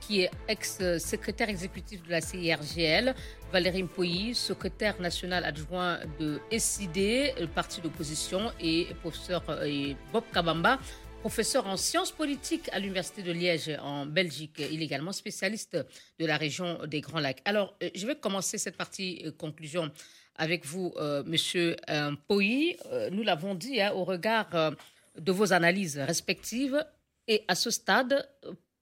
qui 0.00 0.22
est 0.22 0.30
ex-secrétaire 0.48 1.48
exécutif 1.48 2.02
de 2.02 2.10
la 2.10 2.20
CIRGL, 2.20 3.14
Valérie 3.52 3.82
Mpoyi, 3.82 4.34
secrétaire 4.34 5.00
national 5.00 5.44
adjoint 5.44 5.98
de 6.18 6.40
SID, 6.56 7.34
le 7.40 7.46
parti 7.46 7.80
d'opposition, 7.80 8.52
et 8.60 8.86
professeur 9.00 9.42
euh, 9.48 9.94
Bob 10.12 10.24
Kabamba, 10.32 10.78
professeur 11.20 11.66
en 11.66 11.76
sciences 11.76 12.12
politiques 12.12 12.68
à 12.72 12.78
l'Université 12.78 13.22
de 13.22 13.32
Liège 13.32 13.70
en 13.82 14.06
Belgique. 14.06 14.62
Il 14.70 14.80
est 14.80 14.84
également 14.84 15.12
spécialiste 15.12 15.76
de 16.18 16.26
la 16.26 16.36
région 16.36 16.86
des 16.86 17.00
Grands 17.00 17.20
Lacs. 17.20 17.42
Alors, 17.44 17.74
euh, 17.82 17.90
je 17.94 18.06
vais 18.06 18.14
commencer 18.14 18.58
cette 18.58 18.76
partie 18.76 19.24
conclusion 19.36 19.90
avec 20.36 20.64
vous, 20.64 20.94
Monsieur 21.26 21.76
Mpoyi. 21.86 22.78
Nous 23.12 23.22
l'avons 23.22 23.54
dit 23.54 23.78
hein, 23.82 23.92
au 23.92 24.04
regard 24.04 24.72
de 25.18 25.32
vos 25.32 25.52
analyses 25.52 25.98
respectives. 25.98 26.82
Et 27.28 27.44
à 27.46 27.54
ce 27.54 27.70
stade, 27.70 28.26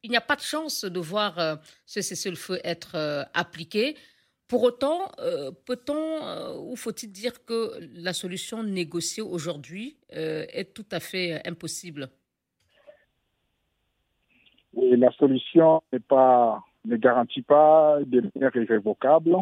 il 0.03 0.11
n'y 0.11 0.17
a 0.17 0.21
pas 0.21 0.37
de 0.37 0.41
chance 0.41 0.85
de 0.85 1.01
voir 1.01 1.39
euh, 1.39 1.57
ce 1.87 2.01
cessez-le-feu 2.01 2.59
être 2.65 2.95
euh, 2.95 3.23
appliqué. 3.35 3.97
Pour 4.47 4.63
autant, 4.63 5.11
euh, 5.19 5.51
peut-on 5.67 6.61
ou 6.71 6.77
faut-il 6.77 7.13
dire 7.13 7.45
que 7.45 7.73
la 7.95 8.13
solution 8.13 8.63
négociée 8.63 9.23
aujourd'hui 9.23 9.99
est 10.09 10.73
tout 10.75 10.87
à 10.91 11.01
fait 11.01 11.47
impossible? 11.47 12.09
La 14.73 15.11
solution 15.13 15.83
pas, 16.09 16.63
ne 16.87 16.97
garantit 16.97 17.43
pas 17.43 17.99
de 18.07 18.23
manière 18.35 18.57
irrévocable. 18.57 19.37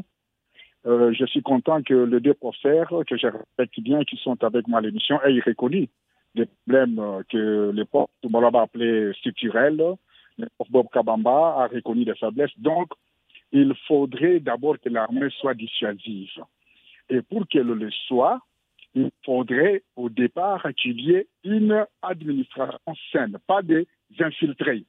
je 0.84 1.24
suis 1.26 1.42
content 1.42 1.82
que 1.82 1.94
les 1.94 2.18
deux 2.18 2.34
professeurs, 2.34 3.04
que 3.06 3.16
je 3.16 3.28
respecte 3.28 3.78
bien, 3.78 4.02
qui 4.02 4.16
sont 4.16 4.42
avec 4.42 4.66
moi 4.66 4.80
à 4.80 4.82
l'émission, 4.82 5.22
aient 5.22 5.38
reconnu 5.38 5.88
des 6.34 6.46
problèmes 6.46 7.22
que 7.30 7.70
l'époque, 7.70 8.10
on 8.24 8.40
va 8.40 8.60
appeler 8.60 9.12
structurels, 9.14 9.96
Bob 10.70 10.86
Kabamba 10.92 11.62
a 11.62 11.66
reconnu 11.68 12.04
des 12.04 12.14
faiblesses. 12.14 12.58
Donc, 12.58 12.88
il 13.52 13.74
faudrait 13.86 14.40
d'abord 14.40 14.76
que 14.80 14.88
l'armée 14.88 15.28
soit 15.40 15.54
dissuasive. 15.54 16.42
Et 17.08 17.22
pour 17.22 17.46
qu'elle 17.48 17.66
le 17.66 17.90
soit, 18.08 18.40
il 18.94 19.10
faudrait 19.24 19.82
au 19.94 20.08
départ 20.08 20.66
qu'il 20.80 21.00
y 21.00 21.12
ait 21.12 21.26
une 21.44 21.86
administration 22.02 22.94
saine, 23.12 23.38
pas 23.46 23.62
des 23.62 23.86
infiltrés, 24.18 24.84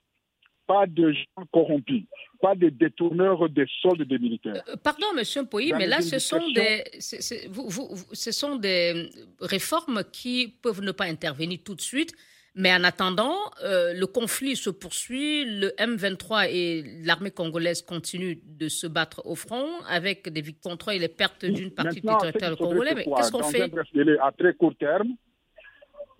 pas 0.66 0.86
de 0.88 1.12
gens 1.12 1.46
corrompus, 1.52 2.04
pas 2.42 2.56
des 2.56 2.72
détourneurs 2.72 3.50
des 3.50 3.68
soldes 3.82 4.04
des 4.04 4.18
militaires. 4.18 4.64
Euh, 4.70 4.76
pardon, 4.82 5.08
Monsieur 5.16 5.46
Poyi, 5.46 5.74
mais 5.78 5.88
là, 5.88 6.02
ce 6.02 6.20
sont, 6.20 6.50
des, 6.52 6.84
ce 7.00 8.32
sont 8.32 8.56
des 8.56 9.10
réformes 9.40 10.04
qui 10.12 10.56
peuvent 10.62 10.82
ne 10.82 10.92
pas 10.92 11.06
intervenir 11.06 11.60
tout 11.64 11.76
de 11.76 11.82
suite, 11.82 12.14
mais 12.58 12.74
en 12.74 12.84
attendant, 12.84 13.36
euh, 13.64 13.94
le 13.94 14.08
conflit 14.08 14.56
se 14.56 14.72
poursuit, 14.72 15.46
le 15.46 15.70
M23 15.78 16.50
et 16.50 16.84
l'armée 17.06 17.30
congolaise 17.30 17.84
continuent 17.84 18.40
de 18.44 18.68
se 18.68 18.88
battre 18.88 19.22
au 19.26 19.36
front 19.36 19.68
avec 19.88 20.28
des 20.28 20.42
victoires 20.42 20.76
et 20.92 20.98
les 20.98 21.08
pertes 21.08 21.46
d'une 21.46 21.72
partie 21.72 22.02
du 22.02 22.08
territoire 22.08 22.58
congolais. 22.58 22.96
Mais 22.96 23.06
qu'est-ce 23.06 23.32
qu'on 23.32 23.44
fait 23.44 23.72
À 24.20 24.32
très 24.32 24.54
court 24.56 24.76
terme, 24.76 25.10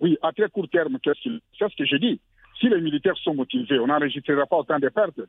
oui, 0.00 0.16
à 0.22 0.32
très 0.32 0.48
court 0.48 0.68
terme, 0.68 0.96
c'est 1.04 1.12
ce 1.14 1.76
que 1.76 1.84
j'ai 1.84 1.98
dit? 1.98 2.20
Si 2.60 2.68
les 2.68 2.80
militaires 2.80 3.16
sont 3.18 3.34
motivés, 3.34 3.80
on 3.80 3.88
n'enregistrera 3.88 4.46
pas 4.46 4.58
autant 4.58 4.78
de 4.78 4.88
pertes. 4.88 5.20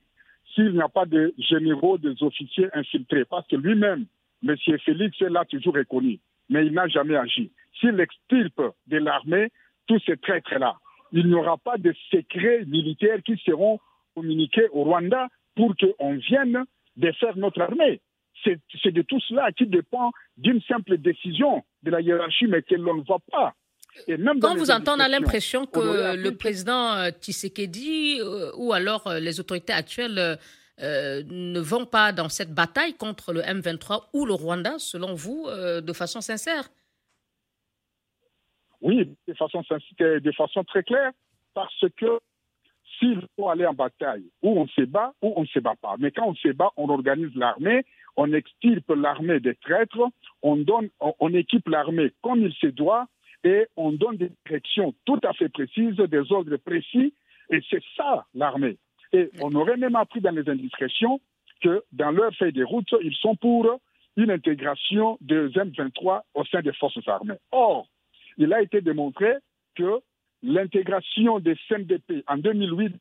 S'il 0.53 0.73
n'y 0.73 0.81
a 0.81 0.89
pas 0.89 1.05
de 1.05 1.33
généraux, 1.37 1.97
des 1.97 2.21
officiers 2.21 2.69
infiltrés, 2.73 3.25
parce 3.25 3.47
que 3.47 3.55
lui-même, 3.55 4.05
M. 4.47 4.55
Félix 4.85 5.19
l'a 5.21 5.45
toujours 5.45 5.75
reconnu, 5.75 6.19
mais 6.49 6.65
il 6.67 6.73
n'a 6.73 6.87
jamais 6.87 7.15
agi. 7.15 7.51
S'il 7.79 7.99
extirpe 7.99 8.61
de 8.87 8.97
l'armée 8.97 9.51
tous 9.87 9.99
ces 10.05 10.17
traîtres-là, 10.17 10.75
il 11.11 11.27
n'y 11.27 11.33
aura 11.33 11.57
pas 11.57 11.77
de 11.77 11.93
secrets 12.11 12.65
militaires 12.65 13.19
qui 13.25 13.37
seront 13.45 13.79
communiqués 14.15 14.67
au 14.71 14.83
Rwanda 14.83 15.27
pour 15.55 15.73
qu'on 15.75 16.15
vienne 16.15 16.63
défaire 16.95 17.37
notre 17.37 17.61
armée. 17.61 18.01
C'est 18.43 18.91
de 18.91 19.01
tout 19.01 19.19
cela 19.27 19.51
qui 19.51 19.65
dépend 19.65 20.11
d'une 20.37 20.61
simple 20.61 20.97
décision 20.97 21.63
de 21.83 21.91
la 21.91 21.99
hiérarchie, 21.99 22.47
mais 22.47 22.61
que 22.61 22.75
l'on 22.75 22.95
ne 22.95 23.03
voit 23.03 23.21
pas. 23.31 23.53
Et 24.07 24.17
même 24.17 24.39
Quand 24.39 24.55
vous 24.55 24.71
entendez, 24.71 25.01
on 25.01 25.05
a 25.05 25.09
l'impression 25.09 25.65
que 25.65 26.15
le 26.15 26.31
président 26.31 26.93
euh, 26.95 27.09
Tshisekedi 27.11 28.19
euh, 28.21 28.51
ou 28.55 28.71
alors 28.71 29.07
euh, 29.07 29.19
les 29.19 29.39
autorités 29.39 29.73
actuelles 29.73 30.37
ne 30.81 31.59
vont 31.59 31.85
pas 31.85 32.13
dans 32.13 32.29
cette 32.29 32.53
bataille 32.53 32.93
contre 32.93 33.33
le 33.33 33.41
M23 33.41 34.03
ou 34.13 34.25
le 34.25 34.33
Rwanda, 34.33 34.79
selon 34.79 35.13
vous, 35.13 35.47
de 35.49 35.93
façon 35.93 36.21
sincère? 36.21 36.69
Oui, 38.81 39.15
de 39.27 39.33
façon, 39.33 39.61
de 39.99 40.31
façon 40.31 40.63
très 40.63 40.83
claire, 40.83 41.11
parce 41.53 41.85
que 41.97 42.19
s'il 42.97 43.21
faut 43.35 43.49
aller 43.49 43.65
en 43.65 43.73
bataille, 43.73 44.25
ou 44.41 44.59
on 44.59 44.67
se 44.67 44.81
bat, 44.81 45.13
ou 45.21 45.33
on 45.35 45.41
ne 45.41 45.47
se 45.47 45.59
bat 45.59 45.75
pas. 45.81 45.95
Mais 45.99 46.11
quand 46.11 46.27
on 46.27 46.35
se 46.35 46.49
bat, 46.49 46.71
on 46.77 46.89
organise 46.89 47.33
l'armée, 47.35 47.85
on 48.15 48.33
extirpe 48.33 48.89
l'armée 48.95 49.39
des 49.39 49.55
traîtres, 49.55 50.09
on, 50.41 50.57
donne, 50.57 50.89
on, 50.99 51.33
équipe 51.33 51.67
l'armée 51.69 52.11
comme 52.21 52.41
il 52.41 52.53
se 52.53 52.67
doit, 52.67 53.07
et 53.43 53.67
on 53.77 53.91
donne 53.91 54.17
des 54.17 54.31
directions 54.45 54.93
tout 55.05 55.19
à 55.23 55.33
fait 55.33 55.49
précises, 55.49 55.95
des 55.95 56.31
ordres 56.31 56.57
précis, 56.57 57.13
et 57.49 57.61
c'est 57.69 57.83
ça 57.95 58.25
l'armée. 58.33 58.77
Et 59.13 59.29
on 59.41 59.53
aurait 59.55 59.77
même 59.77 59.95
appris 59.95 60.21
dans 60.21 60.31
les 60.31 60.47
indiscrétions 60.49 61.19
que 61.61 61.83
dans 61.91 62.11
leur 62.11 62.33
feuille 62.35 62.53
de 62.53 62.63
route, 62.63 62.93
ils 63.01 63.15
sont 63.15 63.35
pour 63.35 63.79
une 64.17 64.31
intégration 64.31 65.17
de 65.21 65.49
M23 65.49 66.21
au 66.33 66.45
sein 66.45 66.61
des 66.61 66.73
forces 66.73 67.07
armées. 67.07 67.37
Or, 67.51 67.87
il 68.39 68.53
a 68.53 68.61
été 68.61 68.81
démontré 68.81 69.33
que 69.75 69.99
l'intégration 70.41 71.39
des 71.39 71.55
CMDP 71.67 72.23
en 72.27 72.37
2008 72.37 72.95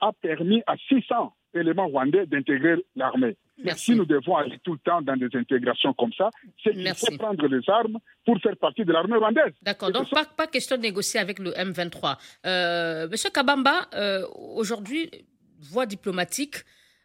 a 0.00 0.12
permis 0.22 0.62
à 0.66 0.76
600 0.88 1.34
éléments 1.54 1.88
rwandais 1.88 2.26
d'intégrer 2.26 2.76
l'armée. 2.94 3.36
Si 3.76 3.94
nous 3.94 4.04
devons 4.04 4.36
aller 4.36 4.58
tout 4.62 4.74
le 4.74 4.78
temps 4.78 5.00
dans 5.00 5.16
des 5.16 5.34
intégrations 5.34 5.94
comme 5.94 6.12
ça, 6.12 6.30
c'est 6.62 6.72
qu'il 6.72 6.86
faut 6.94 7.16
prendre 7.16 7.46
les 7.46 7.68
armes 7.68 7.98
pour 8.24 8.38
faire 8.40 8.56
partie 8.56 8.84
de 8.84 8.92
l'armée 8.92 9.16
rwandaise. 9.16 9.54
D'accord, 9.62 9.90
donc 9.90 10.08
pas, 10.10 10.46
question 10.46 10.76
de 10.76 10.82
négocier 10.82 11.20
avec 11.20 11.38
le 11.38 11.52
M23. 11.52 12.18
Euh, 12.44 13.08
Monsieur 13.08 13.30
Kabamba, 13.30 13.88
euh, 13.94 14.26
aujourd'hui, 14.34 15.10
voie 15.58 15.86
diplomatique 15.86 16.56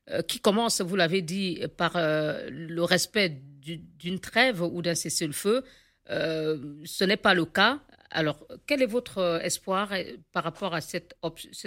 euh, 0.10 0.22
qui 0.22 0.42
commence, 0.42 0.82
vous 0.82 0.98
l'avez 0.98 1.22
dit, 1.22 1.64
par 1.78 1.94
le 1.96 2.82
respect 2.82 3.42
d'une 3.98 4.20
trêve 4.20 4.62
ou 4.62 4.82
d'un 4.82 4.96
cessez-le-feu. 4.96 5.64
Ce 6.08 7.04
n'est 7.04 7.18
pas 7.18 7.34
le 7.34 7.46
cas. 7.46 7.80
Alors, 8.12 8.40
quel 8.68 8.82
est 8.82 8.92
votre 8.92 9.40
espoir 9.44 9.90
par 10.34 10.44
rapport 10.44 10.74
à 10.74 10.82
cette, 10.82 11.16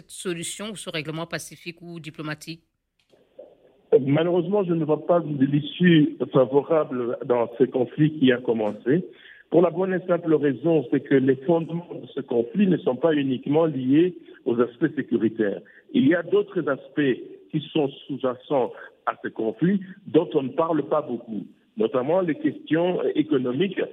solution 0.09 0.70
ou 0.72 0.76
ce 0.76 0.91
règlement 0.91 1.26
pacifique 1.26 1.80
ou 1.80 2.01
diplomatique? 2.01 2.62
Malheureusement, 4.01 4.64
je 4.64 4.74
ne 4.74 4.85
vois 4.85 5.07
pas 5.07 5.20
d'issue 5.20 6.16
favorable 6.32 7.16
dans 7.24 7.49
ce 7.59 7.64
conflit 7.64 8.18
qui 8.18 8.32
a 8.32 8.39
commencé. 8.39 9.05
Pour 9.51 9.62
la 9.62 9.70
bonne 9.70 9.95
et 9.95 10.05
simple 10.07 10.35
raison, 10.35 10.85
c'est 10.91 11.01
que 11.01 11.14
les 11.14 11.37
fondements 11.37 11.89
de 11.95 12.09
ce 12.09 12.20
conflit 12.20 12.66
ne 12.66 12.76
sont 12.78 12.97
pas 12.97 13.14
uniquement 13.14 13.66
liés 13.66 14.16
aux 14.45 14.61
aspects 14.61 14.93
sécuritaires. 14.97 15.61
Il 15.93 16.09
y 16.09 16.14
a 16.14 16.24
d'autres 16.24 16.68
aspects 16.68 17.20
qui 17.53 17.61
sont 17.72 17.89
sous-jacents 18.07 18.72
à 19.07 19.14
ce 19.22 19.28
conflit 19.28 19.80
dont 20.09 20.28
on 20.35 20.43
ne 20.43 20.49
parle 20.49 20.82
pas 20.89 21.03
beaucoup, 21.03 21.47
notamment 21.76 22.20
les 22.20 22.35
questions 22.35 23.01
économiques 23.14 23.80
euh, 23.80 23.87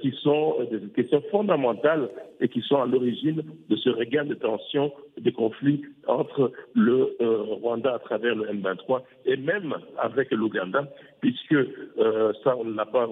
qui 0.00 0.12
sont 0.22 0.56
des 0.70 0.80
questions 0.94 1.22
fondamentales 1.30 2.08
et 2.40 2.48
qui 2.48 2.60
sont 2.60 2.82
à 2.82 2.86
l'origine 2.86 3.42
de 3.68 3.76
ce 3.76 3.88
regain 3.90 4.24
de 4.24 4.34
tension, 4.34 4.92
de 5.18 5.30
conflit 5.30 5.82
entre 6.06 6.52
le 6.74 7.16
euh, 7.20 7.42
Rwanda 7.42 7.94
à 7.94 7.98
travers 8.00 8.34
le 8.34 8.46
M23 8.46 9.02
et 9.26 9.36
même 9.36 9.74
avec 9.98 10.30
l'Ouganda, 10.32 10.88
puisque, 11.20 11.52
euh, 11.52 12.32
ça 12.42 12.56
on 12.56 12.64
ne 12.64 12.74
l'a 12.74 12.86
pas 12.86 13.08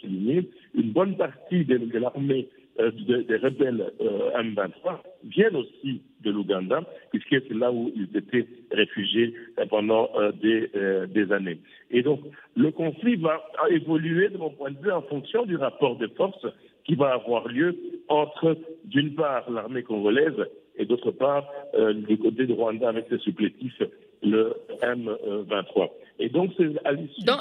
souligné, 0.00 0.48
une 0.74 0.92
bonne 0.92 1.16
partie 1.16 1.64
de 1.64 1.98
l'armée 1.98 2.48
euh, 2.80 2.90
des 2.90 3.36
rebelles 3.36 3.92
euh, 4.00 4.30
M23 4.30 5.00
viennent 5.24 5.56
aussi 5.56 6.00
de 6.22 6.30
l'Ouganda, 6.30 6.82
puisque 7.10 7.46
c'est 7.46 7.54
là 7.54 7.70
où 7.70 7.92
ils 7.94 8.16
étaient 8.16 8.46
réfugiés 8.70 9.34
euh, 9.58 9.66
pendant 9.66 10.08
des, 10.40 10.70
des, 11.08 11.32
années. 11.32 11.58
Et 11.90 12.02
donc, 12.02 12.20
le 12.56 12.70
conflit 12.70 13.16
va 13.16 13.42
évoluer, 13.68 14.30
de 14.30 14.38
mon 14.38 14.50
point 14.50 14.70
de 14.70 14.78
vue, 14.78 14.90
en 14.90 15.02
fonction 15.02 15.44
du 15.44 15.56
rapport 15.56 15.96
de 15.96 16.06
force 16.16 16.46
qui 16.84 16.94
va 16.94 17.12
avoir 17.12 17.46
lieu 17.46 17.76
entre, 18.08 18.56
d'une 18.84 19.14
part, 19.14 19.50
l'armée 19.50 19.82
congolaise 19.82 20.46
et 20.76 20.86
d'autre 20.86 21.10
part, 21.10 21.46
du 21.94 22.16
côté 22.16 22.46
de 22.46 22.54
Rwanda 22.54 22.88
avec 22.88 23.06
ses 23.10 23.18
supplétifs, 23.18 23.82
le 24.22 24.54
M23. 24.80 25.90
Et 26.18 26.28
donc, 26.28 26.52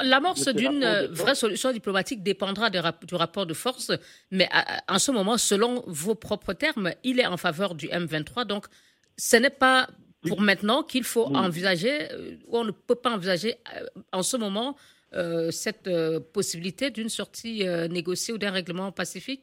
l'amorce 0.03 0.47
d'une 0.53 0.85
vraie 1.11 1.35
solution 1.35 1.71
diplomatique 1.71 2.23
dépendra 2.23 2.69
du 2.69 3.15
rapport 3.15 3.45
de 3.45 3.53
force, 3.53 3.91
mais 4.31 4.49
en 4.87 4.97
ce 4.99 5.11
moment, 5.11 5.37
selon 5.37 5.83
vos 5.87 6.15
propres 6.15 6.53
termes, 6.53 6.91
il 7.03 7.19
est 7.19 7.25
en 7.25 7.37
faveur 7.37 7.75
du 7.75 7.87
M23. 7.87 8.45
Donc, 8.45 8.65
ce 9.17 9.37
n'est 9.37 9.49
pas 9.49 9.87
pour 10.27 10.41
maintenant 10.41 10.83
qu'il 10.83 11.03
faut 11.03 11.25
envisager, 11.35 12.11
euh, 12.11 12.35
ou 12.47 12.59
on 12.59 12.65
ne 12.65 12.71
peut 12.71 12.95
pas 12.95 13.11
envisager 13.15 13.55
euh, 13.75 13.85
en 14.11 14.21
ce 14.21 14.37
moment 14.37 14.75
euh, 15.13 15.49
cette 15.49 15.89
possibilité 16.31 16.91
d'une 16.91 17.09
sortie 17.09 17.65
négociée 17.89 18.33
ou 18.33 18.37
d'un 18.37 18.51
règlement 18.51 18.91
pacifique? 18.91 19.41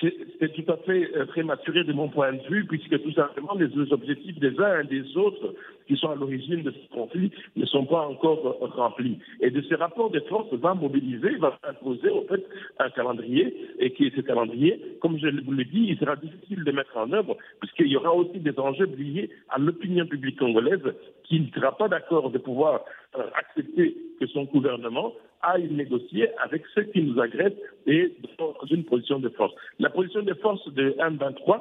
C'est 0.00 0.52
tout 0.54 0.72
à 0.72 0.78
fait 0.78 1.10
euh, 1.14 1.26
prématuré 1.26 1.84
de 1.84 1.92
mon 1.92 2.08
point 2.08 2.32
de 2.32 2.42
vue, 2.48 2.64
puisque 2.66 3.02
tout 3.02 3.12
simplement 3.12 3.54
les 3.54 3.70
objectifs 3.92 4.38
des 4.38 4.58
uns 4.58 4.80
et 4.80 4.84
des 4.84 5.16
autres 5.16 5.54
qui 5.86 5.96
sont 5.96 6.10
à 6.10 6.14
l'origine 6.14 6.62
de 6.62 6.70
ce 6.70 6.94
conflit 6.94 7.30
ne 7.56 7.66
sont 7.66 7.84
pas 7.84 8.06
encore 8.06 8.58
euh, 8.62 8.66
remplis. 8.66 9.18
Et 9.40 9.50
de 9.50 9.60
ce 9.62 9.74
rapport 9.74 10.10
de 10.10 10.20
force 10.20 10.52
va 10.54 10.74
mobiliser, 10.74 11.36
va 11.36 11.58
imposer 11.64 12.10
en 12.10 12.22
fait 12.22 12.44
un 12.78 12.90
calendrier, 12.90 13.54
et 13.78 13.90
qui 13.92 14.06
est 14.06 14.16
ce 14.16 14.20
calendrier, 14.20 14.80
comme 15.00 15.18
je 15.18 15.28
vous 15.44 15.52
l'ai 15.52 15.64
dit, 15.64 15.86
il 15.88 15.98
sera 15.98 16.16
difficile 16.16 16.64
de 16.64 16.72
mettre 16.72 16.96
en 16.96 17.12
œuvre, 17.12 17.36
puisqu'il 17.60 17.88
y 17.88 17.96
aura 17.96 18.14
aussi 18.14 18.38
des 18.38 18.58
enjeux 18.58 18.86
liés 18.86 19.30
à 19.48 19.58
l'opinion 19.58 20.06
publique 20.06 20.38
congolaise 20.38 20.94
qui 21.24 21.40
ne 21.40 21.46
sera 21.54 21.76
pas 21.76 21.88
d'accord 21.88 22.30
de 22.30 22.38
pouvoir 22.38 22.84
euh, 23.16 23.22
accepter 23.36 23.96
que 24.20 24.26
son 24.26 24.44
gouvernement 24.44 25.12
aille 25.42 25.68
négocier 25.70 26.28
avec 26.42 26.62
ceux 26.74 26.84
qui 26.84 27.02
nous 27.02 27.20
agressent 27.20 27.60
et 27.86 28.12
dans 28.38 28.54
une 28.70 28.84
position 28.84 29.18
de 29.18 29.28
force. 29.30 29.52
La 29.78 29.90
position 29.90 30.22
de 30.22 30.34
force 30.34 30.66
de 30.72 30.90
M23, 30.98 31.60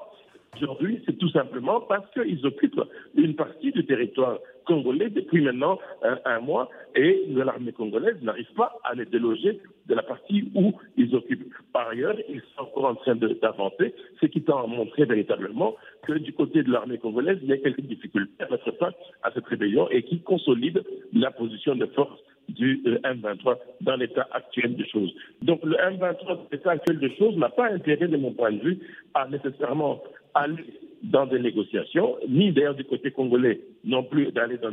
aujourd'hui, 0.56 1.02
c'est 1.06 1.18
tout 1.18 1.30
simplement 1.30 1.82
parce 1.82 2.10
qu'ils 2.12 2.46
occupent 2.46 2.82
une 3.16 3.36
partie 3.36 3.72
du 3.72 3.86
territoire 3.86 4.40
congolais 4.66 5.10
depuis 5.10 5.42
maintenant 5.42 5.80
un, 6.26 6.40
mois 6.40 6.70
et 6.96 7.26
l'armée 7.30 7.74
congolaise 7.74 8.16
n'arrive 8.22 8.52
pas 8.56 8.80
à 8.84 8.94
les 8.94 9.06
déloger 9.06 9.60
de 9.88 9.96
la 9.96 10.04
partie 10.04 10.52
où 10.56 10.74
ils 10.98 11.14
occupent. 11.16 11.54
Par 11.74 11.90
ailleurs, 11.90 12.16
ils 12.30 12.42
sont 12.56 12.64
encore 12.64 12.86
en 12.86 12.96
train 12.96 13.16
d'avancer, 13.16 13.94
ce 14.22 14.26
qui 14.28 14.42
tend 14.42 14.64
à 14.64 14.68
montrer 14.68 15.06
véritablement 15.06 15.76
que 16.04 16.14
du 16.14 16.34
côté 16.34 16.64
de 16.64 16.72
l'armée 16.72 16.98
congolaise, 16.98 17.40
il 17.42 17.50
y 17.50 17.54
a 17.54 17.58
quelques 17.58 17.82
difficultés 17.82 18.44
à 18.44 18.50
mettre 18.50 18.72
fin 18.78 18.92
à 19.24 19.32
cette 19.32 19.46
rébellion 19.46 19.90
et 19.90 20.04
qui 20.04 20.22
consolide 20.22 20.84
la 21.14 21.32
position 21.32 21.76
de 21.76 21.86
force 21.88 22.20
du 22.50 22.82
euh, 22.86 23.00
M23 23.04 23.58
dans 23.82 23.96
l'état 23.96 24.28
actuel 24.32 24.76
des 24.76 24.88
choses. 24.88 25.14
Donc 25.42 25.64
le 25.64 25.76
M23 25.76 26.28
dans 26.28 26.48
l'état 26.52 26.72
actuel 26.72 27.00
des 27.00 27.16
choses 27.16 27.38
n'a 27.38 27.50
pas 27.50 27.70
intérêt, 27.72 28.08
de 28.08 28.18
mon 28.18 28.32
point 28.32 28.52
de 28.52 28.60
vue, 28.60 28.80
à 29.14 29.28
nécessairement 29.28 30.02
aller 30.34 30.66
dans 31.04 31.26
des 31.26 31.40
négociations, 31.40 32.16
ni 32.30 32.54
d'ailleurs 32.54 32.76
du 32.76 32.86
côté 32.86 33.12
congolais 33.12 33.60
non 33.84 34.04
plus 34.04 34.32
d'aller 34.32 34.58
dans, 34.58 34.72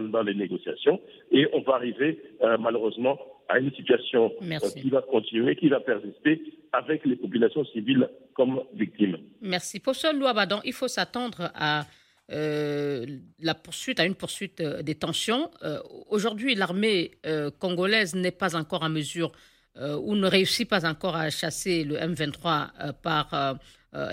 dans, 0.00 0.22
les 0.22 0.34
négociations. 0.34 1.00
Et 1.32 1.48
on 1.52 1.60
va 1.62 1.74
arriver 1.74 2.22
euh, 2.42 2.56
malheureusement 2.58 3.18
à 3.48 3.58
une 3.58 3.72
situation 3.74 4.32
euh, 4.42 4.58
qui 4.80 4.88
va 4.90 5.02
continuer, 5.02 5.56
qui 5.56 5.68
va 5.68 5.80
persister 5.80 6.40
avec 6.72 7.04
les 7.04 7.16
populations 7.16 7.64
civiles 7.66 8.08
comme 8.34 8.62
victimes. 8.74 9.18
Merci. 9.40 9.80
Pour 9.80 9.96
ce 9.96 10.16
Louabadan, 10.16 10.60
il 10.64 10.72
faut 10.72 10.86
s'attendre 10.86 11.50
à 11.56 11.84
euh, 12.30 13.04
la 13.40 13.54
poursuite, 13.54 13.98
à 13.98 14.06
une 14.06 14.14
poursuite 14.14 14.62
des 14.62 14.94
tensions. 14.94 15.50
Aujourd'hui, 16.08 16.54
l'armée 16.54 17.10
congolaise 17.58 18.14
n'est 18.14 18.30
pas 18.30 18.56
encore 18.56 18.84
en 18.84 18.88
mesure 18.88 19.32
ou 19.76 20.14
ne 20.14 20.28
réussit 20.28 20.68
pas 20.68 20.88
encore 20.88 21.16
à 21.16 21.28
chasser 21.30 21.82
le 21.82 21.96
M23 21.96 22.92
par 23.02 23.58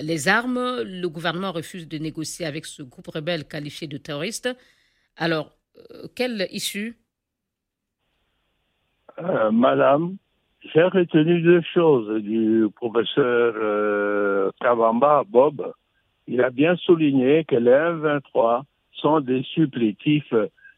les 0.02 0.28
armes. 0.28 0.82
Le 0.84 1.08
gouvernement 1.08 1.52
refuse 1.52 1.88
de 1.88 1.98
négocier 1.98 2.46
avec 2.46 2.66
ce 2.66 2.84
groupe 2.84 3.08
rebelle 3.08 3.48
qualifié 3.48 3.88
de 3.88 3.98
terroriste. 3.98 4.50
Alors, 5.16 5.56
quelle 6.16 6.48
issue? 6.52 6.98
Madame, 9.52 10.18
j'ai 10.74 10.84
retenu 10.84 11.42
deux 11.42 11.62
choses 11.74 12.22
du 12.22 12.68
professeur 12.76 14.54
Kavamba, 14.60 15.24
Bob 15.28 15.74
il 16.30 16.44
a 16.44 16.52
bien 16.52 16.76
souligné 16.76 17.44
que 17.44 17.56
les 17.56 17.72
M23 17.72 18.62
sont 18.94 19.20
des 19.20 19.42
supplétifs 19.56 20.34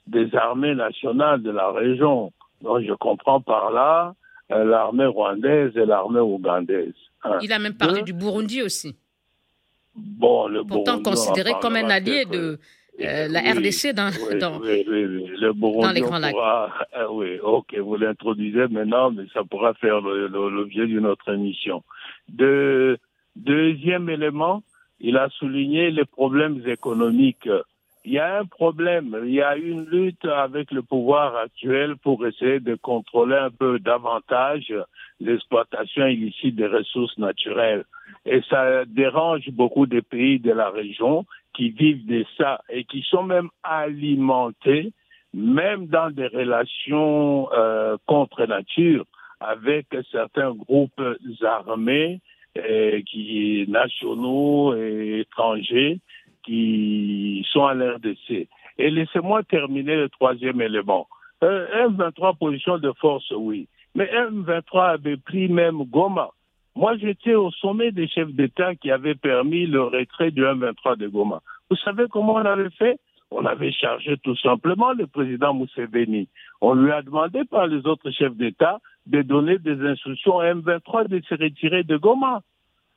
des 0.07 0.33
armées 0.33 0.75
nationales 0.75 1.43
de 1.43 1.51
la 1.51 1.71
région. 1.71 2.31
Donc 2.61 2.79
je 2.87 2.93
comprends 2.93 3.41
par 3.41 3.69
là 3.71 4.13
euh, 4.13 4.13
l'armée 4.51 5.05
rwandaise 5.05 5.75
et 5.75 5.85
l'armée 5.85 6.19
ougandaise. 6.19 6.93
Il 7.41 7.51
a 7.53 7.59
même 7.59 7.75
parlé 7.75 8.01
du 8.01 8.13
Burundi 8.13 8.61
aussi. 8.61 8.95
Bon, 9.95 10.47
le 10.47 10.63
Pourtant 10.63 11.01
considéré 11.01 11.51
comme 11.61 11.75
un 11.75 11.89
allié 11.89 12.25
de 12.25 12.59
euh, 13.01 13.27
la 13.27 13.41
RDC 13.41 13.93
dans, 13.93 14.11
dans, 14.39 14.59
le 14.59 15.53
Burundi 15.53 15.95
les 15.95 16.01
grands 16.01 16.19
lacs. 16.19 16.35
Euh, 16.97 17.07
oui, 17.11 17.39
ok, 17.39 17.75
vous 17.77 17.95
l'introduisez 17.95 18.67
maintenant, 18.67 19.11
mais 19.11 19.23
ça 19.33 19.43
pourra 19.43 19.73
faire 19.75 20.01
l'objet 20.01 20.85
d'une 20.87 21.05
autre 21.05 21.33
émission. 21.33 21.83
De, 22.29 22.97
deuxième 23.35 24.09
élément, 24.09 24.63
il 24.99 25.17
a 25.17 25.29
souligné 25.29 25.91
les 25.91 26.05
problèmes 26.05 26.61
économiques. 26.67 27.49
Il 28.03 28.13
y 28.13 28.19
a 28.19 28.39
un 28.39 28.45
problème, 28.45 29.15
il 29.25 29.33
y 29.33 29.43
a 29.43 29.55
une 29.55 29.85
lutte 29.85 30.25
avec 30.25 30.71
le 30.71 30.81
pouvoir 30.81 31.35
actuel 31.35 31.95
pour 31.97 32.25
essayer 32.25 32.59
de 32.59 32.73
contrôler 32.73 33.35
un 33.35 33.51
peu 33.51 33.77
davantage 33.77 34.73
l'exploitation 35.19 36.07
illicite 36.07 36.55
des 36.55 36.65
ressources 36.65 37.15
naturelles. 37.19 37.85
Et 38.25 38.41
ça 38.49 38.85
dérange 38.85 39.49
beaucoup 39.51 39.85
des 39.85 40.01
pays 40.01 40.39
de 40.39 40.51
la 40.51 40.71
région 40.71 41.25
qui 41.53 41.69
vivent 41.69 42.07
de 42.07 42.25
ça 42.37 42.61
et 42.69 42.85
qui 42.85 43.03
sont 43.03 43.23
même 43.23 43.49
alimentés, 43.63 44.93
même 45.33 45.85
dans 45.85 46.09
des 46.09 46.27
relations 46.27 47.49
euh, 47.53 47.97
contre 48.07 48.45
nature, 48.47 49.05
avec 49.39 49.85
certains 50.11 50.55
groupes 50.55 51.01
armés 51.43 52.19
euh, 52.57 53.01
qui 53.03 53.65
nationaux 53.67 54.75
et 54.75 55.19
étrangers 55.19 55.99
qui 56.43 57.45
sont 57.51 57.65
à 57.65 57.73
l'RDC. 57.73 58.47
Et 58.77 58.89
laissez-moi 58.89 59.43
terminer 59.43 59.95
le 59.95 60.09
troisième 60.09 60.61
élément. 60.61 61.07
Euh, 61.43 61.87
M23 61.87 62.37
position 62.37 62.77
de 62.77 62.91
force, 62.99 63.31
oui. 63.31 63.67
Mais 63.95 64.05
M23 64.05 64.93
avait 64.93 65.17
pris 65.17 65.49
même 65.49 65.83
Goma. 65.83 66.29
Moi, 66.75 66.95
j'étais 66.97 67.35
au 67.35 67.51
sommet 67.51 67.91
des 67.91 68.07
chefs 68.07 68.31
d'État 68.31 68.75
qui 68.75 68.91
avaient 68.91 69.15
permis 69.15 69.65
le 69.65 69.83
retrait 69.83 70.31
du 70.31 70.43
M23 70.43 70.97
de 70.97 71.07
Goma. 71.07 71.41
Vous 71.69 71.75
savez 71.77 72.05
comment 72.09 72.35
on 72.35 72.45
avait 72.45 72.69
fait? 72.69 72.97
On 73.31 73.45
avait 73.45 73.71
chargé 73.71 74.17
tout 74.17 74.35
simplement 74.37 74.91
le 74.93 75.07
président 75.07 75.53
Mousseveni. 75.53 76.27
On 76.59 76.73
lui 76.73 76.91
a 76.91 77.01
demandé 77.01 77.43
par 77.45 77.67
les 77.67 77.85
autres 77.87 78.11
chefs 78.11 78.35
d'État 78.35 78.79
de 79.05 79.21
donner 79.21 79.57
des 79.57 79.79
instructions 79.85 80.39
à 80.39 80.53
M23 80.53 81.07
de 81.07 81.21
se 81.27 81.35
retirer 81.35 81.83
de 81.83 81.97
Goma. 81.97 82.41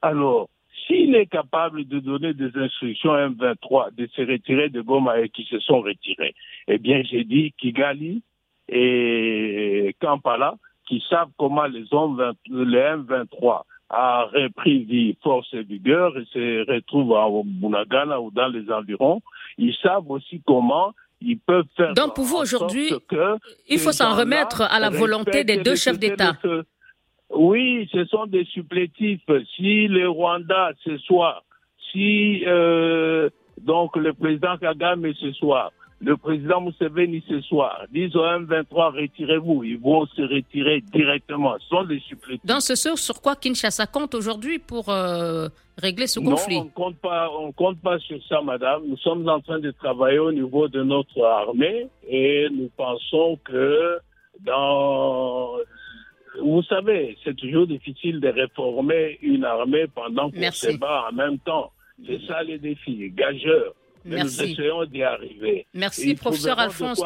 Alors, 0.03 0.49
s'il 0.87 1.15
est 1.15 1.27
capable 1.27 1.87
de 1.87 1.99
donner 1.99 2.35
des 2.35 2.51
instructions 2.57 3.13
à 3.13 3.29
M23 3.29 3.95
de 3.95 4.07
se 4.15 4.23
retirer 4.23 4.69
de 4.69 4.81
Goma 4.81 5.21
et 5.21 5.29
qui 5.29 5.45
se 5.45 5.59
sont 5.61 5.81
retirés, 5.81 6.35
eh 6.69 6.79
bien, 6.79 7.03
j'ai 7.03 7.25
dit 7.25 7.53
Kigali 7.59 8.23
et 8.69 9.95
Kampala, 10.01 10.55
qui 10.87 11.03
savent 11.09 11.31
comment 11.39 11.67
les 11.67 11.87
hommes, 11.93 12.35
les 12.51 12.79
M23 12.79 13.63
a 13.91 14.25
repris 14.25 14.85
vie, 14.85 15.17
force 15.23 15.49
et 15.53 15.63
vigueur 15.63 16.17
et 16.19 16.25
se 16.33 16.71
retrouvent 16.71 17.17
à 17.17 17.29
Bunagana 17.45 18.21
ou 18.21 18.31
dans 18.31 18.49
les 18.49 18.71
environs, 18.71 19.21
ils 19.59 19.75
savent 19.83 20.11
aussi 20.11 20.43
comment 20.47 20.93
ils 21.21 21.39
peuvent 21.39 21.67
faire. 21.77 21.95
Donc 21.95 22.15
pour 22.15 22.25
vous 22.25 22.37
aujourd'hui, 22.37 22.91
il 23.69 23.79
faut 23.79 23.93
s'en 23.93 24.15
remettre 24.15 24.63
à 24.63 24.79
la 24.81 24.91
volonté 24.91 25.45
des 25.45 25.59
deux 25.59 25.77
chefs 25.77 25.99
d'État. 25.99 26.37
Oui, 27.35 27.89
ce 27.93 28.05
sont 28.07 28.27
des 28.27 28.45
supplétifs. 28.45 29.29
Si 29.57 29.89
le 29.89 30.09
Rwanda 30.09 30.73
ce 30.85 30.97
soir, 30.99 31.45
si 31.93 32.45
euh, 32.47 33.31
donc 33.61 33.97
le 33.97 34.13
président 34.13 34.57
Kagame 34.57 35.13
ce 35.15 35.33
soir, 35.33 35.73
le 36.01 36.17
président 36.17 36.61
Museveni 36.61 37.25
ce 37.29 37.41
soir 37.43 37.85
disent 37.91 38.15
au 38.17 38.25
M23 38.25 38.95
retirez-vous, 38.95 39.65
ils 39.65 39.79
vont 39.79 40.07
se 40.07 40.23
retirer 40.23 40.83
directement. 40.93 41.55
Ce 41.61 41.69
sont 41.69 41.85
des 41.85 42.01
supplétifs. 42.01 42.45
Dans 42.45 42.61
ce 42.61 42.75
sens, 42.75 43.01
sur 43.01 43.23
quoi 43.23 43.37
Kinshasa 43.37 43.87
compte 43.87 44.15
aujourd'hui 44.15 44.59
pour 44.59 44.89
euh, 44.91 45.49
régler 45.79 46.07
ce 46.07 46.21
conflit? 46.21 46.57
Non, 46.57 46.67
on 46.67 46.83
compte 46.83 46.97
pas, 46.97 47.31
on 47.31 47.53
compte 47.53 47.81
pas 47.81 47.99
sur 48.01 48.19
ça, 48.29 48.43
madame. 48.43 48.83
Nous 48.87 48.99
sommes 48.99 49.27
en 49.29 49.41
train 49.41 49.61
de 49.61 49.71
travailler 49.71 50.19
au 50.19 50.33
niveau 50.33 50.69
de 50.69 50.83
notre 50.83 51.23
armée 51.25 51.89
et 52.09 52.49
nous 52.53 52.71
pensons 52.77 53.39
que 53.45 53.99
dans 54.45 55.53
vous 56.43 56.63
savez, 56.65 57.17
c'est 57.25 57.37
toujours 57.37 57.67
difficile 57.67 58.21
de 58.21 58.29
réformer 58.29 59.19
une 59.23 59.45
armée 59.45 59.87
pendant 59.95 60.31
qu'on 60.31 60.51
se 60.51 60.77
bat 60.77 61.07
en 61.11 61.13
même 61.15 61.39
temps. 61.39 61.73
C'est 62.07 62.21
ça 62.27 62.43
les 62.43 62.59
défis, 62.59 63.11
gageurs. 63.11 63.75
Mais 64.05 64.23
nous 64.23 64.43
essayons 64.43 64.85
d'y 64.85 65.03
arriver. 65.03 65.67
Merci, 65.73 66.15
professeur 66.15 66.59
Alphonse. 66.59 67.03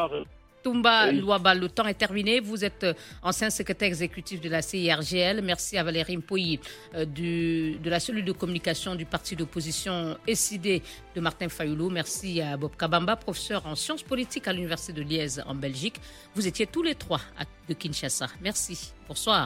Toumba 0.63 1.11
Louaba, 1.11 1.55
le 1.55 1.69
temps 1.69 1.87
est 1.87 1.93
terminé. 1.93 2.39
Vous 2.39 2.63
êtes 2.65 2.83
euh, 2.83 2.93
ancien 3.23 3.49
secrétaire 3.49 3.87
exécutif 3.87 4.41
de 4.41 4.49
la 4.49 4.61
CIRGL. 4.61 5.41
Merci 5.41 5.77
à 5.77 5.83
Valérie 5.83 6.17
Mpoyi 6.17 6.59
euh, 6.95 7.05
de 7.05 7.89
la 7.89 7.99
cellule 7.99 8.25
de 8.25 8.31
communication 8.31 8.95
du 8.95 9.05
parti 9.05 9.35
d'opposition 9.35 10.17
SID 10.31 10.81
de 11.15 11.21
Martin 11.21 11.49
Fayoulou. 11.49 11.89
Merci 11.89 12.41
à 12.41 12.57
Bob 12.57 12.75
Kabamba, 12.77 13.15
professeur 13.15 13.65
en 13.65 13.75
sciences 13.75 14.03
politiques 14.03 14.47
à 14.47 14.53
l'Université 14.53 14.93
de 14.93 15.01
Liège 15.01 15.41
en 15.45 15.55
Belgique. 15.55 15.95
Vous 16.35 16.47
étiez 16.47 16.67
tous 16.67 16.83
les 16.83 16.95
trois 16.95 17.21
de 17.67 17.73
Kinshasa. 17.73 18.27
Merci. 18.41 18.93
Bonsoir. 19.07 19.37